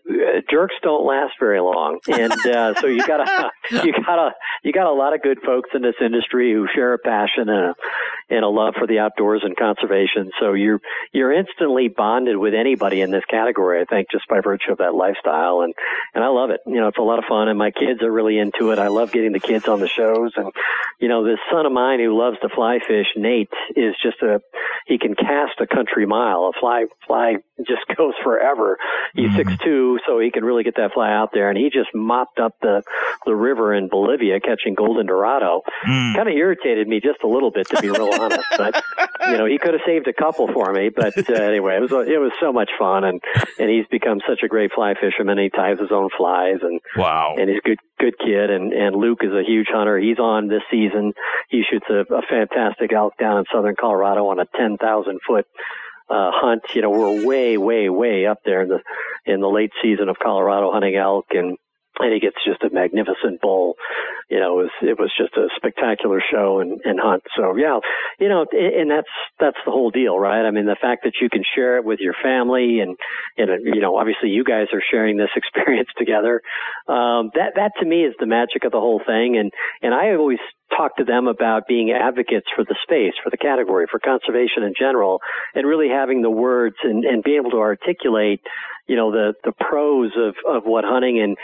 jerks 0.51 0.75
don't 0.83 1.07
last 1.07 1.35
very 1.41 1.61
long, 1.61 1.99
and 2.09 2.33
uh, 2.33 2.75
so 2.81 2.87
you 2.87 3.07
gotta 3.07 3.51
you 3.71 3.93
gotta 4.05 4.31
you 4.63 4.73
got 4.73 4.87
a 4.87 4.93
lot 4.93 5.15
of 5.15 5.23
good 5.23 5.41
folks 5.45 5.71
in 5.75 5.83
this 5.83 5.95
industry 6.01 6.53
who 6.53 6.67
share 6.75 6.95
a 6.95 6.99
passion 6.99 7.49
and 7.49 7.71
a 7.71 7.75
and 8.29 8.45
a 8.45 8.49
love 8.49 8.75
for 8.77 8.87
the 8.87 8.99
outdoors 8.99 9.43
and 9.45 9.57
conservation. 9.57 10.31
So 10.41 10.53
you're 10.55 10.81
you're 11.13 11.33
instantly 11.33 11.89
bonded 11.89 12.37
with 12.37 12.55
anybody 12.55 13.01
in 13.01 13.11
this 13.11 13.25
category. 13.31 13.81
I 13.81 13.85
think 13.85 14.11
just 14.11 14.27
by 14.29 14.41
virtue 14.41 14.73
of 14.73 14.79
that 14.79 14.95
lifestyle, 14.95 15.61
and 15.61 15.75
and 16.15 16.25
I 16.25 16.29
love 16.29 16.51
it. 16.51 16.61
You 16.67 16.81
know, 16.81 16.89
it's 16.89 16.99
a 16.99 17.03
lot 17.03 17.19
of 17.19 17.25
fun, 17.29 17.49
and 17.49 17.59
my 17.59 17.71
kids 17.71 18.03
are 18.03 18.13
really 18.13 18.39
into 18.39 18.71
it. 18.73 18.79
I 18.79 18.89
love 18.89 19.13
getting 19.13 19.33
the 19.33 19.41
kids 19.41 19.69
on 19.69 19.81
the 19.81 19.89
shows, 19.89 20.33
and 20.37 20.51
you 21.01 21.09
know, 21.09 21.25
this 21.25 21.39
son 21.51 21.67
of 21.67 21.73
mine 21.73 22.01
who 22.01 22.19
loves 22.19 22.39
to 22.41 22.49
fly 22.49 22.79
fish, 22.87 23.07
Nate, 23.17 23.53
is 23.77 23.95
just 24.03 24.21
a 24.23 24.41
he 24.87 24.99
can 24.99 25.15
cast 25.15 25.61
a 25.61 25.67
country 25.67 26.07
mile. 26.07 26.51
A 26.55 26.59
fly 26.59 26.87
fly 27.07 27.37
just 27.59 27.87
goes 27.97 28.15
forever. 28.23 28.79
He's 29.15 29.31
mm-hmm. 29.31 29.37
Six 29.49 29.65
two, 29.65 29.99
so 30.07 30.19
he 30.19 30.31
can 30.31 30.45
really 30.45 30.63
get 30.63 30.77
that 30.77 30.93
fly 30.95 31.13
out 31.13 31.31
there. 31.33 31.49
And 31.49 31.59
he 31.59 31.71
just 31.71 31.89
mopped 31.95 32.39
up 32.39 32.53
the 32.61 32.83
the 33.25 33.35
river 33.35 33.75
in 33.75 33.89
Bolivia 33.89 34.41
catching 34.41 34.75
golden 34.75 35.07
dorado. 35.07 35.63
Mm. 35.87 36.15
Kind 36.15 36.29
of 36.29 36.35
irritated 36.35 36.89
me 36.89 37.01
just 37.01 37.23
a 37.23 37.29
little 37.29 37.51
bit, 37.51 37.69
to 37.69 37.81
be 37.81 37.91
real 37.91 38.11
honest. 38.21 38.45
But 38.57 38.83
you 39.29 39.37
know, 39.39 39.47
he 39.47 39.59
could 39.59 39.75
have 39.75 39.83
saved 39.87 40.09
a 40.09 40.13
couple 40.13 40.49
for 40.53 40.73
me. 40.73 40.91
But 40.95 41.17
uh, 41.29 41.35
anyway, 41.35 41.77
it 41.77 41.83
was 41.83 41.93
it 41.93 42.21
was 42.21 42.33
so 42.41 42.53
much 42.53 42.71
fun, 42.79 43.05
and 43.05 43.21
and 43.59 43.71
he's 43.71 43.87
become 43.91 44.21
such 44.29 44.41
a 44.43 44.49
great 44.49 44.73
fly 44.75 44.95
fisherman. 44.95 45.39
He 45.39 45.51
ties 45.51 45.79
his 45.79 45.91
own 45.93 46.09
flies, 46.17 46.59
and 46.63 46.81
wow, 46.97 47.35
and 47.39 47.49
he's 47.49 47.59
a 47.59 47.69
good 47.69 47.79
good 47.99 48.19
kid. 48.19 48.51
And 48.51 48.73
and 48.73 48.97
Luke 48.97 49.21
is 49.23 49.33
a 49.33 49.43
huge 49.47 49.69
hunter. 49.71 49.99
He's 49.99 50.19
on 50.19 50.49
this 50.49 50.63
season. 50.71 51.13
He 51.49 51.63
shoots 51.69 51.87
a, 51.91 52.05
a 52.15 52.23
fantastic 52.23 52.93
elk 52.93 53.15
down 53.19 53.39
in 53.39 53.45
southern 53.53 53.77
Colorado 53.79 54.27
on 54.29 54.41
a 54.41 54.47
ten 54.57 54.77
thousand 54.77 55.21
foot 55.27 55.47
uh, 56.09 56.31
hunt. 56.33 56.63
You 56.75 56.83
know, 56.83 56.91
we're 56.91 57.27
way, 57.27 57.57
way, 57.57 57.89
way 57.89 58.27
up 58.27 58.41
there 58.45 58.63
in 58.63 58.69
the 58.69 58.81
in 59.25 59.41
the 59.41 59.49
late 59.49 59.73
season 59.83 60.09
of 60.09 60.19
Colorado 60.19 60.71
hunting 60.73 60.97
elk, 60.97 61.27
and 61.31 61.59
and 61.99 62.13
he 62.13 62.21
gets 62.21 62.37
just 62.45 62.63
a 62.63 62.71
magnificent 62.73 63.41
bull. 63.41 63.75
You 64.31 64.41
know, 64.41 64.61
it 64.61 64.63
was 64.65 64.71
it 64.83 64.99
was 64.99 65.13
just 65.17 65.37
a 65.37 65.49
spectacular 65.57 66.21
show 66.21 66.61
and, 66.61 66.81
and 66.85 66.99
hunt. 67.01 67.23
So 67.37 67.57
yeah, 67.57 67.79
you 68.19 68.29
know, 68.29 68.47
and 68.53 68.91
that's 68.91 69.13
that's 69.41 69.59
the 69.65 69.73
whole 69.73 69.91
deal, 69.91 70.19
right? 70.19 70.45
I 70.45 70.51
mean, 70.51 70.67
the 70.67 70.77
fact 70.81 71.05
that 71.05 71.15
you 71.21 71.29
can 71.29 71.43
share 71.55 71.79
it 71.79 71.85
with 71.85 72.01
your 72.01 72.15
family, 72.23 72.81
and 72.81 72.97
and 73.37 73.65
you 73.65 73.81
know, 73.81 73.97
obviously 73.97 74.31
you 74.31 74.45
guys 74.45 74.67
are 74.73 74.83
sharing 74.91 75.17
this 75.17 75.31
experience 75.37 75.89
together. 75.97 76.43
Um, 76.89 77.31
that 77.35 77.55
that 77.57 77.73
to 77.81 77.87
me 77.87 78.05
is 78.05 78.15
the 78.19 78.27
magic 78.27 78.65
of 78.65 78.73
the 78.73 78.81
whole 78.81 79.01
thing, 79.05 79.37
and 79.39 79.51
and 79.83 79.95
I 79.95 80.15
always 80.15 80.39
talk 80.75 80.97
to 80.97 81.05
them 81.05 81.29
about 81.29 81.67
being 81.69 81.91
advocates 81.93 82.47
for 82.55 82.65
the 82.65 82.77
space, 82.83 83.15
for 83.23 83.31
the 83.31 83.37
category, 83.37 83.87
for 83.91 84.01
conservation 84.01 84.63
in 84.63 84.75
general, 84.79 85.21
and 85.55 85.67
really 85.67 85.89
having 85.89 86.23
the 86.23 86.31
words 86.31 86.77
and, 86.83 87.05
and 87.05 87.23
being 87.23 87.39
able 87.39 87.51
to 87.51 87.59
articulate, 87.59 88.41
you 88.87 88.97
know, 88.97 89.13
the, 89.13 89.35
the 89.45 89.53
pros 89.53 90.13
of, 90.17 90.35
of 90.47 90.65
what 90.65 90.85
hunting 90.85 91.21
and 91.21 91.37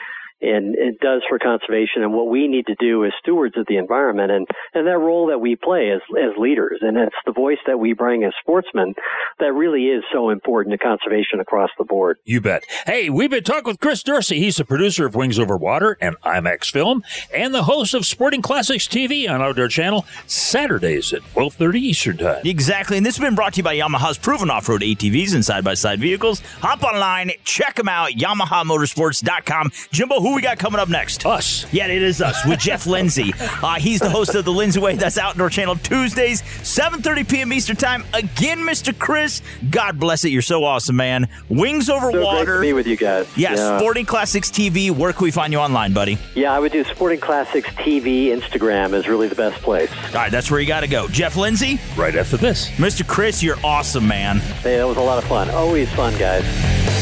and 0.43 0.75
it 0.75 0.99
does 1.01 1.23
for 1.29 1.39
conservation 1.39 2.03
and 2.03 2.13
what 2.13 2.29
we 2.29 2.49
need 2.49 2.67
to 2.67 2.75
do 2.79 3.05
as 3.05 3.13
stewards 3.21 3.57
of 3.57 3.67
the 3.69 3.77
environment 3.77 4.31
and, 4.31 4.47
and 4.75 4.87
that 4.87 4.99
role 4.99 5.29
that 5.29 5.39
we 5.39 5.57
play 5.57 5.91
as, 5.91 6.01
as 6.19 6.37
leaders. 6.37 6.79
And 6.83 6.97
it's 6.97 7.15
the 7.25 7.33
voice 7.33 7.59
that 7.67 7.79
we 7.79 7.93
bring 7.93 8.25
as 8.25 8.33
sportsmen 8.41 8.95
that 9.39 9.53
really 9.53 9.85
is 9.85 10.03
so 10.13 10.31
important 10.31 10.73
to 10.73 10.79
conservation 10.79 11.41
across 11.41 11.71
the 11.79 11.85
board. 11.85 12.19
You 12.25 12.41
bet. 12.41 12.65
Hey, 12.87 13.09
we've 13.09 13.31
been 13.31 13.45
talking 13.45 13.71
with 13.71 13.81
Chris 13.81 14.03
Dorsey. 14.03 14.39
He's 14.39 14.57
the 14.57 14.65
producer 14.65 15.07
of 15.07 15.15
Wings 15.15 15.39
Over 15.39 15.57
Water 15.57 15.97
and 16.01 16.17
IMAX 16.23 16.71
Film 16.71 17.03
and 17.33 17.55
the 17.55 17.65
host 17.65 17.95
of 17.95 18.05
Sporting 18.05 18.43
Classics 18.43 18.89
TV 18.89 19.31
on 19.31 19.41
Outdoor 19.41 19.69
Channel 19.69 20.05
Saturdays 20.27 21.13
at 21.13 21.23
1230 21.35 21.81
Eastern 21.81 22.17
Time. 22.19 22.43
Exactly. 22.45 22.97
And 22.97 23.07
this 23.07 23.17
has 23.17 23.25
been 23.25 23.35
brought 23.35 23.55
to 23.55 23.59
you 23.59 23.63
by 23.63 23.77
Yamaha's 23.77 24.19
proven 24.19 24.51
off-road 24.51 24.83
ATVs 24.83 25.35
and 25.35 25.45
side-by-side 25.45 26.01
vehicles. 26.01 26.41
Hop 26.61 26.83
online, 26.83 27.31
check 27.45 27.77
them 27.77 27.89
out, 27.89 28.11
yamahamotorsports.com. 28.11 29.71
Jimbo, 29.93 30.21
who 30.21 30.32
we 30.35 30.43
got 30.43 30.59
coming 30.59 30.81
up 30.81 30.89
next? 30.89 31.25
Us. 31.27 31.73
Yeah, 31.73 31.87
it 31.87 32.03
is 32.03 32.21
us 32.21 32.45
with 32.47 32.59
Jeff 32.59 32.87
Lindsay. 32.87 33.33
Uh, 33.63 33.75
he's 33.75 34.01
the 34.01 34.11
host 34.11 34.35
of 34.35 34.45
the 34.45 34.51
Lindsay 34.51 34.81
Way. 34.81 34.97
That's 34.97 35.19
Outdoor 35.19 35.49
Channel 35.49 35.77
Tuesdays, 35.77 36.43
7:30 36.43 37.29
p.m. 37.29 37.53
Eastern 37.53 37.77
Time. 37.77 38.05
Again, 38.13 38.61
Mr. 38.61 38.97
Chris. 38.99 39.41
God 39.71 40.01
bless 40.01 40.25
it. 40.25 40.31
You're 40.31 40.43
so 40.43 40.65
awesome, 40.65 40.97
man. 40.97 41.29
Wings 41.49 41.89
over 41.89 42.11
so 42.11 42.25
water. 42.25 42.45
Great 42.45 42.55
to 42.57 42.61
be 42.63 42.73
with 42.73 42.87
you 42.87 42.97
guys. 42.97 43.29
Yeah, 43.37 43.55
yeah, 43.55 43.79
Sporting 43.79 44.05
Classics 44.05 44.51
TV. 44.51 44.91
Where 44.91 45.13
can 45.13 45.25
we 45.25 45.31
find 45.31 45.53
you 45.53 45.61
online, 45.61 45.93
buddy? 45.93 46.19
Yeah, 46.35 46.53
I 46.53 46.59
would 46.59 46.73
do 46.73 46.83
Sporting 46.85 47.21
Classics 47.21 47.69
TV. 47.71 48.27
Instagram 48.27 48.95
is 48.95 49.07
really 49.07 49.29
the 49.29 49.37
best 49.37 49.63
place. 49.63 49.91
All 50.09 50.15
right, 50.15 50.33
that's 50.33 50.51
where 50.51 50.59
you 50.59 50.67
got 50.67 50.81
to 50.81 50.89
go. 50.89 51.07
Jeff 51.09 51.37
Lindsay. 51.37 51.79
Right 51.97 52.17
after 52.17 52.37
this, 52.37 52.69
Mr. 52.73 53.07
Chris, 53.07 53.43
you're 53.43 53.59
awesome, 53.63 54.09
man. 54.09 54.39
Hey, 54.39 54.77
that 54.77 54.87
was 54.89 54.97
a 54.97 55.01
lot 55.03 55.19
of 55.19 55.25
fun. 55.29 55.51
Always 55.51 55.93
fun, 55.93 56.17
guys. 56.19 57.02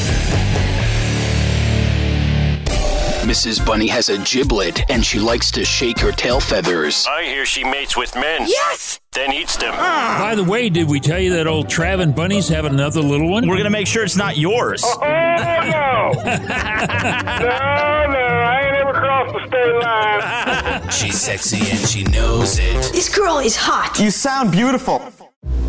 Mrs. 3.31 3.65
Bunny 3.65 3.87
has 3.87 4.09
a 4.09 4.19
giblet 4.25 4.91
and 4.91 5.07
she 5.07 5.21
likes 5.21 5.53
to 5.53 5.65
shake 5.65 6.01
her 6.01 6.11
tail 6.11 6.41
feathers. 6.41 7.07
I 7.09 7.23
hear 7.23 7.47
she 7.47 7.63
mates 7.63 7.97
with 7.97 8.13
men. 8.17 8.41
Yes! 8.49 8.99
Then 9.13 9.33
eats 9.33 9.57
them. 9.57 9.73
By 9.73 10.35
the 10.35 10.43
way, 10.43 10.69
did 10.69 10.89
we 10.89 10.99
tell 10.99 11.21
you 11.21 11.35
that 11.35 11.47
old 11.47 11.69
Trav 11.69 12.01
and 12.01 12.13
Bunnies 12.13 12.49
have 12.49 12.65
another 12.65 13.01
little 13.01 13.31
one? 13.31 13.47
We're 13.47 13.55
going 13.55 13.67
to 13.67 13.71
make 13.71 13.87
sure 13.87 14.03
it's 14.03 14.17
not 14.17 14.37
yours. 14.37 14.83
Oh, 14.85 14.99
no. 14.99 16.11
no, 16.25 16.33
no. 18.09 18.19
I 18.19 18.63
ain't 18.67 18.77
ever 18.79 18.95
crossed 18.95 19.33
the 19.33 19.47
state 19.47 20.81
line. 20.81 20.91
She's 20.91 21.21
sexy 21.21 21.71
and 21.71 21.89
she 21.89 22.03
knows 22.03 22.59
it. 22.59 22.93
This 22.93 23.09
girl 23.17 23.39
is 23.39 23.55
hot. 23.55 24.01
You 24.01 24.11
sound 24.11 24.51
beautiful. 24.51 25.09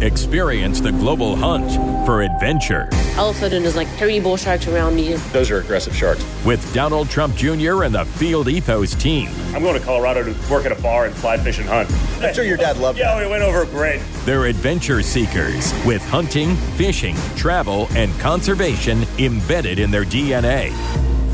Experience 0.02 0.82
the 0.82 0.92
global 0.94 1.36
hunt 1.36 1.72
for 2.08 2.24
adventure. 2.24 2.90
All 3.20 3.30
of 3.30 3.36
a 3.36 3.40
sudden, 3.40 3.62
there's 3.62 3.76
like 3.76 3.88
30 3.88 4.22
bull 4.22 4.36
sharks 4.36 4.68
around 4.68 4.96
me. 4.96 5.14
Those 5.32 5.52
are 5.52 5.60
aggressive 5.60 5.96
sharks. 5.96 6.26
With 6.44 6.74
Donald 6.74 7.08
Trump 7.12 7.36
Jr. 7.36 7.84
and 7.84 7.94
the 7.94 8.06
Field 8.18 8.48
Ethos 8.48 8.96
team. 8.96 9.30
I'm 9.54 9.62
going 9.62 9.80
to 9.80 9.86
Colorado 9.86 10.24
to 10.24 10.52
work 10.52 10.66
at 10.66 10.72
a 10.72 10.82
bar 10.82 11.06
and 11.06 11.14
fly 11.14 11.38
fish 11.38 11.60
and 11.60 11.70
hunt. 11.70 11.92
I'm 12.20 12.34
sure 12.34 12.44
your 12.44 12.58
dad 12.58 12.78
loved 12.78 12.98
yeah, 12.98 13.14
that. 13.14 13.24
we 13.24 13.30
went 13.30 13.44
over 13.44 13.64
great. 13.66 14.02
They're 14.26 14.46
adventure 14.46 15.04
seekers 15.04 15.72
with 15.86 16.02
hunting, 16.06 16.56
fishing, 16.56 17.16
travel, 17.36 17.88
and 17.92 18.12
conservation 18.20 19.04
embedded 19.20 19.78
in 19.78 19.92
their 19.92 20.06
DNA. 20.06 20.74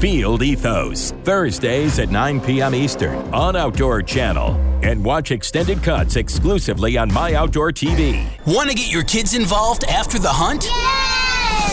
Field 0.02 0.44
Ethos, 0.44 1.12
Thursdays 1.24 2.00
at 2.00 2.10
9 2.10 2.42
p.m. 2.42 2.76
Eastern 2.76 3.16
on 3.34 3.56
Outdoor 3.56 4.02
Channel. 4.02 4.67
And 4.84 5.04
watch 5.04 5.32
extended 5.32 5.82
cuts 5.84 6.16
exclusively 6.16 6.98
on 6.98 7.12
My 7.12 7.34
Outdoor 7.34 7.72
TV. 7.72 8.24
Want 8.46 8.70
to 8.70 8.76
get 8.76 8.92
your 8.92 9.04
kids 9.04 9.34
involved 9.34 9.84
after 9.86 10.20
the 10.20 10.30
hunt? 10.30 10.66
Yay! 10.66 11.18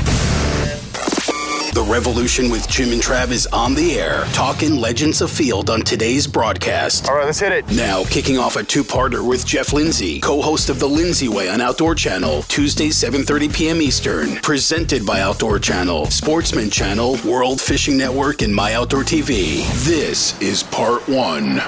The 1.73 1.85
Revolution 1.85 2.51
with 2.51 2.69
Jim 2.69 2.91
and 2.91 3.01
Trav 3.01 3.31
is 3.31 3.47
on 3.47 3.77
the 3.77 3.97
air, 3.97 4.25
talking 4.33 4.81
Legends 4.81 5.21
Afield 5.21 5.71
on 5.71 5.83
today's 5.83 6.27
broadcast. 6.27 7.09
All 7.09 7.15
right, 7.15 7.27
let's 7.27 7.39
hit 7.39 7.53
it. 7.53 7.71
Now, 7.71 8.03
kicking 8.07 8.39
off 8.39 8.57
a 8.57 8.65
two-parter 8.65 9.25
with 9.25 9.47
Jeff 9.47 9.73
Lindsay, 9.73 10.19
co-host 10.19 10.69
of 10.69 10.81
The 10.81 10.89
Lindsay 10.89 11.29
Way 11.29 11.49
on 11.49 11.61
Outdoor 11.61 11.95
Channel, 11.95 12.43
Tuesdays 12.43 12.97
7.30 12.97 13.55
p.m. 13.55 13.81
Eastern. 13.81 14.35
Presented 14.43 15.07
by 15.07 15.21
Outdoor 15.21 15.61
Channel, 15.61 16.07
Sportsman 16.07 16.71
Channel, 16.71 17.19
World 17.25 17.61
Fishing 17.61 17.97
Network, 17.97 18.43
and 18.43 18.53
My 18.53 18.75
Outdoor 18.75 19.05
TV. 19.05 19.65
This 19.85 20.41
is 20.41 20.65
part 20.65 21.09
one. 21.09 21.61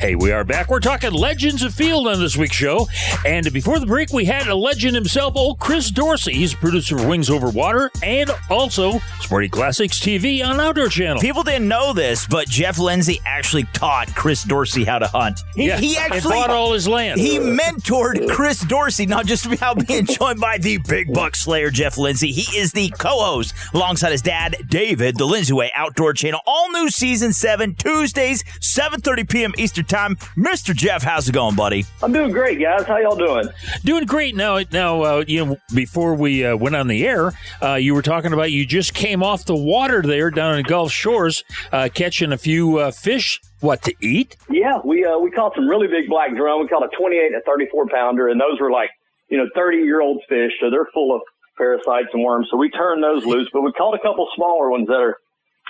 Hey, 0.00 0.14
we 0.14 0.32
are 0.32 0.44
back. 0.44 0.70
We're 0.70 0.80
talking 0.80 1.12
Legends 1.12 1.62
Afield 1.62 2.06
on 2.06 2.18
this 2.20 2.34
week's 2.34 2.56
show. 2.56 2.88
And 3.26 3.52
before 3.52 3.78
the 3.78 3.84
break, 3.84 4.14
we 4.14 4.24
had 4.24 4.48
a 4.48 4.54
legend 4.54 4.94
himself, 4.94 5.36
old 5.36 5.58
Chris 5.58 5.90
Dorsey. 5.90 6.32
He's 6.32 6.54
a 6.54 6.56
producer 6.56 6.96
of 6.96 7.06
Wings 7.06 7.28
Over 7.28 7.50
Water 7.50 7.90
and 8.02 8.30
also 8.48 8.98
Sporting 9.20 9.50
Classics 9.50 9.98
TV 9.98 10.42
on 10.42 10.58
Outdoor 10.58 10.88
Channel. 10.88 11.20
People 11.20 11.42
didn't 11.42 11.68
know 11.68 11.92
this, 11.92 12.26
but 12.26 12.48
Jeff 12.48 12.78
Lindsay 12.78 13.20
actually 13.26 13.64
taught 13.74 14.08
Chris 14.14 14.42
Dorsey 14.42 14.84
how 14.84 14.98
to 14.98 15.06
hunt. 15.06 15.40
He, 15.54 15.66
yeah, 15.66 15.76
he 15.76 15.98
actually 15.98 16.32
bought 16.32 16.48
all 16.48 16.72
his 16.72 16.88
land. 16.88 17.20
He 17.20 17.38
mentored 17.38 18.26
Chris 18.30 18.62
Dorsey, 18.62 19.04
not 19.04 19.26
just 19.26 19.44
about 19.52 19.86
being 19.86 20.06
joined 20.06 20.40
by 20.40 20.56
the 20.56 20.78
big 20.78 21.12
buck 21.12 21.36
slayer, 21.36 21.68
Jeff 21.68 21.98
Lindsay. 21.98 22.32
He 22.32 22.56
is 22.56 22.72
the 22.72 22.88
co-host 22.98 23.52
alongside 23.74 24.12
his 24.12 24.22
dad, 24.22 24.56
David, 24.66 25.18
the 25.18 25.26
Lindsay 25.26 25.52
Way 25.52 25.70
Outdoor 25.76 26.14
Channel. 26.14 26.40
All 26.46 26.70
new 26.70 26.88
season 26.88 27.34
seven, 27.34 27.74
Tuesdays, 27.74 28.44
7.30 28.60 29.28
p.m. 29.28 29.52
Eastern 29.58 29.84
time. 29.90 30.16
Mr. 30.36 30.74
Jeff, 30.74 31.02
how's 31.02 31.28
it 31.28 31.32
going, 31.32 31.56
buddy? 31.56 31.84
I'm 32.02 32.12
doing 32.12 32.30
great, 32.30 32.60
guys. 32.60 32.84
How 32.86 32.98
y'all 32.98 33.16
doing? 33.16 33.48
Doing 33.84 34.06
great. 34.06 34.36
Now, 34.36 34.60
now, 34.72 35.02
uh, 35.02 35.24
you 35.26 35.44
know, 35.44 35.56
before 35.74 36.14
we 36.14 36.44
uh, 36.44 36.56
went 36.56 36.76
on 36.76 36.86
the 36.86 37.06
air, 37.06 37.32
uh, 37.62 37.74
you 37.74 37.94
were 37.94 38.02
talking 38.02 38.32
about 38.32 38.52
you 38.52 38.64
just 38.64 38.94
came 38.94 39.22
off 39.22 39.44
the 39.44 39.56
water 39.56 40.00
there 40.02 40.30
down 40.30 40.58
in 40.58 40.62
Gulf 40.62 40.92
Shores, 40.92 41.42
uh, 41.72 41.88
catching 41.92 42.32
a 42.32 42.38
few 42.38 42.78
uh, 42.78 42.90
fish. 42.92 43.40
What 43.60 43.82
to 43.82 43.94
eat? 44.00 44.36
Yeah, 44.48 44.78
we 44.82 45.04
uh, 45.04 45.18
we 45.18 45.30
caught 45.30 45.54
some 45.54 45.68
really 45.68 45.86
big 45.86 46.08
black 46.08 46.34
drum. 46.34 46.62
We 46.62 46.68
caught 46.68 46.82
a 46.82 46.96
28 46.96 47.26
and 47.26 47.36
a 47.36 47.42
34 47.44 47.88
pounder, 47.88 48.28
and 48.28 48.40
those 48.40 48.58
were 48.58 48.70
like 48.70 48.88
you 49.28 49.36
know 49.36 49.44
30 49.54 49.78
year 49.78 50.00
old 50.00 50.22
fish, 50.30 50.52
so 50.60 50.70
they're 50.70 50.88
full 50.94 51.14
of 51.14 51.20
parasites 51.58 52.08
and 52.14 52.24
worms. 52.24 52.48
So 52.50 52.56
we 52.56 52.70
turned 52.70 53.04
those 53.04 53.26
loose, 53.26 53.50
but 53.52 53.60
we 53.60 53.72
caught 53.72 53.94
a 53.94 53.98
couple 53.98 54.26
smaller 54.34 54.70
ones 54.70 54.86
that 54.86 54.94
are 54.94 55.18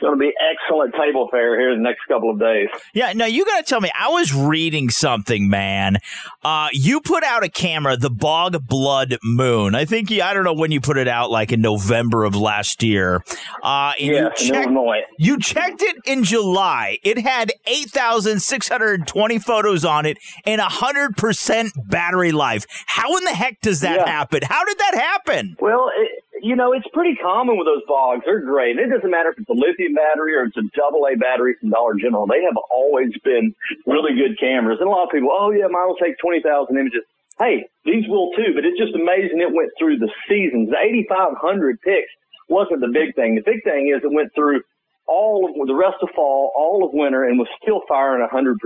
going 0.01 0.15
to 0.15 0.19
be 0.19 0.33
excellent 0.53 0.95
table 0.95 1.29
fare 1.31 1.59
here 1.59 1.71
in 1.71 1.83
the 1.83 1.89
next 1.89 2.01
couple 2.09 2.31
of 2.31 2.39
days. 2.41 2.69
Yeah, 2.95 3.13
no, 3.13 3.25
you 3.27 3.45
got 3.45 3.59
to 3.59 3.63
tell 3.63 3.81
me. 3.81 3.91
I 3.99 4.09
was 4.09 4.35
reading 4.35 4.91
something, 4.91 5.49
man. 5.49 5.99
Uh, 6.43 6.69
you 6.73 7.01
put 7.01 7.23
out 7.25 7.45
a 7.45 7.49
camera, 7.49 7.97
the 7.97 8.11
Bog 8.11 8.67
Blood 8.67 9.19
Moon. 9.23 9.75
I 9.75 9.85
think 9.85 10.11
you, 10.11 10.23
I 10.23 10.35
don't 10.35 10.45
know 10.45 10.53
when 10.55 10.71
you 10.73 10.81
put 10.81 10.97
it 10.97 11.09
out, 11.09 11.31
like 11.31 11.53
in 11.53 11.61
November 11.61 12.25
of 12.25 12.35
last 12.35 12.83
year. 12.83 13.23
Uh, 13.63 13.93
and 14.01 14.07
yes, 14.09 14.43
you, 14.49 14.55
in 14.55 14.63
Illinois. 14.63 15.01
you 15.19 15.39
checked 15.39 15.83
it 15.83 15.97
in 16.05 16.25
July. 16.25 16.99
It 17.03 17.19
had 17.19 17.53
8,620 17.67 19.39
photos 19.39 19.85
on 19.85 20.07
it 20.07 20.19
and 20.47 20.61
100% 20.61 21.71
battery 21.89 22.33
life. 22.33 22.67
How 22.87 23.17
in 23.17 23.25
the 23.25 23.31
heck 23.35 23.61
does 23.61 23.81
that 23.81 24.01
Yeah. 24.01 24.09
happen? 24.09 24.41
How 24.45 24.65
did 24.65 24.79
that 24.79 24.95
happen? 24.95 25.57
Well, 25.61 25.91
it, 25.97 26.20
you 26.43 26.57
know, 26.57 26.73
it's 26.73 26.87
pretty 26.93 27.17
common 27.17 27.57
with 27.57 27.67
those 27.67 27.83
bogs. 27.87 28.23
They're 28.25 28.41
great. 28.41 28.79
It 28.79 28.89
doesn't 28.89 29.11
matter 29.11 29.31
if 29.31 29.39
it's 29.39 29.49
a 29.49 29.57
lithium 29.57 29.95
battery 29.95 30.35
or 30.35 30.45
it's 30.45 30.57
a 30.57 30.67
double 30.77 31.07
A 31.07 31.17
battery 31.17 31.55
from 31.59 31.71
Dollar 31.71 31.95
General. 31.95 32.27
They 32.27 32.43
have 32.45 32.57
always 32.71 33.13
been 33.25 33.55
really 33.87 34.15
good 34.15 34.39
cameras. 34.39 34.79
And 34.81 34.89
a 34.89 34.91
lot 34.91 35.05
of 35.05 35.11
people, 35.11 35.31
oh 35.33 35.51
yeah, 35.51 35.67
mine 35.71 35.89
will 35.89 36.01
take 36.01 36.19
20,000 36.19 36.45
images. 36.77 37.03
Hey, 37.39 37.69
these 37.85 38.05
will 38.09 38.33
too, 38.37 38.53
but 38.55 38.65
it's 38.65 38.79
just 38.79 38.95
amazing 38.95 39.41
it 39.41 39.55
went 39.55 39.73
through 39.79 39.99
the 39.99 40.11
seasons. 40.29 40.71
The 40.71 40.77
8,500 41.09 41.81
pics 41.81 42.13
wasn't 42.49 42.81
the 42.81 42.93
big 42.93 43.15
thing. 43.15 43.37
The 43.37 43.47
big 43.47 43.65
thing 43.65 43.89
is 43.95 44.05
it 44.05 44.13
went 44.13 44.35
through 44.35 44.63
all 45.07 45.49
of 45.49 45.67
the 45.67 45.75
rest 45.75 45.97
of 46.03 46.11
fall, 46.15 46.53
all 46.57 46.85
of 46.85 46.93
winter, 46.93 47.25
and 47.25 47.39
was 47.39 47.49
still 47.63 47.83
firing 47.89 48.27
100%. 48.27 48.57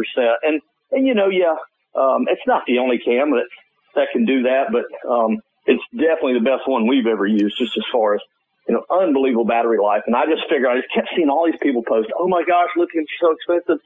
And, 0.43 0.61
and 0.91 1.07
you 1.07 1.15
know, 1.15 1.29
yeah, 1.29 1.57
um, 1.95 2.27
it's 2.29 2.43
not 2.47 2.65
the 2.67 2.79
only 2.79 2.99
cam 2.99 3.31
that, 3.31 3.47
that 3.95 4.09
can 4.13 4.27
do 4.27 4.43
that, 4.43 4.73
but, 4.73 4.87
um, 5.09 5.39
it's 5.67 5.83
definitely 5.93 6.35
the 6.35 6.45
best 6.45 6.67
one 6.67 6.87
we've 6.87 7.07
ever 7.07 7.27
used, 7.27 7.57
just 7.59 7.77
as 7.77 7.85
far 7.93 8.15
as 8.15 8.21
you 8.69 8.75
know, 8.75 8.85
unbelievable 8.91 9.45
battery 9.45 9.79
life. 9.79 10.03
And 10.07 10.17
I 10.17 10.25
just 10.25 10.43
figured 10.49 10.67
I 10.71 10.81
just 10.81 10.93
kept 10.93 11.09
seeing 11.15 11.29
all 11.29 11.45
these 11.45 11.61
people 11.61 11.83
post, 11.83 12.09
"Oh 12.19 12.29
my 12.29 12.43
gosh, 12.45 12.71
lithium's 12.77 13.09
so 13.21 13.33
expensive," 13.33 13.79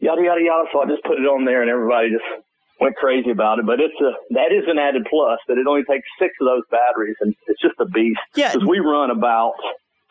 yada 0.00 0.22
yada 0.22 0.40
yada. 0.40 0.64
So 0.72 0.82
I 0.82 0.86
just 0.86 1.02
put 1.04 1.18
it 1.18 1.26
on 1.26 1.44
there, 1.44 1.60
and 1.60 1.70
everybody 1.70 2.10
just 2.10 2.24
went 2.80 2.96
crazy 2.96 3.30
about 3.30 3.58
it. 3.58 3.66
But 3.66 3.80
it's 3.80 3.98
a 4.00 4.12
that 4.34 4.52
is 4.52 4.64
an 4.68 4.78
added 4.78 5.06
plus 5.08 5.38
that 5.48 5.58
it 5.58 5.66
only 5.66 5.84
takes 5.84 6.08
six 6.18 6.32
of 6.40 6.46
those 6.46 6.62
batteries, 6.70 7.16
and 7.20 7.34
it's 7.46 7.60
just 7.60 7.74
a 7.78 7.84
beast. 7.84 8.20
Yeah, 8.34 8.52
because 8.52 8.66
we 8.66 8.78
run 8.80 9.10
about 9.10 9.54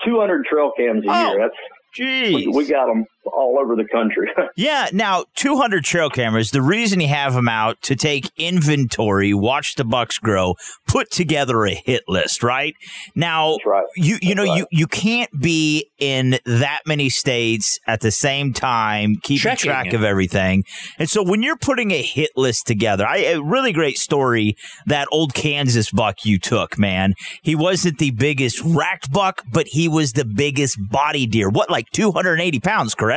200 0.06 0.46
trail 0.46 0.72
cams 0.78 1.04
a 1.04 1.06
year. 1.06 1.14
Oh, 1.14 1.38
That's 1.38 1.58
Jeez. 1.98 2.34
we, 2.34 2.48
we 2.48 2.68
got 2.68 2.88
them 2.88 3.06
all 3.26 3.58
over 3.60 3.76
the 3.76 3.88
country. 3.92 4.28
Yeah, 4.58 4.90
now 4.92 5.26
200 5.36 5.84
trail 5.84 6.10
cameras. 6.10 6.52
The 6.52 6.62
reason 6.62 7.00
you 7.00 7.08
have 7.08 7.34
them 7.34 7.48
out 7.48 7.82
to 7.84 7.96
take 7.96 8.30
inventory, 8.38 9.34
watch 9.34 9.76
the 9.76 9.86
bucks 9.86 10.18
grow, 10.20 10.56
put 10.88 11.10
together 11.10 11.66
a 11.66 11.74
hit 11.74 12.04
list, 12.08 12.44
right? 12.44 12.76
Now, 13.16 13.58
you 13.96 14.18
you 14.22 14.36
know 14.36 14.44
you 14.44 14.68
you 14.72 14.88
can't 14.88 15.30
be 15.40 15.90
in 16.00 16.38
that 16.46 16.82
many 16.86 17.10
states 17.10 17.80
at 17.88 18.02
the 18.02 18.12
same 18.12 18.52
time 18.54 19.16
keeping 19.24 19.42
Checking 19.42 19.72
track 19.72 19.88
it. 19.88 19.94
of 19.94 20.04
everything. 20.04 20.64
And 21.00 21.10
so 21.10 21.24
when 21.24 21.42
you're 21.42 21.58
putting 21.58 21.92
a 21.92 22.02
hit 22.02 22.32
list 22.36 22.68
together, 22.68 23.08
I 23.08 23.18
a 23.18 23.42
really 23.42 23.72
great 23.72 23.98
story 23.98 24.56
that 24.86 25.08
old 25.12 25.34
Kansas 25.34 25.92
buck 25.92 26.26
you 26.26 26.38
took, 26.40 26.78
man. 26.78 27.14
He 27.42 27.56
wasn't 27.56 27.98
the 28.00 28.12
biggest 28.12 28.62
racked 28.64 29.12
buck, 29.12 29.44
but 29.52 29.68
he 29.68 29.88
was 29.88 30.14
the 30.14 30.26
biggest 30.26 30.78
body 30.90 31.26
deer. 31.26 31.50
What 31.50 31.70
like 31.70 31.90
280 31.92 32.60
pounds, 32.60 32.96
correct? 32.96 33.11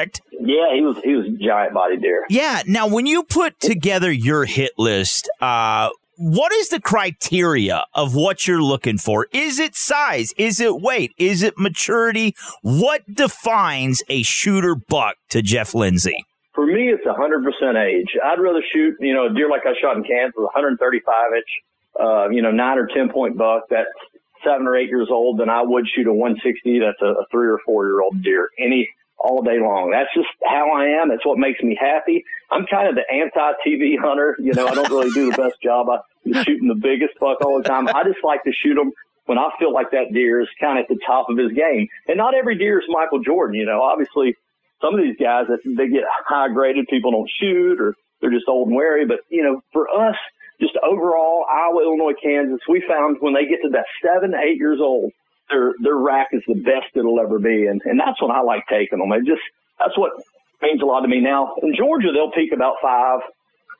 Yeah, 0.44 0.74
he 0.74 0.82
was 0.82 0.98
he 1.02 1.14
was 1.14 1.26
giant 1.40 1.74
body 1.74 1.96
deer. 1.96 2.26
Yeah. 2.28 2.62
Now, 2.66 2.86
when 2.86 3.06
you 3.06 3.22
put 3.22 3.58
together 3.60 4.10
your 4.12 4.44
hit 4.44 4.72
list, 4.76 5.30
uh, 5.40 5.90
what 6.16 6.52
is 6.52 6.68
the 6.68 6.80
criteria 6.80 7.84
of 7.94 8.14
what 8.14 8.46
you're 8.46 8.62
looking 8.62 8.98
for? 8.98 9.26
Is 9.32 9.58
it 9.58 9.74
size? 9.74 10.32
Is 10.36 10.60
it 10.60 10.80
weight? 10.80 11.12
Is 11.18 11.42
it 11.42 11.58
maturity? 11.58 12.34
What 12.62 13.02
defines 13.12 14.02
a 14.08 14.22
shooter 14.22 14.74
buck 14.74 15.16
to 15.30 15.42
Jeff 15.42 15.74
Lindsay? 15.74 16.24
For 16.54 16.66
me, 16.66 16.92
it's 16.92 17.04
100% 17.04 17.84
age. 17.84 18.16
I'd 18.24 18.38
rather 18.38 18.62
shoot, 18.72 18.94
you 19.00 19.12
know, 19.12 19.26
a 19.26 19.34
deer 19.34 19.50
like 19.50 19.66
I 19.66 19.74
shot 19.80 19.96
in 19.96 20.04
Kansas, 20.04 20.36
135 20.36 21.14
inch, 21.36 21.44
uh, 21.98 22.28
you 22.28 22.42
know, 22.42 22.52
nine 22.52 22.78
or 22.78 22.86
10 22.86 23.08
point 23.08 23.36
buck 23.36 23.64
that's 23.68 23.88
seven 24.44 24.68
or 24.68 24.76
eight 24.76 24.88
years 24.88 25.08
old 25.10 25.40
than 25.40 25.48
I 25.48 25.62
would 25.62 25.86
shoot 25.88 26.06
a 26.06 26.12
160 26.12 26.78
that's 26.78 27.00
a, 27.02 27.22
a 27.22 27.26
three 27.30 27.48
or 27.48 27.58
four 27.64 27.86
year 27.86 28.02
old 28.02 28.22
deer 28.22 28.50
any 28.58 28.88
all 29.18 29.42
day 29.42 29.58
long. 29.60 29.90
That's 29.90 30.12
just 30.14 30.28
how 30.44 30.70
I 30.72 31.00
am. 31.00 31.08
That's 31.08 31.24
what 31.24 31.38
makes 31.38 31.62
me 31.62 31.76
happy. 31.78 32.24
I'm 32.50 32.66
kind 32.66 32.88
of 32.88 32.94
the 32.94 33.04
anti 33.10 33.52
TV 33.66 33.98
hunter. 33.98 34.36
You 34.38 34.52
know, 34.52 34.66
I 34.66 34.74
don't 34.74 34.90
really 34.90 35.10
do 35.10 35.30
the 35.30 35.36
best 35.36 35.60
job 35.62 35.88
of 35.88 36.00
shooting 36.44 36.68
the 36.68 36.74
biggest 36.74 37.18
buck 37.20 37.40
all 37.44 37.58
the 37.58 37.68
time. 37.68 37.88
I 37.88 38.04
just 38.04 38.22
like 38.22 38.44
to 38.44 38.52
shoot 38.52 38.74
them 38.74 38.92
when 39.26 39.38
I 39.38 39.48
feel 39.58 39.72
like 39.72 39.90
that 39.92 40.12
deer 40.12 40.40
is 40.40 40.48
kind 40.60 40.78
of 40.78 40.84
at 40.84 40.88
the 40.88 41.00
top 41.06 41.30
of 41.30 41.38
his 41.38 41.52
game. 41.52 41.88
And 42.08 42.18
not 42.18 42.34
every 42.34 42.58
deer 42.58 42.78
is 42.78 42.86
Michael 42.88 43.20
Jordan. 43.20 43.56
You 43.56 43.66
know, 43.66 43.82
obviously 43.82 44.36
some 44.80 44.94
of 44.94 45.00
these 45.00 45.16
guys 45.16 45.46
that 45.48 45.60
they 45.64 45.88
get 45.88 46.04
high 46.26 46.48
graded, 46.48 46.86
people 46.88 47.10
don't 47.10 47.30
shoot 47.40 47.80
or 47.80 47.94
they're 48.20 48.30
just 48.30 48.48
old 48.48 48.68
and 48.68 48.76
wary. 48.76 49.06
But 49.06 49.20
you 49.30 49.42
know, 49.42 49.62
for 49.72 49.88
us, 49.88 50.16
just 50.60 50.74
overall, 50.82 51.44
Iowa, 51.50 51.82
Illinois, 51.82 52.14
Kansas, 52.22 52.60
we 52.68 52.82
found 52.88 53.16
when 53.20 53.34
they 53.34 53.46
get 53.46 53.62
to 53.62 53.70
that 53.70 53.86
seven, 54.02 54.34
eight 54.34 54.58
years 54.58 54.78
old, 54.80 55.12
their 55.50 55.74
their 55.82 55.96
rack 55.96 56.28
is 56.32 56.42
the 56.46 56.54
best 56.54 56.94
it'll 56.94 57.20
ever 57.20 57.38
be, 57.38 57.66
and 57.66 57.80
and 57.84 58.00
that's 58.00 58.20
when 58.22 58.30
I 58.30 58.40
like 58.40 58.64
taking 58.68 58.98
them. 58.98 59.12
It 59.12 59.26
just 59.26 59.42
that's 59.78 59.96
what 59.98 60.12
means 60.62 60.82
a 60.82 60.86
lot 60.86 61.00
to 61.00 61.08
me. 61.08 61.20
Now 61.20 61.54
in 61.62 61.74
Georgia, 61.76 62.08
they'll 62.12 62.32
peak 62.32 62.52
about 62.52 62.76
five, 62.82 63.20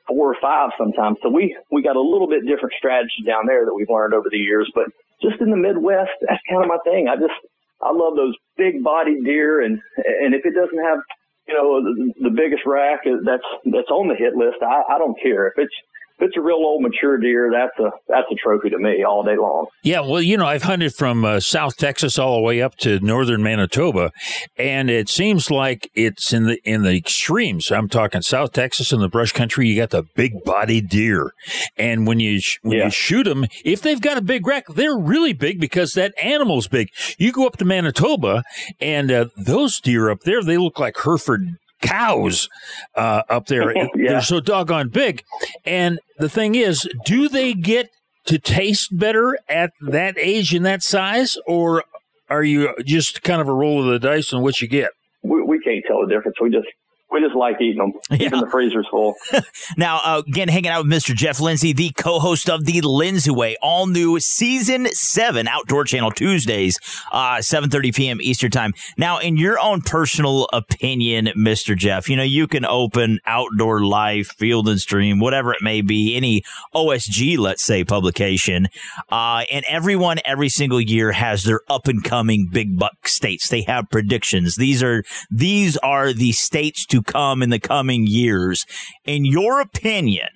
four 0.07 0.31
or 0.31 0.37
five 0.41 0.71
sometimes. 0.77 1.17
So 1.23 1.29
we 1.29 1.57
we 1.71 1.81
got 1.83 1.95
a 1.95 2.01
little 2.01 2.27
bit 2.27 2.45
different 2.45 2.75
strategy 2.77 3.23
down 3.25 3.47
there 3.47 3.65
that 3.65 3.73
we've 3.73 3.89
learned 3.89 4.13
over 4.13 4.29
the 4.29 4.37
years. 4.37 4.71
But 4.75 4.85
just 5.21 5.41
in 5.41 5.49
the 5.49 5.57
Midwest, 5.57 6.11
that's 6.21 6.41
kind 6.49 6.63
of 6.63 6.69
my 6.69 6.79
thing. 6.83 7.07
I 7.07 7.15
just 7.15 7.35
I 7.81 7.91
love 7.91 8.15
those 8.15 8.35
big 8.57 8.83
bodied 8.83 9.23
deer, 9.25 9.61
and 9.61 9.81
and 9.97 10.35
if 10.35 10.45
it 10.45 10.53
doesn't 10.55 10.83
have 10.83 10.99
you 11.47 11.53
know 11.53 11.83
the, 11.83 12.29
the 12.29 12.35
biggest 12.35 12.63
rack 12.65 13.01
that's 13.05 13.49
that's 13.65 13.89
on 13.89 14.07
the 14.07 14.15
hit 14.15 14.35
list, 14.35 14.57
I, 14.61 14.95
I 14.95 14.97
don't 14.99 15.19
care 15.21 15.47
if 15.47 15.53
it's 15.57 15.75
if 16.17 16.27
it's 16.27 16.37
a 16.37 16.41
real 16.41 16.57
old 16.57 16.81
mature 16.81 17.17
deer. 17.17 17.51
That's 17.51 17.77
a 17.79 17.91
that's 18.07 18.27
a 18.31 18.35
trophy 18.35 18.69
to 18.69 18.77
me 18.77 19.03
all 19.03 19.23
day 19.23 19.35
long. 19.37 19.67
Yeah, 19.83 20.01
well, 20.01 20.21
you 20.21 20.37
know, 20.37 20.45
I've 20.45 20.63
hunted 20.63 20.93
from 20.93 21.25
uh, 21.25 21.39
South 21.39 21.75
Texas 21.77 22.17
all 22.17 22.35
the 22.35 22.41
way 22.41 22.61
up 22.61 22.75
to 22.77 22.99
northern 22.99 23.43
Manitoba, 23.43 24.11
and 24.57 24.89
it 24.89 25.09
seems 25.09 25.51
like 25.51 25.89
it's 25.93 26.31
in 26.33 26.45
the 26.45 26.59
in 26.63 26.83
the 26.83 26.95
extremes. 26.95 27.71
I'm 27.71 27.89
talking 27.89 28.21
South 28.21 28.53
Texas 28.53 28.91
in 28.91 28.99
the 28.99 29.09
brush 29.09 29.31
country. 29.31 29.67
You 29.67 29.75
got 29.75 29.89
the 29.89 30.03
big 30.15 30.43
body 30.43 30.81
deer, 30.81 31.31
and 31.77 32.07
when 32.07 32.19
you 32.19 32.39
sh- 32.39 32.59
when 32.61 32.77
you 32.77 32.89
shoot 32.91 33.23
them, 33.23 33.45
if 33.63 33.81
they've 33.81 34.01
got 34.01 34.17
a 34.17 34.21
big 34.21 34.47
rack, 34.47 34.65
they're 34.73 34.97
really 34.97 35.33
big 35.33 35.59
because 35.59 35.93
that 35.93 36.13
animal's 36.21 36.67
big. 36.67 36.89
You 37.17 37.31
go 37.31 37.45
up 37.45 37.57
to 37.57 37.65
Manitoba, 37.65 38.43
and 38.79 39.11
uh, 39.11 39.25
those 39.37 39.79
deer 39.79 40.09
up 40.09 40.21
there, 40.21 40.41
they 40.43 40.57
look 40.57 40.79
like 40.79 40.95
Hereford 41.03 41.57
cows 41.85 42.49
uh, 42.95 43.23
up 43.29 43.47
there. 43.47 43.73
Yeah. 43.95 44.11
They're 44.11 44.21
so 44.21 44.39
doggone 44.39 44.89
big. 44.89 45.23
And 45.63 45.99
the 46.17 46.29
thing 46.29 46.55
is, 46.55 46.87
do 47.05 47.29
they 47.29 47.53
get 47.53 47.89
to 48.25 48.37
taste 48.37 48.97
better 48.97 49.37
at 49.47 49.71
that 49.81 50.17
age 50.17 50.53
and 50.53 50.65
that 50.65 50.83
size, 50.83 51.37
or 51.47 51.83
are 52.29 52.43
you 52.43 52.75
just 52.83 53.23
kind 53.23 53.41
of 53.41 53.47
a 53.47 53.53
roll 53.53 53.79
of 53.79 53.85
the 53.87 53.99
dice 53.99 54.33
on 54.33 54.41
what 54.41 54.61
you 54.61 54.67
get? 54.67 54.91
We, 55.23 55.41
we 55.43 55.59
can't 55.59 55.83
tell 55.87 56.01
the 56.01 56.13
difference. 56.13 56.37
We 56.41 56.49
just 56.49 56.67
we 57.15 57.21
just 57.21 57.35
like 57.35 57.59
eating 57.61 57.77
them. 57.77 57.93
Even 58.19 58.41
the 58.41 58.49
freezer's 58.49 58.87
full. 58.87 59.15
Now, 59.77 59.99
uh, 60.03 60.21
again, 60.25 60.47
hanging 60.47 60.69
out 60.69 60.85
with 60.85 60.93
Mr. 60.93 61.13
Jeff 61.15 61.39
Lindsay, 61.39 61.73
the 61.73 61.91
co-host 61.97 62.49
of 62.49 62.65
the 62.65 62.81
Lindsay 62.81 63.31
Way, 63.31 63.57
all 63.61 63.87
new 63.87 64.19
season 64.19 64.87
seven 64.93 65.47
Outdoor 65.47 65.83
Channel 65.83 66.11
Tuesdays, 66.11 66.79
uh, 67.11 67.41
seven 67.41 67.69
thirty 67.69 67.91
p.m. 67.91 68.21
Eastern 68.21 68.51
time. 68.51 68.73
Now, 68.97 69.17
in 69.19 69.37
your 69.37 69.59
own 69.59 69.81
personal 69.81 70.47
opinion, 70.53 71.27
Mr. 71.37 71.75
Jeff, 71.75 72.09
you 72.09 72.15
know 72.15 72.23
you 72.23 72.47
can 72.47 72.65
open 72.65 73.19
Outdoor 73.25 73.85
Life, 73.85 74.27
Field 74.37 74.69
and 74.69 74.79
Stream, 74.79 75.19
whatever 75.19 75.53
it 75.53 75.61
may 75.61 75.81
be, 75.81 76.15
any 76.15 76.43
OSG, 76.73 77.37
let's 77.37 77.63
say, 77.63 77.83
publication, 77.83 78.67
uh, 79.09 79.43
and 79.51 79.65
everyone 79.67 80.19
every 80.25 80.49
single 80.49 80.81
year 80.81 81.11
has 81.11 81.43
their 81.43 81.61
up 81.69 81.87
and 81.87 82.03
coming 82.03 82.47
big 82.51 82.77
buck 82.77 83.07
states. 83.07 83.47
They 83.47 83.61
have 83.63 83.89
predictions. 83.89 84.55
These 84.55 84.83
are 84.83 85.03
these 85.31 85.75
are 85.77 86.13
the 86.13 86.31
states 86.33 86.85
to 86.87 87.01
come 87.05 87.41
in 87.41 87.49
the 87.49 87.59
coming 87.59 88.05
years. 88.07 88.65
In 89.05 89.25
your 89.25 89.61
opinion, 89.61 90.29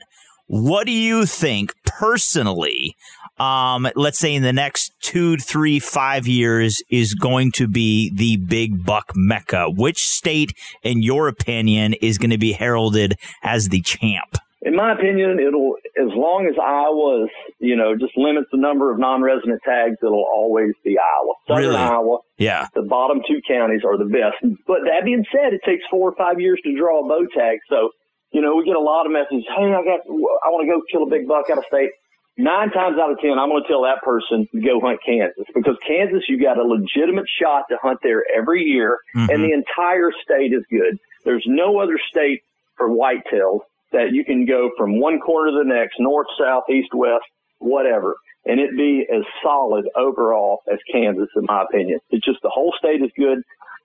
what 0.47 0.86
do 0.86 0.91
you 0.91 1.26
think 1.26 1.74
personally? 1.86 2.95
Um, 3.38 3.88
let's 3.95 4.20
say 4.20 4.34
in 4.34 4.43
the 4.43 4.51
next 4.51 4.91
two, 5.01 5.38
three, 5.38 5.80
five 5.80 6.28
years 6.28 6.82
is 6.89 7.13
going 7.13 7.51
to 7.53 7.67
be 7.67 8.11
the 8.13 8.38
big 8.38 8.84
buck 8.86 9.13
mecca. 9.15 9.70
Which 9.70 9.99
state, 9.99 10.53
in 10.84 11.01
your 11.01 11.28
opinion, 11.28 11.93
is 11.93 12.17
going 12.17 12.32
to 12.32 12.38
be 12.38 12.53
heralded 12.53 13.15
as 13.43 13.70
the 13.70 13.82
champ? 13.82 14.38
In 14.62 14.76
my 14.76 14.91
opinion, 14.91 15.39
it'll 15.39 15.76
as 15.97 16.12
long 16.16 16.45
as 16.45 16.55
Iowa's 16.62 17.30
you 17.60 17.76
know 17.78 17.95
just 17.95 18.18
limits 18.18 18.47
the 18.51 18.57
number 18.60 18.91
of 18.91 18.99
non-resident 18.99 19.62
tags, 19.66 19.95
it'll 20.03 20.28
always 20.34 20.74
be 20.84 20.97
Iowa. 20.99 21.34
Southern 21.47 21.64
Really? 21.64 21.76
Iowa. 21.78 22.18
Yeah. 22.38 22.68
The 22.76 22.82
bottom 22.84 23.22
two 23.28 23.39
counties 23.47 23.82
are 23.86 23.97
the 23.97 24.05
best. 24.12 24.36
But 24.68 24.80
that 24.84 25.05
being 25.05 25.24
said, 25.32 25.53
it 25.53 25.62
takes 25.66 25.84
four 25.89 26.10
or 26.12 26.16
five 26.16 26.41
years 26.41 26.60
to 26.66 26.76
draw 26.78 26.99
a 26.99 27.07
bow 27.07 27.26
tag. 27.34 27.60
So, 27.70 27.91
you 28.32 28.41
know, 28.41 28.55
we 28.55 28.66
get 28.66 28.76
a 28.76 28.82
lot 28.82 29.05
of 29.05 29.12
messages. 29.14 29.45
Hey, 29.47 29.64
I 29.72 29.82
got, 29.84 30.01
I 30.07 30.47
want 30.51 30.68
to 30.68 30.72
go 30.72 30.82
kill 30.91 31.03
a 31.03 31.10
big 31.10 31.26
buck 31.28 31.49
out 31.49 31.57
of 31.57 31.64
state. 31.68 31.91
nine 32.38 32.70
times 32.72 32.97
out 32.99 33.12
of 33.12 33.20
ten, 33.20 33.39
I'm 33.39 33.49
going 33.49 33.64
to 33.64 33.68
tell 33.70 33.84
that 33.84 34.01
person 34.03 34.45
to 34.53 34.60
go 34.62 34.80
hunt 34.82 34.99
Kansas 35.05 35.45
because 35.55 35.78
Kansas, 35.88 36.24
you 36.28 36.36
got 36.41 36.57
a 36.57 36.64
legitimate 36.64 37.28
shot 37.41 37.64
to 37.72 37.78
hunt 37.82 37.99
there 38.03 38.24
every 38.36 38.64
year, 38.64 38.99
Mhm. 39.16 39.30
and 39.34 39.43
the 39.43 39.51
entire 39.53 40.12
state 40.24 40.51
is 40.53 40.64
good. 40.70 40.97
There's 41.26 41.43
no 41.47 41.80
other 41.80 41.97
state 42.12 42.41
for 42.78 42.88
whitetails 42.89 43.60
that 43.92 44.12
you 44.12 44.24
can 44.24 44.46
go 44.46 44.70
from 44.78 45.00
one 45.00 45.20
corner 45.20 45.52
to 45.52 45.58
the 45.58 45.64
next, 45.74 46.00
north, 46.00 46.28
south, 46.40 46.64
east, 46.70 46.94
west, 46.94 47.26
whatever, 47.60 48.16
and 48.46 48.60
it 48.60 48.76
be 48.78 49.06
as 49.14 49.24
solid 49.44 49.86
overall 49.96 50.62
as 50.72 50.80
Kansas, 50.92 51.30
in 51.36 51.46
my 51.46 51.64
opinion. 51.64 52.00
It's 52.10 52.26
just 52.26 52.40
the 52.42 52.50
whole 52.50 52.74
state 52.78 53.02
is 53.02 53.12
good. 53.18 53.40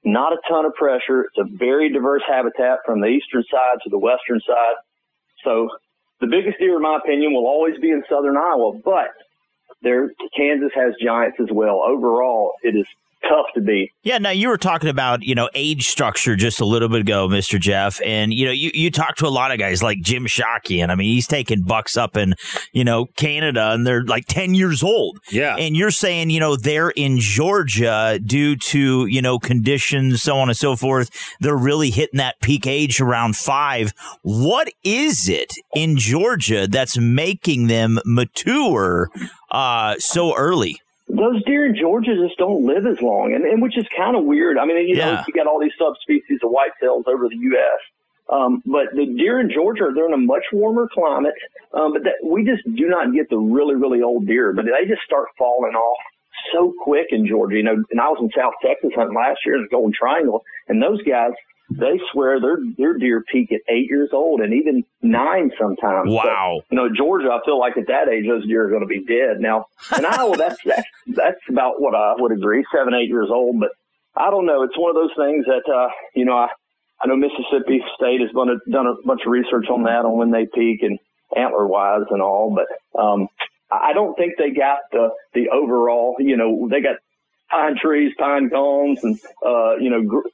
Not 0.05 0.33
a 0.33 0.39
ton 0.49 0.67
of 0.67 0.75
pressure. 0.75 1.23
It's 1.23 1.39
a 1.39 1.57
very 1.57 1.91
diverse 1.91 2.23
habitat 2.29 2.81
from 2.85 3.01
the 3.01 3.07
eastern 3.07 3.43
side 3.51 3.79
to 3.85 3.91
the 3.91 3.99
western 3.99 4.41
side. 4.47 4.77
So 5.43 5.71
the 6.21 6.27
biggest 6.27 6.59
deer, 6.59 6.77
in 6.77 6.83
my 6.83 6.99
opinion, 7.03 7.33
will 7.33 7.47
always 7.47 7.79
be 7.81 7.91
in 7.91 8.03
southern 8.09 8.37
Iowa, 8.37 8.79
but 8.85 9.11
there, 9.83 10.11
Kansas 10.37 10.73
has 10.75 10.95
giants 11.03 11.39
as 11.41 11.49
well. 11.51 11.83
Overall, 11.87 12.53
it 12.63 12.77
is 12.77 12.87
tough 13.29 13.47
to 13.55 13.61
beat. 13.61 13.93
Yeah, 14.03 14.18
now 14.18 14.31
you 14.31 14.49
were 14.49 14.59
talking 14.59 14.89
about, 14.89 15.22
you 15.22 15.35
know, 15.35 15.49
age 15.55 15.89
structure 15.89 16.37
just 16.37 16.61
a 16.61 16.64
little 16.64 16.89
bit 16.89 17.01
ago, 17.03 17.29
Mr. 17.29 17.59
Jeff. 17.59 18.01
And, 18.05 18.33
you 18.33 18.47
know, 18.47 18.53
you, 18.53 18.70
you 18.75 18.91
talk 18.91 19.16
to 19.16 19.27
a 19.27 19.29
lot 19.29 19.51
of 19.51 19.59
guys 19.59 19.83
like 19.83 20.01
Jim 20.01 20.27
Shockey, 20.27 20.83
and 20.83 20.91
I 20.91 20.95
mean, 20.95 21.12
he's 21.12 21.27
taking 21.27 21.62
bucks 21.62 21.97
up 21.97 22.16
in, 22.16 22.35
you 22.72 22.85
know, 22.85 23.07
Canada 23.16 23.70
and 23.72 23.87
they're 23.87 24.05
like 24.05 24.27
10 24.27 24.55
years 24.55 24.83
old. 24.83 25.18
Yeah. 25.31 25.57
And 25.57 25.77
you're 25.77 25.91
saying, 25.91 26.31
you 26.31 26.41
know, 26.41 26.57
they're 26.57 26.91
in 26.91 27.18
Georgia 27.18 28.18
due 28.25 28.57
to, 28.57 29.07
you 29.07 29.22
know, 29.22 29.39
conditions, 29.39 30.22
so 30.22 30.37
on 30.39 30.49
and 30.49 30.57
so 30.57 30.77
forth. 30.77 31.11
They're 31.41 31.57
really 31.57 31.91
hitting 31.91 32.18
that 32.18 32.41
peak 32.41 32.66
age 32.66 33.01
around 33.01 33.37
five. 33.37 33.93
What 34.22 34.68
is 34.83 35.29
it 35.29 35.53
in 35.75 35.97
Georgia 35.97 36.66
that's 36.66 36.99
making 36.99 37.66
them 37.66 37.99
mature 38.05 39.11
uh, 39.51 39.97
so 39.99 40.37
early? 40.37 40.81
Those 41.09 41.45
deer 41.45 41.67
in 41.67 41.77
Georgia 41.77 42.15
just 42.17 42.39
don't 42.39 42.65
live 42.65 42.87
as 42.87 43.01
long, 43.03 43.35
and, 43.35 43.45
and 43.45 43.61
which 43.63 43.77
is 43.77 43.85
kind 43.97 44.17
of 44.17 44.25
weird. 44.25 44.57
I 44.59 44.65
mean, 44.65 44.89
you 44.89 44.97
know, 44.97 45.23
you 45.27 45.35
got 45.35 45.47
all 45.47 45.61
these 45.61 45.77
subspecies 45.79 46.41
of 46.43 46.51
whitetails 46.51 47.07
over 47.07 47.29
the 47.29 47.37
U.S., 47.37 47.81
um, 48.31 48.63
but 48.65 48.87
the 48.95 49.05
deer 49.05 49.39
in 49.39 49.51
Georgia 49.51 49.91
they're 49.95 50.07
in 50.07 50.15
a 50.15 50.17
much 50.17 50.45
warmer 50.53 50.89
climate. 50.93 51.35
Um, 51.75 51.93
but 51.93 52.05
that, 52.05 52.15
we 52.25 52.45
just 52.45 52.65
do 52.65 52.89
not 52.89 53.13
get 53.13 53.29
the 53.29 53.37
really 53.37 53.75
really 53.75 54.01
old 54.03 54.27
deer, 54.27 54.53
but 54.55 54.65
they 54.65 54.89
just 54.89 55.03
start 55.03 55.29
falling 55.39 55.75
off 55.75 55.99
so 56.53 56.73
quick 56.83 57.09
in 57.11 57.27
Georgia. 57.27 57.57
You 57.57 57.65
know, 57.65 57.77
and 57.91 58.01
I 58.01 58.09
was 58.09 58.19
in 58.21 58.31
South 58.37 58.55
Texas 58.65 58.91
hunting 58.97 59.17
last 59.17 59.41
year 59.45 59.57
in 59.57 59.63
the 59.63 59.69
Golden 59.69 59.93
Triangle, 59.93 60.43
and 60.69 60.83
those 60.83 61.03
guys. 61.03 61.33
They 61.71 61.99
swear 62.12 62.41
their 62.41 62.59
their 62.77 62.95
deer 62.99 63.25
peak 63.33 63.51
at 63.51 63.61
eight 63.69 63.89
years 63.89 64.11
old 64.12 64.41
and 64.41 64.53
even 64.53 64.85
nine 65.03 65.51
sometimes. 65.59 66.11
So, 66.11 66.17
Wow. 66.17 66.61
you 66.71 66.77
know, 66.77 66.89
Georgia, 66.95 67.31
I 67.33 67.41
feel 67.45 67.59
like 67.59 67.77
at 67.79 67.87
that 67.89 68.09
age, 68.09 68.27
those 68.29 68.47
deer 68.47 68.67
are 68.67 68.71
going 68.71 68.83
to 68.83 68.87
be 68.87 69.05
dead. 69.05 69.41
Now, 69.41 69.67
in 69.97 70.05
Iowa, 70.05 70.37
that's, 70.37 70.59
that's, 70.65 70.87
that's 71.07 71.41
about 71.49 71.81
what 71.81 71.95
I 71.95 72.15
would 72.19 72.33
agree, 72.33 72.65
seven, 72.75 72.93
eight 72.95 73.09
years 73.09 73.29
old. 73.31 73.59
But 73.59 73.71
I 74.15 74.31
don't 74.31 74.45
know. 74.47 74.62
It's 74.62 74.77
one 74.79 74.91
of 74.91 74.97
those 74.97 75.17
things 75.17 75.47
that, 75.47 75.73
uh, 75.73 75.89
you 76.15 76.27
know, 76.27 76.37
I, 76.37 76.49
I 77.01 77.07
know 77.07 77.17
Mississippi 77.17 77.83
State 77.97 78.21
has 78.21 78.31
done 78.33 78.51
a, 78.51 78.71
done 78.71 78.87
a 78.87 78.95
bunch 79.05 79.23
of 79.25 79.33
research 79.33 79.67
on 79.71 79.85
that, 79.85 80.05
on 80.05 80.19
when 80.19 80.31
they 80.31 80.47
peak 80.47 80.83
and 80.83 80.99
antler 81.35 81.67
wise 81.67 82.05
and 82.11 82.21
all. 82.23 82.55
But, 82.55 83.01
um, 83.01 83.29
I 83.73 83.89
I 83.89 83.93
don't 83.95 84.15
think 84.17 84.35
they 84.37 84.51
got 84.51 84.81
the, 84.93 85.09
the 85.33 85.49
overall, 85.49 86.17
you 86.19 86.37
know, 86.37 86.69
they 86.71 86.83
got 86.83 86.97
pine 87.51 87.77
trees, 87.81 88.12
pine 88.19 88.51
cones 88.51 89.03
and, 89.03 89.19
uh, 89.45 89.77
you 89.77 89.89
know, 89.91 90.03
gr- 90.03 90.29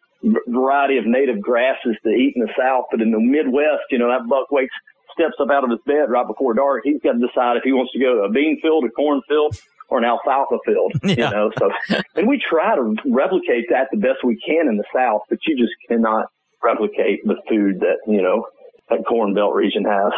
variety 0.47 0.99
of 0.99 1.07
native 1.07 1.41
grasses 1.41 1.97
to 2.03 2.11
eat 2.11 2.35
in 2.37 2.43
the 2.43 2.53
South. 2.59 2.87
But 2.91 3.01
in 3.01 3.11
the 3.11 3.21
Midwest, 3.21 3.89
you 3.91 3.99
know, 3.99 4.09
that 4.09 4.29
buck 4.29 4.51
wakes, 4.51 4.75
steps 5.13 5.35
up 5.41 5.51
out 5.51 5.65
of 5.65 5.71
his 5.71 5.81
bed 5.87 6.09
right 6.09 6.27
before 6.27 6.55
dark. 6.55 6.83
He's 6.85 7.01
got 7.03 7.13
to 7.13 7.19
decide 7.19 7.57
if 7.57 7.65
he 7.65 7.73
wants 7.73 7.93
to 7.93 7.99
go 7.99 8.15
to 8.17 8.23
a 8.23 8.31
bean 8.31 8.61
field, 8.61 8.85
a 8.85 8.91
corn 8.91 9.21
field, 9.29 9.57
or 9.89 9.99
an 9.99 10.05
alfalfa 10.05 10.59
field, 10.65 10.93
you 11.03 11.17
know, 11.17 11.51
so, 11.59 11.71
and 12.15 12.29
we 12.29 12.41
try 12.41 12.77
to 12.77 12.95
replicate 13.07 13.67
that 13.71 13.89
the 13.91 13.99
best 13.99 14.25
we 14.25 14.41
can 14.47 14.69
in 14.69 14.77
the 14.77 14.85
South, 14.95 15.23
but 15.29 15.39
you 15.47 15.57
just 15.57 15.73
cannot 15.89 16.27
replicate 16.63 17.21
the 17.25 17.37
food 17.49 17.81
that, 17.81 17.99
you 18.07 18.23
know, 18.23 18.47
that 18.89 19.05
corn 19.07 19.35
belt 19.35 19.55
region 19.55 19.85
has. 19.85 20.13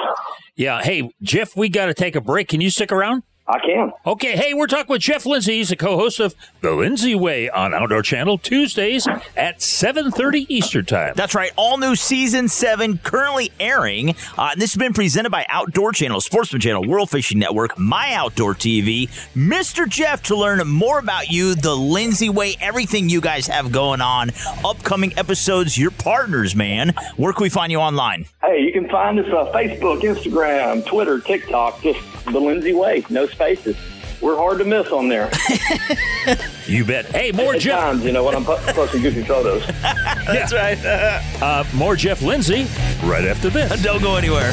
Yeah. 0.56 0.82
Hey, 0.82 1.10
Jeff, 1.22 1.56
we 1.56 1.68
got 1.68 1.86
to 1.86 1.94
take 1.94 2.14
a 2.14 2.20
break. 2.20 2.48
Can 2.48 2.60
you 2.60 2.70
stick 2.70 2.92
around? 2.92 3.22
I 3.46 3.58
can. 3.58 3.92
Okay. 4.06 4.36
Hey, 4.36 4.54
we're 4.54 4.68
talking 4.68 4.86
with 4.92 5.02
Jeff 5.02 5.26
Lindsay. 5.26 5.56
He's 5.56 5.70
the 5.70 5.76
co-host 5.76 6.20
of 6.20 6.34
The 6.60 6.70
Lindsay 6.70 7.14
Way 7.14 7.50
on 7.50 7.74
Outdoor 7.74 8.02
Channel 8.02 8.38
Tuesdays 8.38 9.08
at 9.36 9.58
7.30 9.58 10.46
Eastern 10.48 10.84
Time. 10.84 11.12
That's 11.16 11.34
right. 11.34 11.50
All 11.56 11.76
new 11.76 11.96
season 11.96 12.48
seven 12.48 12.98
currently 12.98 13.50
airing. 13.58 14.10
Uh, 14.38 14.50
and 14.52 14.60
this 14.60 14.72
has 14.72 14.78
been 14.78 14.92
presented 14.92 15.30
by 15.30 15.44
Outdoor 15.48 15.92
Channel, 15.92 16.20
Sportsman 16.20 16.60
Channel, 16.60 16.86
World 16.86 17.10
Fishing 17.10 17.40
Network, 17.40 17.76
My 17.76 18.14
Outdoor 18.14 18.54
TV, 18.54 19.08
Mr. 19.34 19.88
Jeff 19.88 20.22
to 20.24 20.36
learn 20.36 20.66
more 20.68 21.00
about 21.00 21.30
you, 21.30 21.56
the 21.56 21.74
Lindsay 21.74 22.30
Way, 22.30 22.54
everything 22.60 23.08
you 23.08 23.20
guys 23.20 23.48
have 23.48 23.72
going 23.72 24.00
on, 24.00 24.30
upcoming 24.64 25.12
episodes, 25.18 25.76
your 25.76 25.90
partners, 25.90 26.54
man. 26.54 26.94
Where 27.16 27.32
can 27.32 27.42
we 27.42 27.48
find 27.50 27.72
you 27.72 27.78
online? 27.78 28.26
Hey, 28.42 28.60
you 28.60 28.72
can 28.72 28.88
find 28.88 29.18
us 29.18 29.26
on 29.32 29.52
Facebook, 29.52 30.02
Instagram, 30.02 30.86
Twitter, 30.86 31.18
TikTok, 31.18 31.82
just 31.82 32.00
the 32.26 32.38
Lindsay 32.40 32.72
Way, 32.72 33.04
no 33.10 33.26
spaces. 33.32 33.76
We're 34.20 34.36
hard 34.36 34.58
to 34.58 34.64
miss 34.64 34.88
on 34.92 35.08
there. 35.08 35.30
You 36.68 36.84
bet. 36.84 37.06
Hey, 37.06 37.32
more 37.32 37.56
At 37.56 37.60
Jeff. 37.60 37.80
times, 37.80 38.04
you 38.04 38.12
know, 38.12 38.22
when 38.22 38.36
I'm 38.36 38.44
po- 38.44 38.56
posting 38.68 39.02
goofy 39.02 39.24
photos. 39.24 39.66
That's 39.82 40.52
right. 40.54 40.78
uh, 41.42 41.64
more 41.74 41.96
Jeff 41.96 42.22
Lindsay 42.22 42.66
right 43.04 43.24
after 43.24 43.50
this. 43.50 43.82
Don't 43.82 44.00
go 44.00 44.14
anywhere. 44.14 44.52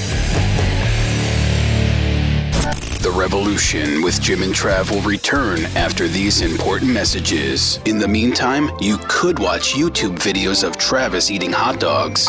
The 3.01 3.11
Revolution 3.15 4.01
with 4.01 4.19
Jim 4.19 4.41
and 4.41 4.53
Trav 4.53 4.89
will 4.91 5.01
return 5.07 5.59
after 5.77 6.07
these 6.07 6.41
important 6.41 6.91
messages. 6.91 7.77
In 7.85 7.99
the 7.99 8.07
meantime, 8.07 8.71
you 8.81 8.97
could 9.07 9.37
watch 9.39 9.73
YouTube 9.75 10.17
videos 10.17 10.67
of 10.67 10.77
Travis 10.77 11.29
eating 11.29 11.53
hot 11.53 11.79
dogs. 11.79 12.27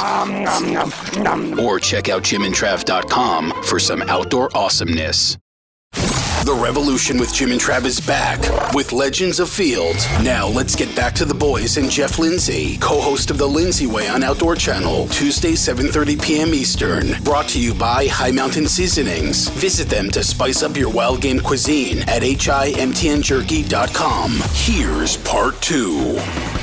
Or 1.59 1.81
check 1.81 2.11
out 2.11 2.23
jimandtrav.com 2.23 3.63
for 3.65 3.79
some 3.81 4.03
outdoor 4.03 4.55
awesomeness. 4.55 5.39
The 6.45 6.55
Revolution 6.55 7.19
with 7.19 7.35
Jim 7.35 7.53
and 7.53 7.61
Trav 7.61 7.85
is 7.85 8.01
back 8.01 8.41
with 8.73 8.93
Legends 8.93 9.41
Afield. 9.41 9.97
Now 10.23 10.49
let's 10.49 10.75
get 10.75 10.97
back 10.97 11.13
to 11.17 11.27
the 11.27 11.35
boys 11.35 11.77
and 11.77 11.91
Jeff 11.91 12.19
Lindsay, 12.19 12.79
co-host 12.79 13.31
of 13.31 13.37
the 13.37 13.47
Lindsay 13.47 13.87
Way 13.87 14.09
on 14.09 14.23
Outdoor 14.23 14.57
Channel, 14.57 15.07
Tuesday 15.09 15.53
7:30 15.53 16.23
p.m. 16.23 16.55
Eastern. 16.55 17.23
Brought 17.25 17.49
to 17.49 17.61
you 17.61 17.75
by 17.75 18.07
High 18.07 18.31
Mountain 18.31 18.69
Seasonings. 18.69 19.51
Visit 19.51 19.91
them 19.91 20.09
to 20.13 20.25
spice 20.25 20.63
up 20.63 20.79
your 20.79 20.89
wild 20.89 21.21
game 21.21 21.41
cuisine 21.41 21.99
at 22.09 22.23
himtnjerky.com. 22.23 24.33
Here's 24.55 25.19
part 25.19 25.61
2. 25.61 26.60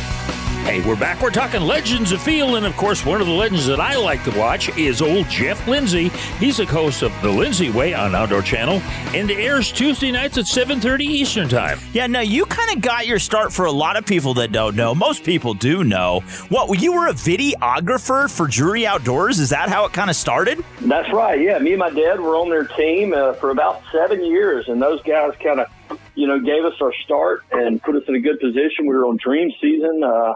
Hey, 0.68 0.82
we're 0.82 0.99
back. 0.99 1.22
We're 1.22 1.32
talking 1.32 1.61
Legends 1.61 2.11
Afield, 2.11 2.55
and 2.55 2.65
of 2.65 2.76
course, 2.76 3.05
one 3.05 3.22
of 3.22 3.28
the 3.28 3.32
legends 3.32 3.68
that 3.68 3.80
I 3.80 3.95
like 3.95 4.22
to 4.26 4.38
watch 4.38 4.68
is 4.78 5.01
old 5.01 5.30
Jeff 5.30 5.65
Lindsay. 5.65 6.09
He's 6.39 6.57
the 6.57 6.65
host 6.65 7.03
of 7.03 7.22
The 7.22 7.30
Lindsay 7.30 7.70
Way 7.70 7.93
on 7.93 8.13
Outdoor 8.13 8.41
Channel, 8.41 8.82
and 9.15 9.32
it 9.32 9.39
airs 9.39 9.72
Tuesday 9.72 10.11
nights 10.11 10.38
at 10.38 10.43
7.30 10.43 10.99
Eastern 11.03 11.47
Time. 11.47 11.80
Yeah, 11.93 12.07
now 12.07 12.20
you 12.20 12.45
kind 12.45 12.76
of 12.76 12.82
got 12.82 13.07
your 13.07 13.18
start 13.18 13.53
for 13.53 13.63
a 13.63 13.72
lot 13.72 13.95
of 13.95 14.05
people 14.05 14.34
that 14.34 14.51
don't 14.51 14.76
know. 14.76 14.93
Most 14.93 15.24
people 15.24 15.53
do 15.53 15.86
know. 15.86 16.20
What, 16.49 16.82
you 16.82 16.91
were 16.91 17.07
a 17.07 17.13
videographer 17.13 18.30
for 18.30 18.45
Drury 18.45 18.86
Outdoors? 18.86 19.39
Is 19.39 19.51
that 19.51 19.70
how 19.70 19.86
it 19.86 19.93
kind 19.93 20.09
of 20.09 20.18
started? 20.18 20.61
That's 20.82 21.09
right. 21.13 21.39
Yeah, 21.39 21.59
me 21.59 21.72
and 21.72 21.80
my 21.80 21.91
dad 21.91 22.20
were 22.20 22.36
on 22.36 22.49
their 22.49 22.65
team 22.65 23.13
uh, 23.13 23.36
for 23.36 23.51
about 23.51 23.84
seven 23.93 24.22
years, 24.26 24.68
and 24.68 24.82
those 24.82 25.01
guys 25.03 25.32
kind 25.41 25.61
of, 25.61 25.97
you 26.15 26.28
know, 26.28 26.41
gave 26.41 26.65
us 26.65 26.74
our 26.82 26.91
start 27.05 27.43
and 27.53 27.82
put 27.82 27.95
us 27.95 28.03
in 28.09 28.15
a 28.15 28.20
good 28.20 28.41
position. 28.41 28.86
We 28.86 28.89
were 28.89 29.05
on 29.05 29.15
Dream 29.15 29.49
Season, 29.61 30.03
uh, 30.03 30.34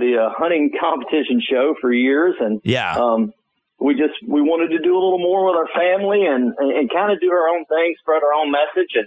the 0.00 0.16
uh, 0.18 0.30
hunting 0.36 0.72
competition 0.80 1.40
show 1.48 1.74
for 1.80 1.92
years, 1.92 2.34
and 2.40 2.60
Yeah. 2.64 2.96
um, 2.96 3.32
we 3.78 3.94
just 3.94 4.14
we 4.26 4.40
wanted 4.42 4.68
to 4.76 4.78
do 4.82 4.92
a 4.92 5.00
little 5.00 5.18
more 5.18 5.46
with 5.46 5.56
our 5.56 5.68
family 5.78 6.26
and 6.26 6.52
and, 6.58 6.72
and 6.72 6.90
kind 6.90 7.12
of 7.12 7.20
do 7.20 7.30
our 7.30 7.48
own 7.48 7.64
thing, 7.66 7.94
spread 8.00 8.22
our 8.22 8.34
own 8.34 8.50
message, 8.50 8.90
and 8.94 9.06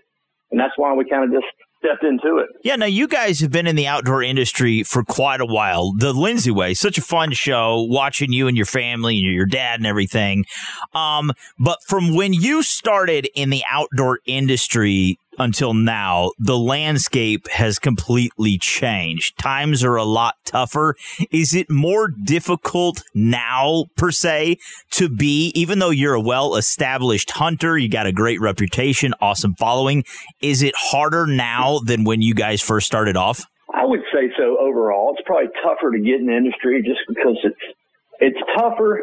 and 0.52 0.60
that's 0.60 0.74
why 0.78 0.94
we 0.94 1.04
kind 1.10 1.24
of 1.26 1.32
just 1.32 1.52
stepped 1.80 2.04
into 2.06 2.38
it. 2.38 2.48
Yeah, 2.64 2.78
now 2.78 2.86
you 2.86 3.08
guys 3.10 3.42
have 3.42 3.52
been 3.52 3.68
in 3.68 3.76
the 3.76 3.88
outdoor 3.88 4.24
industry 4.24 4.84
for 4.84 5.04
quite 5.04 5.42
a 5.42 5.46
while. 5.46 5.92
The 5.98 6.14
Lindsay 6.14 6.50
Way, 6.52 6.76
such 6.76 6.98
a 6.98 7.02
fun 7.02 7.34
show, 7.34 7.82
watching 7.90 8.32
you 8.32 8.48
and 8.48 8.56
your 8.56 8.66
family 8.66 9.20
and 9.20 9.34
your 9.34 9.46
dad 9.46 9.82
and 9.82 9.86
everything. 9.86 10.46
Um, 10.94 11.34
but 11.60 11.80
from 11.86 12.16
when 12.16 12.32
you 12.34 12.64
started 12.64 13.28
in 13.36 13.50
the 13.50 13.64
outdoor 13.70 14.20
industry 14.26 15.20
until 15.38 15.74
now, 15.74 16.32
the 16.40 16.58
landscape 16.58 17.48
has 17.50 17.80
completely 17.80 18.58
changed. 18.60 19.38
Times 19.38 19.84
are 19.84 19.96
a 19.96 20.04
lot 20.04 20.36
tougher. 20.46 20.96
Is 21.32 21.54
it 21.54 21.70
more 21.70 22.10
difficult 22.10 23.04
now, 23.14 23.86
per 23.96 24.12
se, 24.12 24.58
to 24.92 25.10
be, 25.10 25.52
even 25.56 25.80
though 25.80 25.90
you're 25.90 26.14
a 26.14 26.22
well 26.22 26.56
established 26.56 27.32
hunter, 27.32 27.78
you 27.78 27.90
got 27.90 28.06
a 28.06 28.12
great 28.12 28.42
reputation, 28.42 29.14
awesome 29.22 29.56
following, 29.56 30.04
is 30.42 30.62
it 30.62 30.74
harder 30.78 31.26
now 31.26 31.80
than 31.80 32.04
when 32.04 32.22
you 32.22 32.34
guys 32.34 32.62
first 32.62 32.88
started 32.88 33.18
off? 33.18 33.46
I 33.74 33.86
would 33.86 34.02
say 34.14 34.32
so 34.38 34.58
overall. 34.60 35.16
It's 35.18 35.26
probably 35.26 35.50
tougher 35.64 35.92
to 35.92 36.00
get 36.00 36.20
in 36.20 36.28
the 36.28 36.38
industry 36.38 36.82
just 36.84 37.02
because 37.08 37.38
it's 37.44 37.78
it's 38.20 38.38
tougher 38.56 39.02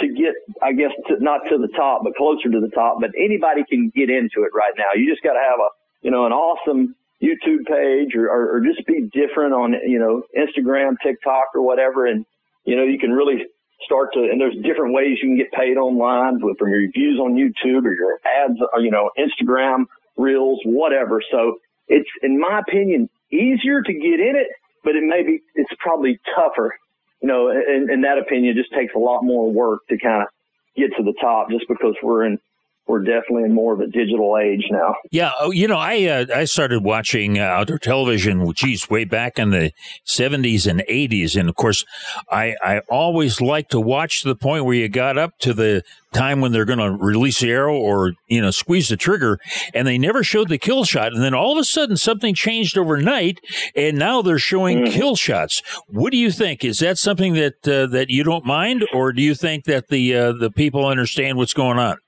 to 0.00 0.08
get, 0.08 0.34
I 0.62 0.72
guess, 0.72 0.92
to, 1.08 1.22
not 1.22 1.40
to 1.48 1.58
the 1.58 1.68
top, 1.76 2.02
but 2.04 2.14
closer 2.16 2.50
to 2.50 2.60
the 2.60 2.70
top. 2.74 2.98
But 3.00 3.10
anybody 3.16 3.64
can 3.68 3.90
get 3.94 4.10
into 4.10 4.44
it 4.44 4.52
right 4.54 4.74
now. 4.76 4.92
You 4.94 5.10
just 5.10 5.22
got 5.22 5.32
to 5.34 5.40
have 5.40 5.58
a, 5.58 5.68
you 6.02 6.10
know, 6.10 6.26
an 6.26 6.32
awesome 6.32 6.94
YouTube 7.22 7.64
page 7.66 8.14
or, 8.14 8.28
or, 8.28 8.56
or 8.56 8.60
just 8.60 8.86
be 8.86 9.08
different 9.12 9.54
on, 9.54 9.72
you 9.86 9.98
know, 9.98 10.22
Instagram, 10.36 10.96
TikTok 11.02 11.46
or 11.54 11.62
whatever. 11.62 12.06
And, 12.06 12.26
you 12.64 12.76
know, 12.76 12.84
you 12.84 12.98
can 12.98 13.10
really 13.10 13.44
start 13.84 14.12
to, 14.14 14.20
and 14.20 14.40
there's 14.40 14.56
different 14.62 14.94
ways 14.94 15.18
you 15.22 15.28
can 15.28 15.36
get 15.36 15.52
paid 15.52 15.76
online 15.76 16.40
from 16.40 16.68
your 16.68 16.90
views 16.92 17.18
on 17.18 17.34
YouTube 17.34 17.84
or 17.84 17.94
your 17.94 18.18
ads, 18.44 18.58
or, 18.72 18.80
you 18.80 18.90
know, 18.90 19.10
Instagram 19.18 19.84
reels, 20.16 20.60
whatever. 20.64 21.22
So 21.30 21.56
it's, 21.88 22.08
in 22.22 22.38
my 22.40 22.60
opinion, 22.60 23.08
easier 23.30 23.82
to 23.82 23.92
get 23.92 24.20
in 24.20 24.34
it, 24.36 24.48
but 24.84 24.94
it 24.94 25.02
may 25.02 25.22
be, 25.22 25.40
it's 25.54 25.70
probably 25.78 26.18
tougher. 26.34 26.74
You 27.22 27.28
know, 27.28 27.50
in, 27.50 27.88
in 27.90 28.02
that 28.02 28.18
opinion, 28.18 28.56
just 28.56 28.72
takes 28.72 28.94
a 28.94 28.98
lot 28.98 29.22
more 29.22 29.50
work 29.50 29.80
to 29.88 29.98
kind 29.98 30.22
of 30.22 30.28
get 30.76 30.90
to 30.96 31.02
the 31.02 31.14
top 31.20 31.50
just 31.50 31.64
because 31.68 31.94
we're 32.02 32.26
in 32.26 32.38
we're 32.86 33.02
definitely 33.02 33.44
in 33.44 33.54
more 33.54 33.74
of 33.74 33.80
a 33.80 33.86
digital 33.86 34.38
age 34.38 34.64
now. 34.70 34.94
Yeah, 35.10 35.32
oh, 35.40 35.50
you 35.50 35.66
know, 35.66 35.76
I 35.78 36.04
uh, 36.04 36.26
I 36.34 36.44
started 36.44 36.84
watching 36.84 37.38
uh, 37.38 37.42
outdoor 37.42 37.78
television, 37.78 38.52
geez, 38.52 38.88
way 38.88 39.04
back 39.04 39.38
in 39.38 39.50
the 39.50 39.72
seventies 40.04 40.66
and 40.66 40.84
eighties, 40.86 41.34
and 41.34 41.48
of 41.48 41.56
course, 41.56 41.84
I 42.30 42.54
I 42.62 42.80
always 42.88 43.40
liked 43.40 43.72
to 43.72 43.80
watch 43.80 44.22
to 44.22 44.28
the 44.28 44.36
point 44.36 44.64
where 44.64 44.74
you 44.74 44.88
got 44.88 45.18
up 45.18 45.38
to 45.40 45.52
the 45.52 45.82
time 46.12 46.40
when 46.40 46.52
they're 46.52 46.64
going 46.64 46.78
to 46.78 46.92
release 46.92 47.40
the 47.40 47.50
arrow 47.50 47.76
or 47.76 48.14
you 48.28 48.40
know 48.40 48.50
squeeze 48.52 48.88
the 48.88 48.96
trigger, 48.96 49.38
and 49.74 49.86
they 49.86 49.98
never 49.98 50.22
showed 50.22 50.48
the 50.48 50.58
kill 50.58 50.84
shot, 50.84 51.12
and 51.12 51.22
then 51.22 51.34
all 51.34 51.52
of 51.52 51.58
a 51.58 51.64
sudden 51.64 51.96
something 51.96 52.34
changed 52.34 52.78
overnight, 52.78 53.40
and 53.74 53.98
now 53.98 54.22
they're 54.22 54.38
showing 54.38 54.78
mm-hmm. 54.78 54.92
kill 54.92 55.16
shots. 55.16 55.60
What 55.88 56.12
do 56.12 56.18
you 56.18 56.30
think? 56.30 56.64
Is 56.64 56.78
that 56.78 56.98
something 56.98 57.34
that 57.34 57.66
uh, 57.66 57.86
that 57.88 58.10
you 58.10 58.22
don't 58.22 58.46
mind, 58.46 58.86
or 58.92 59.12
do 59.12 59.22
you 59.22 59.34
think 59.34 59.64
that 59.64 59.88
the 59.88 60.14
uh, 60.14 60.32
the 60.32 60.50
people 60.50 60.86
understand 60.86 61.36
what's 61.36 61.54
going 61.54 61.78
on? 61.78 61.98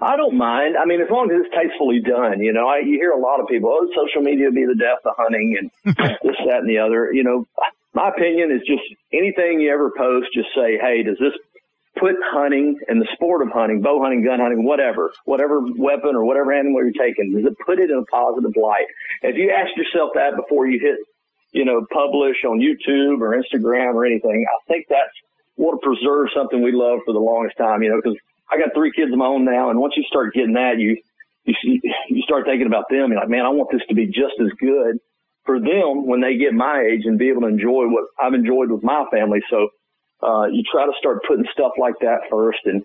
I 0.00 0.16
don't 0.16 0.36
mind. 0.36 0.76
I 0.76 0.86
mean, 0.86 1.00
as 1.00 1.10
long 1.10 1.30
as 1.30 1.42
it's 1.42 1.54
tastefully 1.54 2.00
done, 2.00 2.40
you 2.40 2.52
know, 2.52 2.68
I, 2.68 2.78
you 2.78 2.98
hear 2.98 3.10
a 3.10 3.20
lot 3.20 3.40
of 3.40 3.48
people, 3.48 3.70
oh, 3.72 3.88
social 3.94 4.22
media 4.22 4.50
be 4.50 4.64
the 4.64 4.78
death 4.78 5.02
of 5.04 5.14
hunting 5.16 5.58
and 5.58 5.96
this, 6.22 6.36
that, 6.46 6.62
and 6.62 6.70
the 6.70 6.78
other. 6.78 7.10
You 7.12 7.24
know, 7.24 7.46
my 7.94 8.10
opinion 8.10 8.52
is 8.52 8.62
just 8.62 8.84
anything 9.12 9.60
you 9.60 9.72
ever 9.72 9.90
post, 9.96 10.28
just 10.32 10.54
say, 10.54 10.78
hey, 10.78 11.02
does 11.02 11.18
this 11.18 11.34
put 11.98 12.14
hunting 12.30 12.78
and 12.86 13.02
the 13.02 13.08
sport 13.14 13.42
of 13.42 13.48
hunting, 13.50 13.82
bow 13.82 14.00
hunting, 14.00 14.22
gun 14.22 14.38
hunting, 14.38 14.64
whatever, 14.64 15.10
whatever 15.24 15.60
weapon 15.76 16.14
or 16.14 16.24
whatever 16.24 16.52
animal 16.52 16.78
you're 16.82 16.94
taking, 16.94 17.34
does 17.34 17.50
it 17.50 17.58
put 17.66 17.78
it 17.78 17.90
in 17.90 17.98
a 17.98 18.06
positive 18.06 18.54
light? 18.54 18.86
If 19.22 19.36
you 19.36 19.50
ask 19.50 19.74
yourself 19.76 20.14
that 20.14 20.36
before 20.36 20.66
you 20.66 20.78
hit, 20.78 20.98
you 21.50 21.64
know, 21.64 21.84
publish 21.90 22.36
on 22.46 22.60
YouTube 22.60 23.20
or 23.20 23.34
Instagram 23.34 23.94
or 23.94 24.06
anything, 24.06 24.46
I 24.46 24.58
think 24.70 24.86
that's 24.88 25.10
what 25.56 25.74
will 25.74 25.82
preserve 25.82 26.28
something 26.36 26.62
we 26.62 26.70
love 26.72 27.00
for 27.04 27.12
the 27.12 27.18
longest 27.18 27.56
time, 27.58 27.82
you 27.82 27.90
know, 27.90 27.96
because 27.96 28.16
I 28.50 28.58
got 28.58 28.74
three 28.74 28.92
kids 28.92 29.12
of 29.12 29.18
my 29.18 29.26
own 29.26 29.44
now, 29.44 29.70
and 29.70 29.78
once 29.78 29.94
you 29.96 30.04
start 30.04 30.34
getting 30.34 30.54
that, 30.54 30.78
you 30.78 30.96
you 31.44 31.54
see, 31.62 31.80
you 32.08 32.22
start 32.22 32.44
thinking 32.46 32.66
about 32.66 32.84
them. 32.90 33.10
You're 33.10 33.20
like, 33.20 33.28
man, 33.30 33.46
I 33.46 33.50
want 33.50 33.70
this 33.72 33.82
to 33.88 33.94
be 33.94 34.06
just 34.06 34.36
as 34.40 34.48
good 34.60 34.98
for 35.44 35.58
them 35.58 36.06
when 36.06 36.20
they 36.20 36.36
get 36.36 36.52
my 36.52 36.82
age 36.82 37.02
and 37.04 37.18
be 37.18 37.30
able 37.30 37.42
to 37.42 37.48
enjoy 37.48 37.88
what 37.88 38.04
I've 38.20 38.34
enjoyed 38.34 38.70
with 38.70 38.82
my 38.82 39.04
family. 39.10 39.40
So 39.50 39.68
uh, 40.22 40.46
you 40.46 40.62
try 40.70 40.86
to 40.86 40.92
start 40.98 41.22
putting 41.26 41.46
stuff 41.52 41.72
like 41.78 41.94
that 42.00 42.28
first, 42.30 42.60
and 42.64 42.82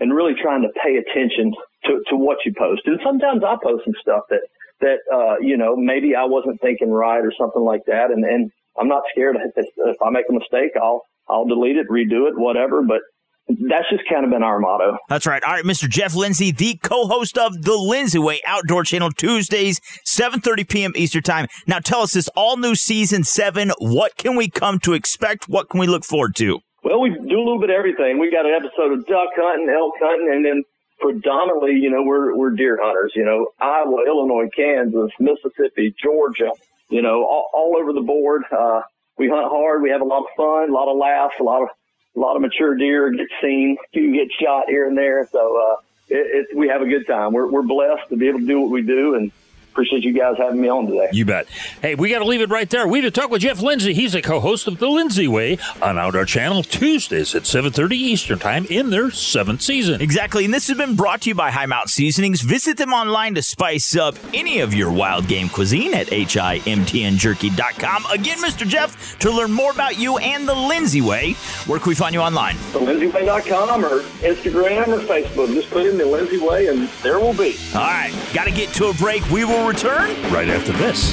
and 0.00 0.14
really 0.14 0.34
trying 0.40 0.62
to 0.62 0.68
pay 0.82 0.96
attention 0.96 1.54
to 1.84 2.02
to 2.10 2.16
what 2.16 2.38
you 2.44 2.52
post. 2.58 2.82
And 2.86 3.00
sometimes 3.04 3.42
I 3.44 3.56
post 3.62 3.84
some 3.84 3.94
stuff 4.00 4.24
that 4.30 4.42
that 4.80 4.98
uh, 5.12 5.36
you 5.40 5.56
know 5.56 5.76
maybe 5.76 6.14
I 6.14 6.24
wasn't 6.24 6.60
thinking 6.60 6.90
right 6.90 7.24
or 7.24 7.32
something 7.38 7.62
like 7.62 7.82
that, 7.86 8.10
and 8.10 8.24
and 8.24 8.50
I'm 8.78 8.88
not 8.88 9.04
scared 9.12 9.36
if, 9.36 9.66
if 9.76 9.96
I 10.02 10.10
make 10.10 10.26
a 10.28 10.32
mistake, 10.32 10.72
I'll 10.80 11.02
I'll 11.28 11.46
delete 11.46 11.76
it, 11.76 11.88
redo 11.88 12.28
it, 12.28 12.36
whatever. 12.36 12.82
But 12.82 13.00
that's 13.48 13.88
just 13.90 14.02
kind 14.10 14.24
of 14.24 14.30
been 14.30 14.42
our 14.42 14.58
motto. 14.58 14.96
That's 15.08 15.26
right. 15.26 15.42
All 15.42 15.52
right, 15.52 15.64
Mr. 15.64 15.88
Jeff 15.88 16.14
Lindsay, 16.14 16.52
the 16.52 16.78
co-host 16.82 17.36
of 17.38 17.62
the 17.62 17.76
Lindsay 17.76 18.18
Way 18.18 18.40
Outdoor 18.46 18.84
Channel 18.84 19.10
Tuesdays, 19.10 19.80
7:30 20.06 20.68
p.m. 20.68 20.92
Eastern 20.96 21.22
Time. 21.22 21.46
Now 21.66 21.78
tell 21.78 22.00
us 22.00 22.12
this 22.12 22.28
all 22.36 22.56
new 22.56 22.74
season 22.74 23.24
7, 23.24 23.72
what 23.78 24.16
can 24.16 24.36
we 24.36 24.48
come 24.48 24.78
to 24.80 24.92
expect? 24.92 25.48
What 25.48 25.68
can 25.68 25.80
we 25.80 25.86
look 25.86 26.04
forward 26.04 26.34
to? 26.36 26.60
Well, 26.84 27.00
we 27.00 27.10
do 27.10 27.38
a 27.38 27.44
little 27.44 27.60
bit 27.60 27.70
of 27.70 27.76
everything. 27.76 28.18
We 28.18 28.30
got 28.30 28.46
an 28.46 28.52
episode 28.52 28.92
of 28.92 29.06
duck 29.06 29.28
hunting, 29.36 29.68
elk 29.68 29.94
hunting, 30.00 30.30
and 30.32 30.44
then 30.44 30.62
predominantly, 31.00 31.72
you 31.72 31.90
know, 31.90 32.02
we're 32.02 32.36
we're 32.36 32.50
deer 32.50 32.78
hunters, 32.80 33.12
you 33.14 33.24
know, 33.24 33.48
Iowa, 33.60 34.04
Illinois, 34.06 34.48
Kansas, 34.54 35.10
Mississippi, 35.18 35.94
Georgia, 36.02 36.52
you 36.88 37.02
know, 37.02 37.24
all, 37.24 37.50
all 37.52 37.76
over 37.78 37.92
the 37.92 38.00
board. 38.00 38.42
Uh, 38.50 38.82
we 39.18 39.28
hunt 39.28 39.46
hard. 39.48 39.82
We 39.82 39.90
have 39.90 40.00
a 40.00 40.04
lot 40.04 40.20
of 40.20 40.30
fun, 40.36 40.70
a 40.70 40.72
lot 40.72 40.90
of 40.90 40.96
laughs, 40.96 41.34
a 41.38 41.42
lot 41.42 41.62
of 41.62 41.68
a 42.14 42.18
lot 42.18 42.36
of 42.36 42.42
mature 42.42 42.74
deer 42.74 43.10
get 43.10 43.28
seen, 43.42 43.76
few 43.92 44.12
get 44.12 44.28
shot 44.40 44.64
here 44.68 44.86
and 44.86 44.96
there. 44.96 45.28
So 45.32 45.56
uh, 45.56 45.76
it, 46.08 46.46
it, 46.50 46.56
we 46.56 46.68
have 46.68 46.82
a 46.82 46.86
good 46.86 47.06
time. 47.06 47.32
We're, 47.32 47.50
we're 47.50 47.62
blessed 47.62 48.08
to 48.10 48.16
be 48.16 48.28
able 48.28 48.40
to 48.40 48.46
do 48.46 48.60
what 48.60 48.70
we 48.70 48.82
do, 48.82 49.14
and 49.14 49.32
appreciate 49.72 50.04
you 50.04 50.12
guys 50.12 50.36
having 50.38 50.60
me 50.60 50.68
on 50.68 50.86
today. 50.86 51.08
You 51.12 51.24
bet. 51.24 51.48
Hey, 51.80 51.94
we 51.94 52.10
got 52.10 52.18
to 52.18 52.26
leave 52.26 52.42
it 52.42 52.50
right 52.50 52.68
there. 52.68 52.86
We've 52.86 53.10
talk 53.12 53.30
with 53.30 53.42
Jeff 53.42 53.60
Lindsay. 53.60 53.94
He's 53.94 54.14
a 54.14 54.22
co-host 54.22 54.68
of 54.68 54.78
The 54.78 54.88
Lindsay 54.88 55.26
Way 55.28 55.58
on 55.80 55.98
Outdoor 55.98 56.24
Channel 56.24 56.62
Tuesdays 56.62 57.34
at 57.34 57.42
7.30 57.42 57.92
Eastern 57.92 58.38
Time 58.38 58.66
in 58.66 58.90
their 58.90 59.10
seventh 59.10 59.62
season. 59.62 60.00
Exactly, 60.00 60.44
and 60.44 60.52
this 60.52 60.68
has 60.68 60.76
been 60.76 60.94
brought 60.94 61.22
to 61.22 61.30
you 61.30 61.34
by 61.34 61.50
High 61.50 61.66
Mountain 61.66 61.88
Seasonings. 61.88 62.42
Visit 62.42 62.76
them 62.76 62.92
online 62.92 63.34
to 63.34 63.42
spice 63.42 63.96
up 63.96 64.14
any 64.34 64.60
of 64.60 64.74
your 64.74 64.92
wild 64.92 65.26
game 65.26 65.48
cuisine 65.48 65.94
at 65.94 66.06
himtnjerky.com. 66.08 68.06
Again, 68.12 68.38
Mr. 68.38 68.66
Jeff, 68.66 69.18
to 69.20 69.30
learn 69.30 69.52
more 69.52 69.72
about 69.72 69.98
you 69.98 70.18
and 70.18 70.46
The 70.48 70.54
Lindsay 70.54 71.00
Way, 71.00 71.32
where 71.66 71.78
can 71.78 71.88
we 71.88 71.94
find 71.94 72.14
you 72.14 72.20
online? 72.20 72.56
TheLindsayWay.com 72.72 73.84
or 73.84 74.00
Instagram 74.20 74.88
or 74.88 75.00
Facebook. 75.00 75.52
Just 75.54 75.70
put 75.70 75.86
in 75.86 75.96
The 75.98 76.06
Lindsay 76.06 76.38
Way 76.38 76.66
and 76.68 76.88
there 77.02 77.18
we 77.18 77.24
will 77.24 77.34
be. 77.34 77.56
All 77.74 77.80
right, 77.80 78.12
got 78.34 78.44
to 78.44 78.50
get 78.50 78.68
to 78.74 78.86
a 78.86 78.94
break. 78.94 79.28
We 79.30 79.44
will 79.44 79.61
return 79.66 80.10
right 80.32 80.48
after 80.48 80.72
this. 80.72 81.12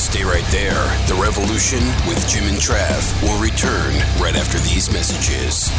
Stay 0.00 0.24
right 0.24 0.44
there. 0.50 0.82
The 1.06 1.18
Revolution 1.20 1.80
with 2.08 2.26
Jim 2.28 2.44
and 2.44 2.58
Trav 2.58 3.22
will 3.22 3.40
return 3.40 3.94
right 4.20 4.36
after 4.36 4.58
these 4.58 4.90
messages. 4.92 5.70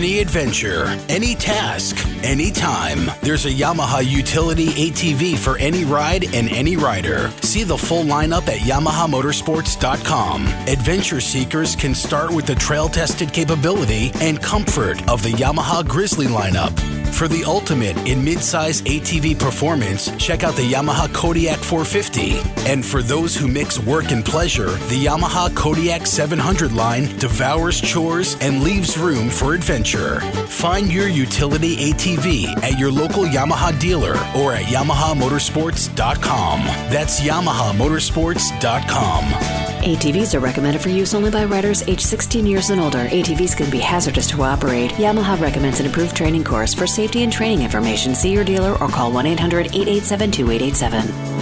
Any 0.00 0.20
adventure, 0.20 0.98
any 1.10 1.34
task, 1.34 2.06
anytime. 2.24 3.10
There's 3.20 3.44
a 3.44 3.50
Yamaha 3.50 4.02
utility 4.02 4.68
ATV 4.68 5.36
for 5.36 5.58
any 5.58 5.84
ride 5.84 6.34
and 6.34 6.48
any 6.48 6.78
rider. 6.78 7.30
See 7.42 7.64
the 7.64 7.76
full 7.76 8.04
lineup 8.04 8.48
at 8.48 8.60
YamahaMotorsports.com. 8.60 10.46
Adventure 10.46 11.20
seekers 11.20 11.76
can 11.76 11.94
start 11.94 12.30
with 12.30 12.46
the 12.46 12.54
trail 12.54 12.88
tested 12.88 13.34
capability 13.34 14.10
and 14.22 14.42
comfort 14.42 15.06
of 15.06 15.22
the 15.22 15.32
Yamaha 15.32 15.86
Grizzly 15.86 16.28
lineup. 16.28 16.99
For 17.12 17.28
the 17.28 17.44
ultimate 17.44 17.96
in 18.08 18.20
midsize 18.20 18.82
ATV 18.82 19.38
performance, 19.38 20.10
check 20.16 20.42
out 20.42 20.56
the 20.56 20.72
Yamaha 20.72 21.12
Kodiak 21.12 21.58
450. 21.58 22.38
And 22.70 22.82
for 22.84 23.02
those 23.02 23.36
who 23.36 23.46
mix 23.46 23.78
work 23.78 24.10
and 24.10 24.24
pleasure, 24.24 24.70
the 24.88 25.04
Yamaha 25.04 25.54
Kodiak 25.54 26.06
700 26.06 26.72
line 26.72 27.14
devours 27.18 27.78
chores 27.80 28.36
and 28.40 28.62
leaves 28.62 28.96
room 28.96 29.28
for 29.28 29.52
adventure. 29.52 30.20
Find 30.46 30.90
your 30.90 31.08
utility 31.08 31.92
ATV 31.92 32.46
at 32.62 32.78
your 32.78 32.90
local 32.90 33.24
Yamaha 33.24 33.78
dealer 33.78 34.14
or 34.34 34.54
at 34.54 34.64
YamahaMotorsports.com. 34.64 36.60
That's 36.90 37.20
YamahaMotorsports.com. 37.20 39.69
ATVs 39.80 40.34
are 40.34 40.40
recommended 40.40 40.82
for 40.82 40.90
use 40.90 41.14
only 41.14 41.30
by 41.30 41.46
riders 41.46 41.82
age 41.88 42.02
16 42.02 42.44
years 42.44 42.68
and 42.68 42.80
older. 42.80 43.06
ATVs 43.06 43.56
can 43.56 43.70
be 43.70 43.78
hazardous 43.78 44.26
to 44.28 44.42
operate. 44.42 44.90
Yamaha 44.92 45.40
recommends 45.40 45.80
an 45.80 45.86
approved 45.86 46.14
training 46.14 46.44
course. 46.44 46.74
For 46.74 46.86
safety 46.86 47.22
and 47.22 47.32
training 47.32 47.62
information, 47.62 48.14
see 48.14 48.30
your 48.30 48.44
dealer 48.44 48.72
or 48.72 48.88
call 48.88 49.10
1 49.10 49.24
800 49.24 49.74
887 49.74 50.30
2887. 50.30 51.40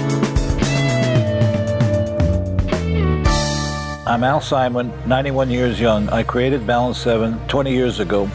I'm 4.06 4.22
Al 4.22 4.40
Simon, 4.40 4.92
91 5.06 5.50
years 5.50 5.80
young. 5.80 6.08
I 6.10 6.22
created 6.22 6.64
Balance 6.64 6.98
7 6.98 7.40
20 7.48 7.72
years 7.72 7.98
ago. 7.98 8.30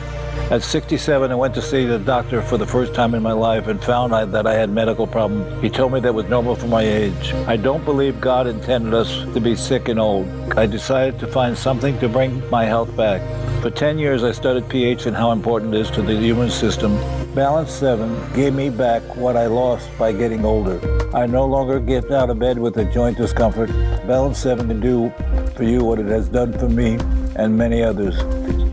At 0.51 0.61
67, 0.61 1.31
I 1.31 1.35
went 1.35 1.55
to 1.55 1.61
see 1.61 1.85
the 1.85 1.97
doctor 1.97 2.41
for 2.41 2.57
the 2.57 2.67
first 2.67 2.93
time 2.93 3.15
in 3.15 3.23
my 3.23 3.31
life 3.31 3.67
and 3.67 3.83
found 3.83 4.13
that 4.13 4.45
I 4.45 4.53
had 4.53 4.69
medical 4.69 5.07
problems. 5.07 5.61
He 5.63 5.69
told 5.69 5.93
me 5.93 5.99
that 6.01 6.13
was 6.13 6.25
normal 6.27 6.55
for 6.55 6.67
my 6.67 6.83
age. 6.83 7.33
I 7.47 7.55
don't 7.55 7.83
believe 7.85 8.21
God 8.21 8.45
intended 8.45 8.93
us 8.93 9.23
to 9.33 9.39
be 9.39 9.55
sick 9.55 9.87
and 9.87 9.99
old. 9.99 10.27
I 10.55 10.67
decided 10.67 11.19
to 11.21 11.27
find 11.27 11.57
something 11.57 11.97
to 11.99 12.09
bring 12.09 12.47
my 12.51 12.65
health 12.65 12.95
back. 12.95 13.21
For 13.63 13.71
10 13.71 13.97
years, 13.97 14.23
I 14.23 14.31
studied 14.31 14.69
pH 14.69 15.05
and 15.05 15.15
how 15.15 15.31
important 15.31 15.73
it 15.73 15.79
is 15.79 15.89
to 15.91 16.01
the 16.01 16.13
human 16.13 16.51
system. 16.51 16.97
Balance 17.33 17.71
7 17.71 18.33
gave 18.33 18.53
me 18.53 18.69
back 18.69 19.01
what 19.15 19.35
I 19.37 19.47
lost 19.47 19.89
by 19.97 20.11
getting 20.11 20.45
older. 20.45 20.77
I 21.15 21.25
no 21.25 21.45
longer 21.45 21.79
get 21.79 22.11
out 22.11 22.29
of 22.29 22.37
bed 22.37 22.59
with 22.59 22.77
a 22.77 22.85
joint 22.85 23.17
discomfort. 23.17 23.69
Balance 24.05 24.37
7 24.37 24.67
can 24.67 24.81
do 24.81 25.11
for 25.55 25.63
you 25.63 25.83
what 25.83 25.99
it 25.99 26.07
has 26.07 26.27
done 26.27 26.51
for 26.59 26.69
me 26.69 26.99
and 27.37 27.57
many 27.57 27.81
others. 27.81 28.21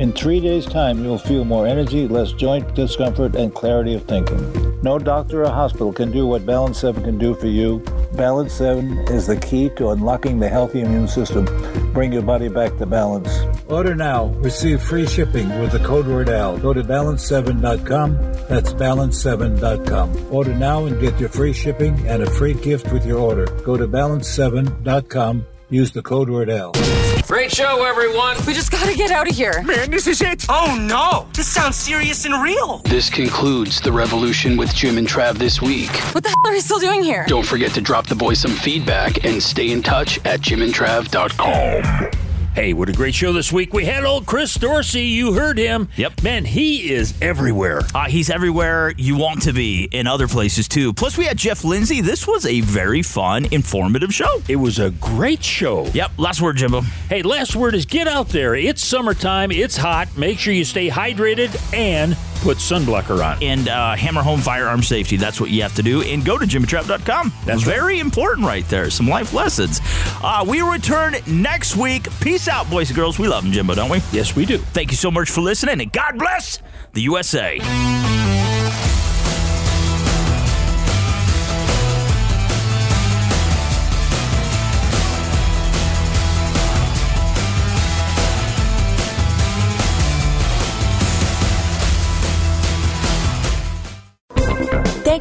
In 0.00 0.14
three 0.14 0.40
days' 0.40 0.64
time, 0.64 1.04
you'll 1.04 1.18
feel 1.18 1.44
more 1.44 1.66
energy, 1.66 2.08
less 2.08 2.32
joint 2.32 2.74
discomfort, 2.74 3.36
and 3.36 3.54
clarity 3.54 3.92
of 3.92 4.04
thinking. 4.04 4.80
No 4.80 4.98
doctor 4.98 5.44
or 5.44 5.50
hospital 5.50 5.92
can 5.92 6.10
do 6.10 6.26
what 6.26 6.46
Balance 6.46 6.78
7 6.78 7.04
can 7.04 7.18
do 7.18 7.34
for 7.34 7.48
you. 7.48 7.80
Balance 8.14 8.54
7 8.54 8.96
is 9.08 9.26
the 9.26 9.36
key 9.36 9.68
to 9.76 9.90
unlocking 9.90 10.38
the 10.38 10.48
healthy 10.48 10.80
immune 10.80 11.06
system. 11.06 11.44
Bring 11.92 12.14
your 12.14 12.22
body 12.22 12.48
back 12.48 12.78
to 12.78 12.86
balance. 12.86 13.28
Order 13.68 13.94
now. 13.94 14.28
Receive 14.38 14.80
free 14.80 15.06
shipping 15.06 15.50
with 15.60 15.72
the 15.72 15.80
code 15.80 16.06
word 16.06 16.30
AL. 16.30 16.56
Go 16.60 16.72
to 16.72 16.82
balance7.com. 16.82 18.16
That's 18.48 18.72
balance7.com. 18.72 20.32
Order 20.32 20.54
now 20.54 20.86
and 20.86 20.98
get 20.98 21.20
your 21.20 21.28
free 21.28 21.52
shipping 21.52 22.08
and 22.08 22.22
a 22.22 22.30
free 22.30 22.54
gift 22.54 22.90
with 22.90 23.04
your 23.04 23.18
order. 23.18 23.44
Go 23.64 23.76
to 23.76 23.86
balance7.com. 23.86 25.46
Use 25.68 25.92
the 25.92 26.02
code 26.02 26.30
word 26.30 26.48
AL. 26.48 26.72
Great 27.26 27.52
show, 27.52 27.84
everyone. 27.84 28.36
We 28.46 28.54
just 28.54 28.70
gotta 28.72 28.94
get 28.94 29.10
out 29.10 29.28
of 29.28 29.34
here. 29.36 29.62
Man, 29.62 29.90
this 29.90 30.06
is 30.06 30.20
it. 30.20 30.46
Oh, 30.48 30.76
no. 30.80 31.28
This 31.32 31.46
sounds 31.46 31.76
serious 31.76 32.24
and 32.24 32.42
real. 32.42 32.78
This 32.78 33.08
concludes 33.08 33.80
the 33.80 33.92
revolution 33.92 34.56
with 34.56 34.74
Jim 34.74 34.98
and 34.98 35.06
Trav 35.06 35.34
this 35.38 35.62
week. 35.62 35.90
What 36.12 36.24
the 36.24 36.30
hell 36.30 36.36
are 36.46 36.52
we 36.52 36.60
still 36.60 36.80
doing 36.80 37.02
here? 37.02 37.24
Don't 37.28 37.46
forget 37.46 37.72
to 37.72 37.80
drop 37.80 38.06
the 38.06 38.16
boys 38.16 38.40
some 38.40 38.52
feedback 38.52 39.24
and 39.24 39.42
stay 39.42 39.70
in 39.70 39.82
touch 39.82 40.18
at 40.24 40.40
jimandtrav.com. 40.40 42.29
Hey, 42.60 42.74
what 42.74 42.90
a 42.90 42.92
great 42.92 43.14
show 43.14 43.32
this 43.32 43.50
week. 43.50 43.72
We 43.72 43.86
had 43.86 44.04
old 44.04 44.26
Chris 44.26 44.52
Dorsey. 44.52 45.04
You 45.04 45.32
heard 45.32 45.56
him. 45.56 45.88
Yep. 45.96 46.22
Man, 46.22 46.44
he 46.44 46.92
is 46.92 47.14
everywhere. 47.22 47.80
Uh, 47.94 48.04
he's 48.04 48.28
everywhere 48.28 48.92
you 48.98 49.16
want 49.16 49.40
to 49.44 49.54
be 49.54 49.84
in 49.84 50.06
other 50.06 50.28
places 50.28 50.68
too. 50.68 50.92
Plus, 50.92 51.16
we 51.16 51.24
had 51.24 51.38
Jeff 51.38 51.64
Lindsay. 51.64 52.02
This 52.02 52.26
was 52.26 52.44
a 52.44 52.60
very 52.60 53.00
fun, 53.00 53.46
informative 53.50 54.12
show. 54.12 54.42
It 54.46 54.56
was 54.56 54.78
a 54.78 54.90
great 54.90 55.42
show. 55.42 55.86
Yep. 55.86 56.10
Last 56.18 56.42
word, 56.42 56.58
Jimbo. 56.58 56.82
Hey, 57.08 57.22
last 57.22 57.56
word 57.56 57.74
is 57.74 57.86
get 57.86 58.06
out 58.06 58.28
there. 58.28 58.54
It's 58.54 58.84
summertime. 58.84 59.50
It's 59.50 59.78
hot. 59.78 60.14
Make 60.18 60.38
sure 60.38 60.52
you 60.52 60.66
stay 60.66 60.90
hydrated 60.90 61.56
and 61.72 62.14
put 62.40 62.58
sunblocker 62.58 63.24
on. 63.24 63.42
And 63.42 63.68
uh, 63.68 63.94
hammer 63.96 64.22
home 64.22 64.40
firearm 64.40 64.82
safety. 64.82 65.16
That's 65.16 65.40
what 65.40 65.50
you 65.50 65.62
have 65.62 65.74
to 65.76 65.82
do. 65.82 66.02
And 66.02 66.24
go 66.24 66.38
to 66.38 66.46
jimtrap.com. 66.46 67.32
That's 67.44 67.62
very 67.62 67.94
right. 67.94 68.00
important 68.00 68.46
right 68.46 68.66
there. 68.68 68.90
Some 68.90 69.08
life 69.08 69.32
lessons. 69.32 69.80
Uh, 70.22 70.44
we 70.46 70.62
return 70.62 71.16
next 71.26 71.76
week. 71.76 72.08
Peace 72.20 72.48
out, 72.48 72.68
boys 72.70 72.90
and 72.90 72.96
girls. 72.96 73.18
We 73.18 73.28
love 73.28 73.44
them, 73.44 73.52
Jimbo, 73.52 73.74
don't 73.74 73.90
we? 73.90 73.98
Yes, 74.12 74.34
we 74.34 74.46
do. 74.46 74.58
Thank 74.58 74.90
you 74.90 74.96
so 74.96 75.10
much 75.10 75.30
for 75.30 75.40
listening, 75.40 75.80
and 75.80 75.92
God 75.92 76.18
bless 76.18 76.60
the 76.92 77.02
USA. 77.02 78.39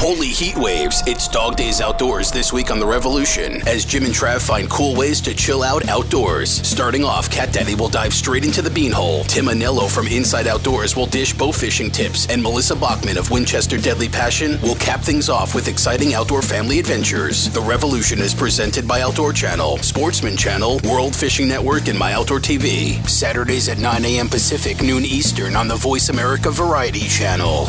Holy 0.00 0.28
heat 0.28 0.56
waves. 0.56 1.02
It's 1.08 1.26
Dog 1.26 1.56
Days 1.56 1.80
Outdoors 1.80 2.30
this 2.30 2.52
week 2.52 2.70
on 2.70 2.78
The 2.78 2.86
Revolution 2.86 3.66
as 3.66 3.84
Jim 3.84 4.04
and 4.04 4.14
Trav 4.14 4.40
find 4.40 4.70
cool 4.70 4.94
ways 4.94 5.20
to 5.22 5.34
chill 5.34 5.64
out 5.64 5.88
outdoors. 5.88 6.64
Starting 6.64 7.02
off, 7.02 7.28
Cat 7.28 7.52
Daddy 7.52 7.74
will 7.74 7.88
dive 7.88 8.14
straight 8.14 8.44
into 8.44 8.62
the 8.62 8.70
beanhole. 8.70 9.26
Tim 9.26 9.46
Anello 9.46 9.90
from 9.90 10.06
Inside 10.06 10.46
Outdoors 10.46 10.94
will 10.94 11.06
dish 11.06 11.34
bow 11.34 11.50
fishing 11.50 11.90
tips, 11.90 12.28
and 12.28 12.40
Melissa 12.40 12.76
Bachman 12.76 13.18
of 13.18 13.32
Winchester 13.32 13.76
Deadly 13.76 14.08
Passion 14.08 14.60
will 14.62 14.76
cap 14.76 15.00
things 15.00 15.28
off 15.28 15.52
with 15.52 15.66
exciting 15.66 16.14
outdoor 16.14 16.42
family 16.42 16.78
adventures. 16.78 17.50
The 17.50 17.60
Revolution 17.60 18.20
is 18.20 18.34
presented 18.34 18.86
by 18.86 19.00
Outdoor 19.00 19.32
Channel, 19.32 19.78
Sportsman 19.78 20.36
Channel, 20.36 20.80
World 20.84 21.14
Fishing 21.14 21.48
Network, 21.48 21.88
and 21.88 21.98
My 21.98 22.12
Outdoor 22.12 22.38
TV. 22.38 23.04
Saturdays 23.08 23.68
at 23.68 23.78
9 23.78 24.04
a.m. 24.04 24.28
Pacific, 24.28 24.80
noon 24.80 25.04
Eastern 25.04 25.56
on 25.56 25.66
the 25.66 25.74
Voice 25.74 26.08
America 26.08 26.52
Variety 26.52 27.08
Channel. 27.08 27.68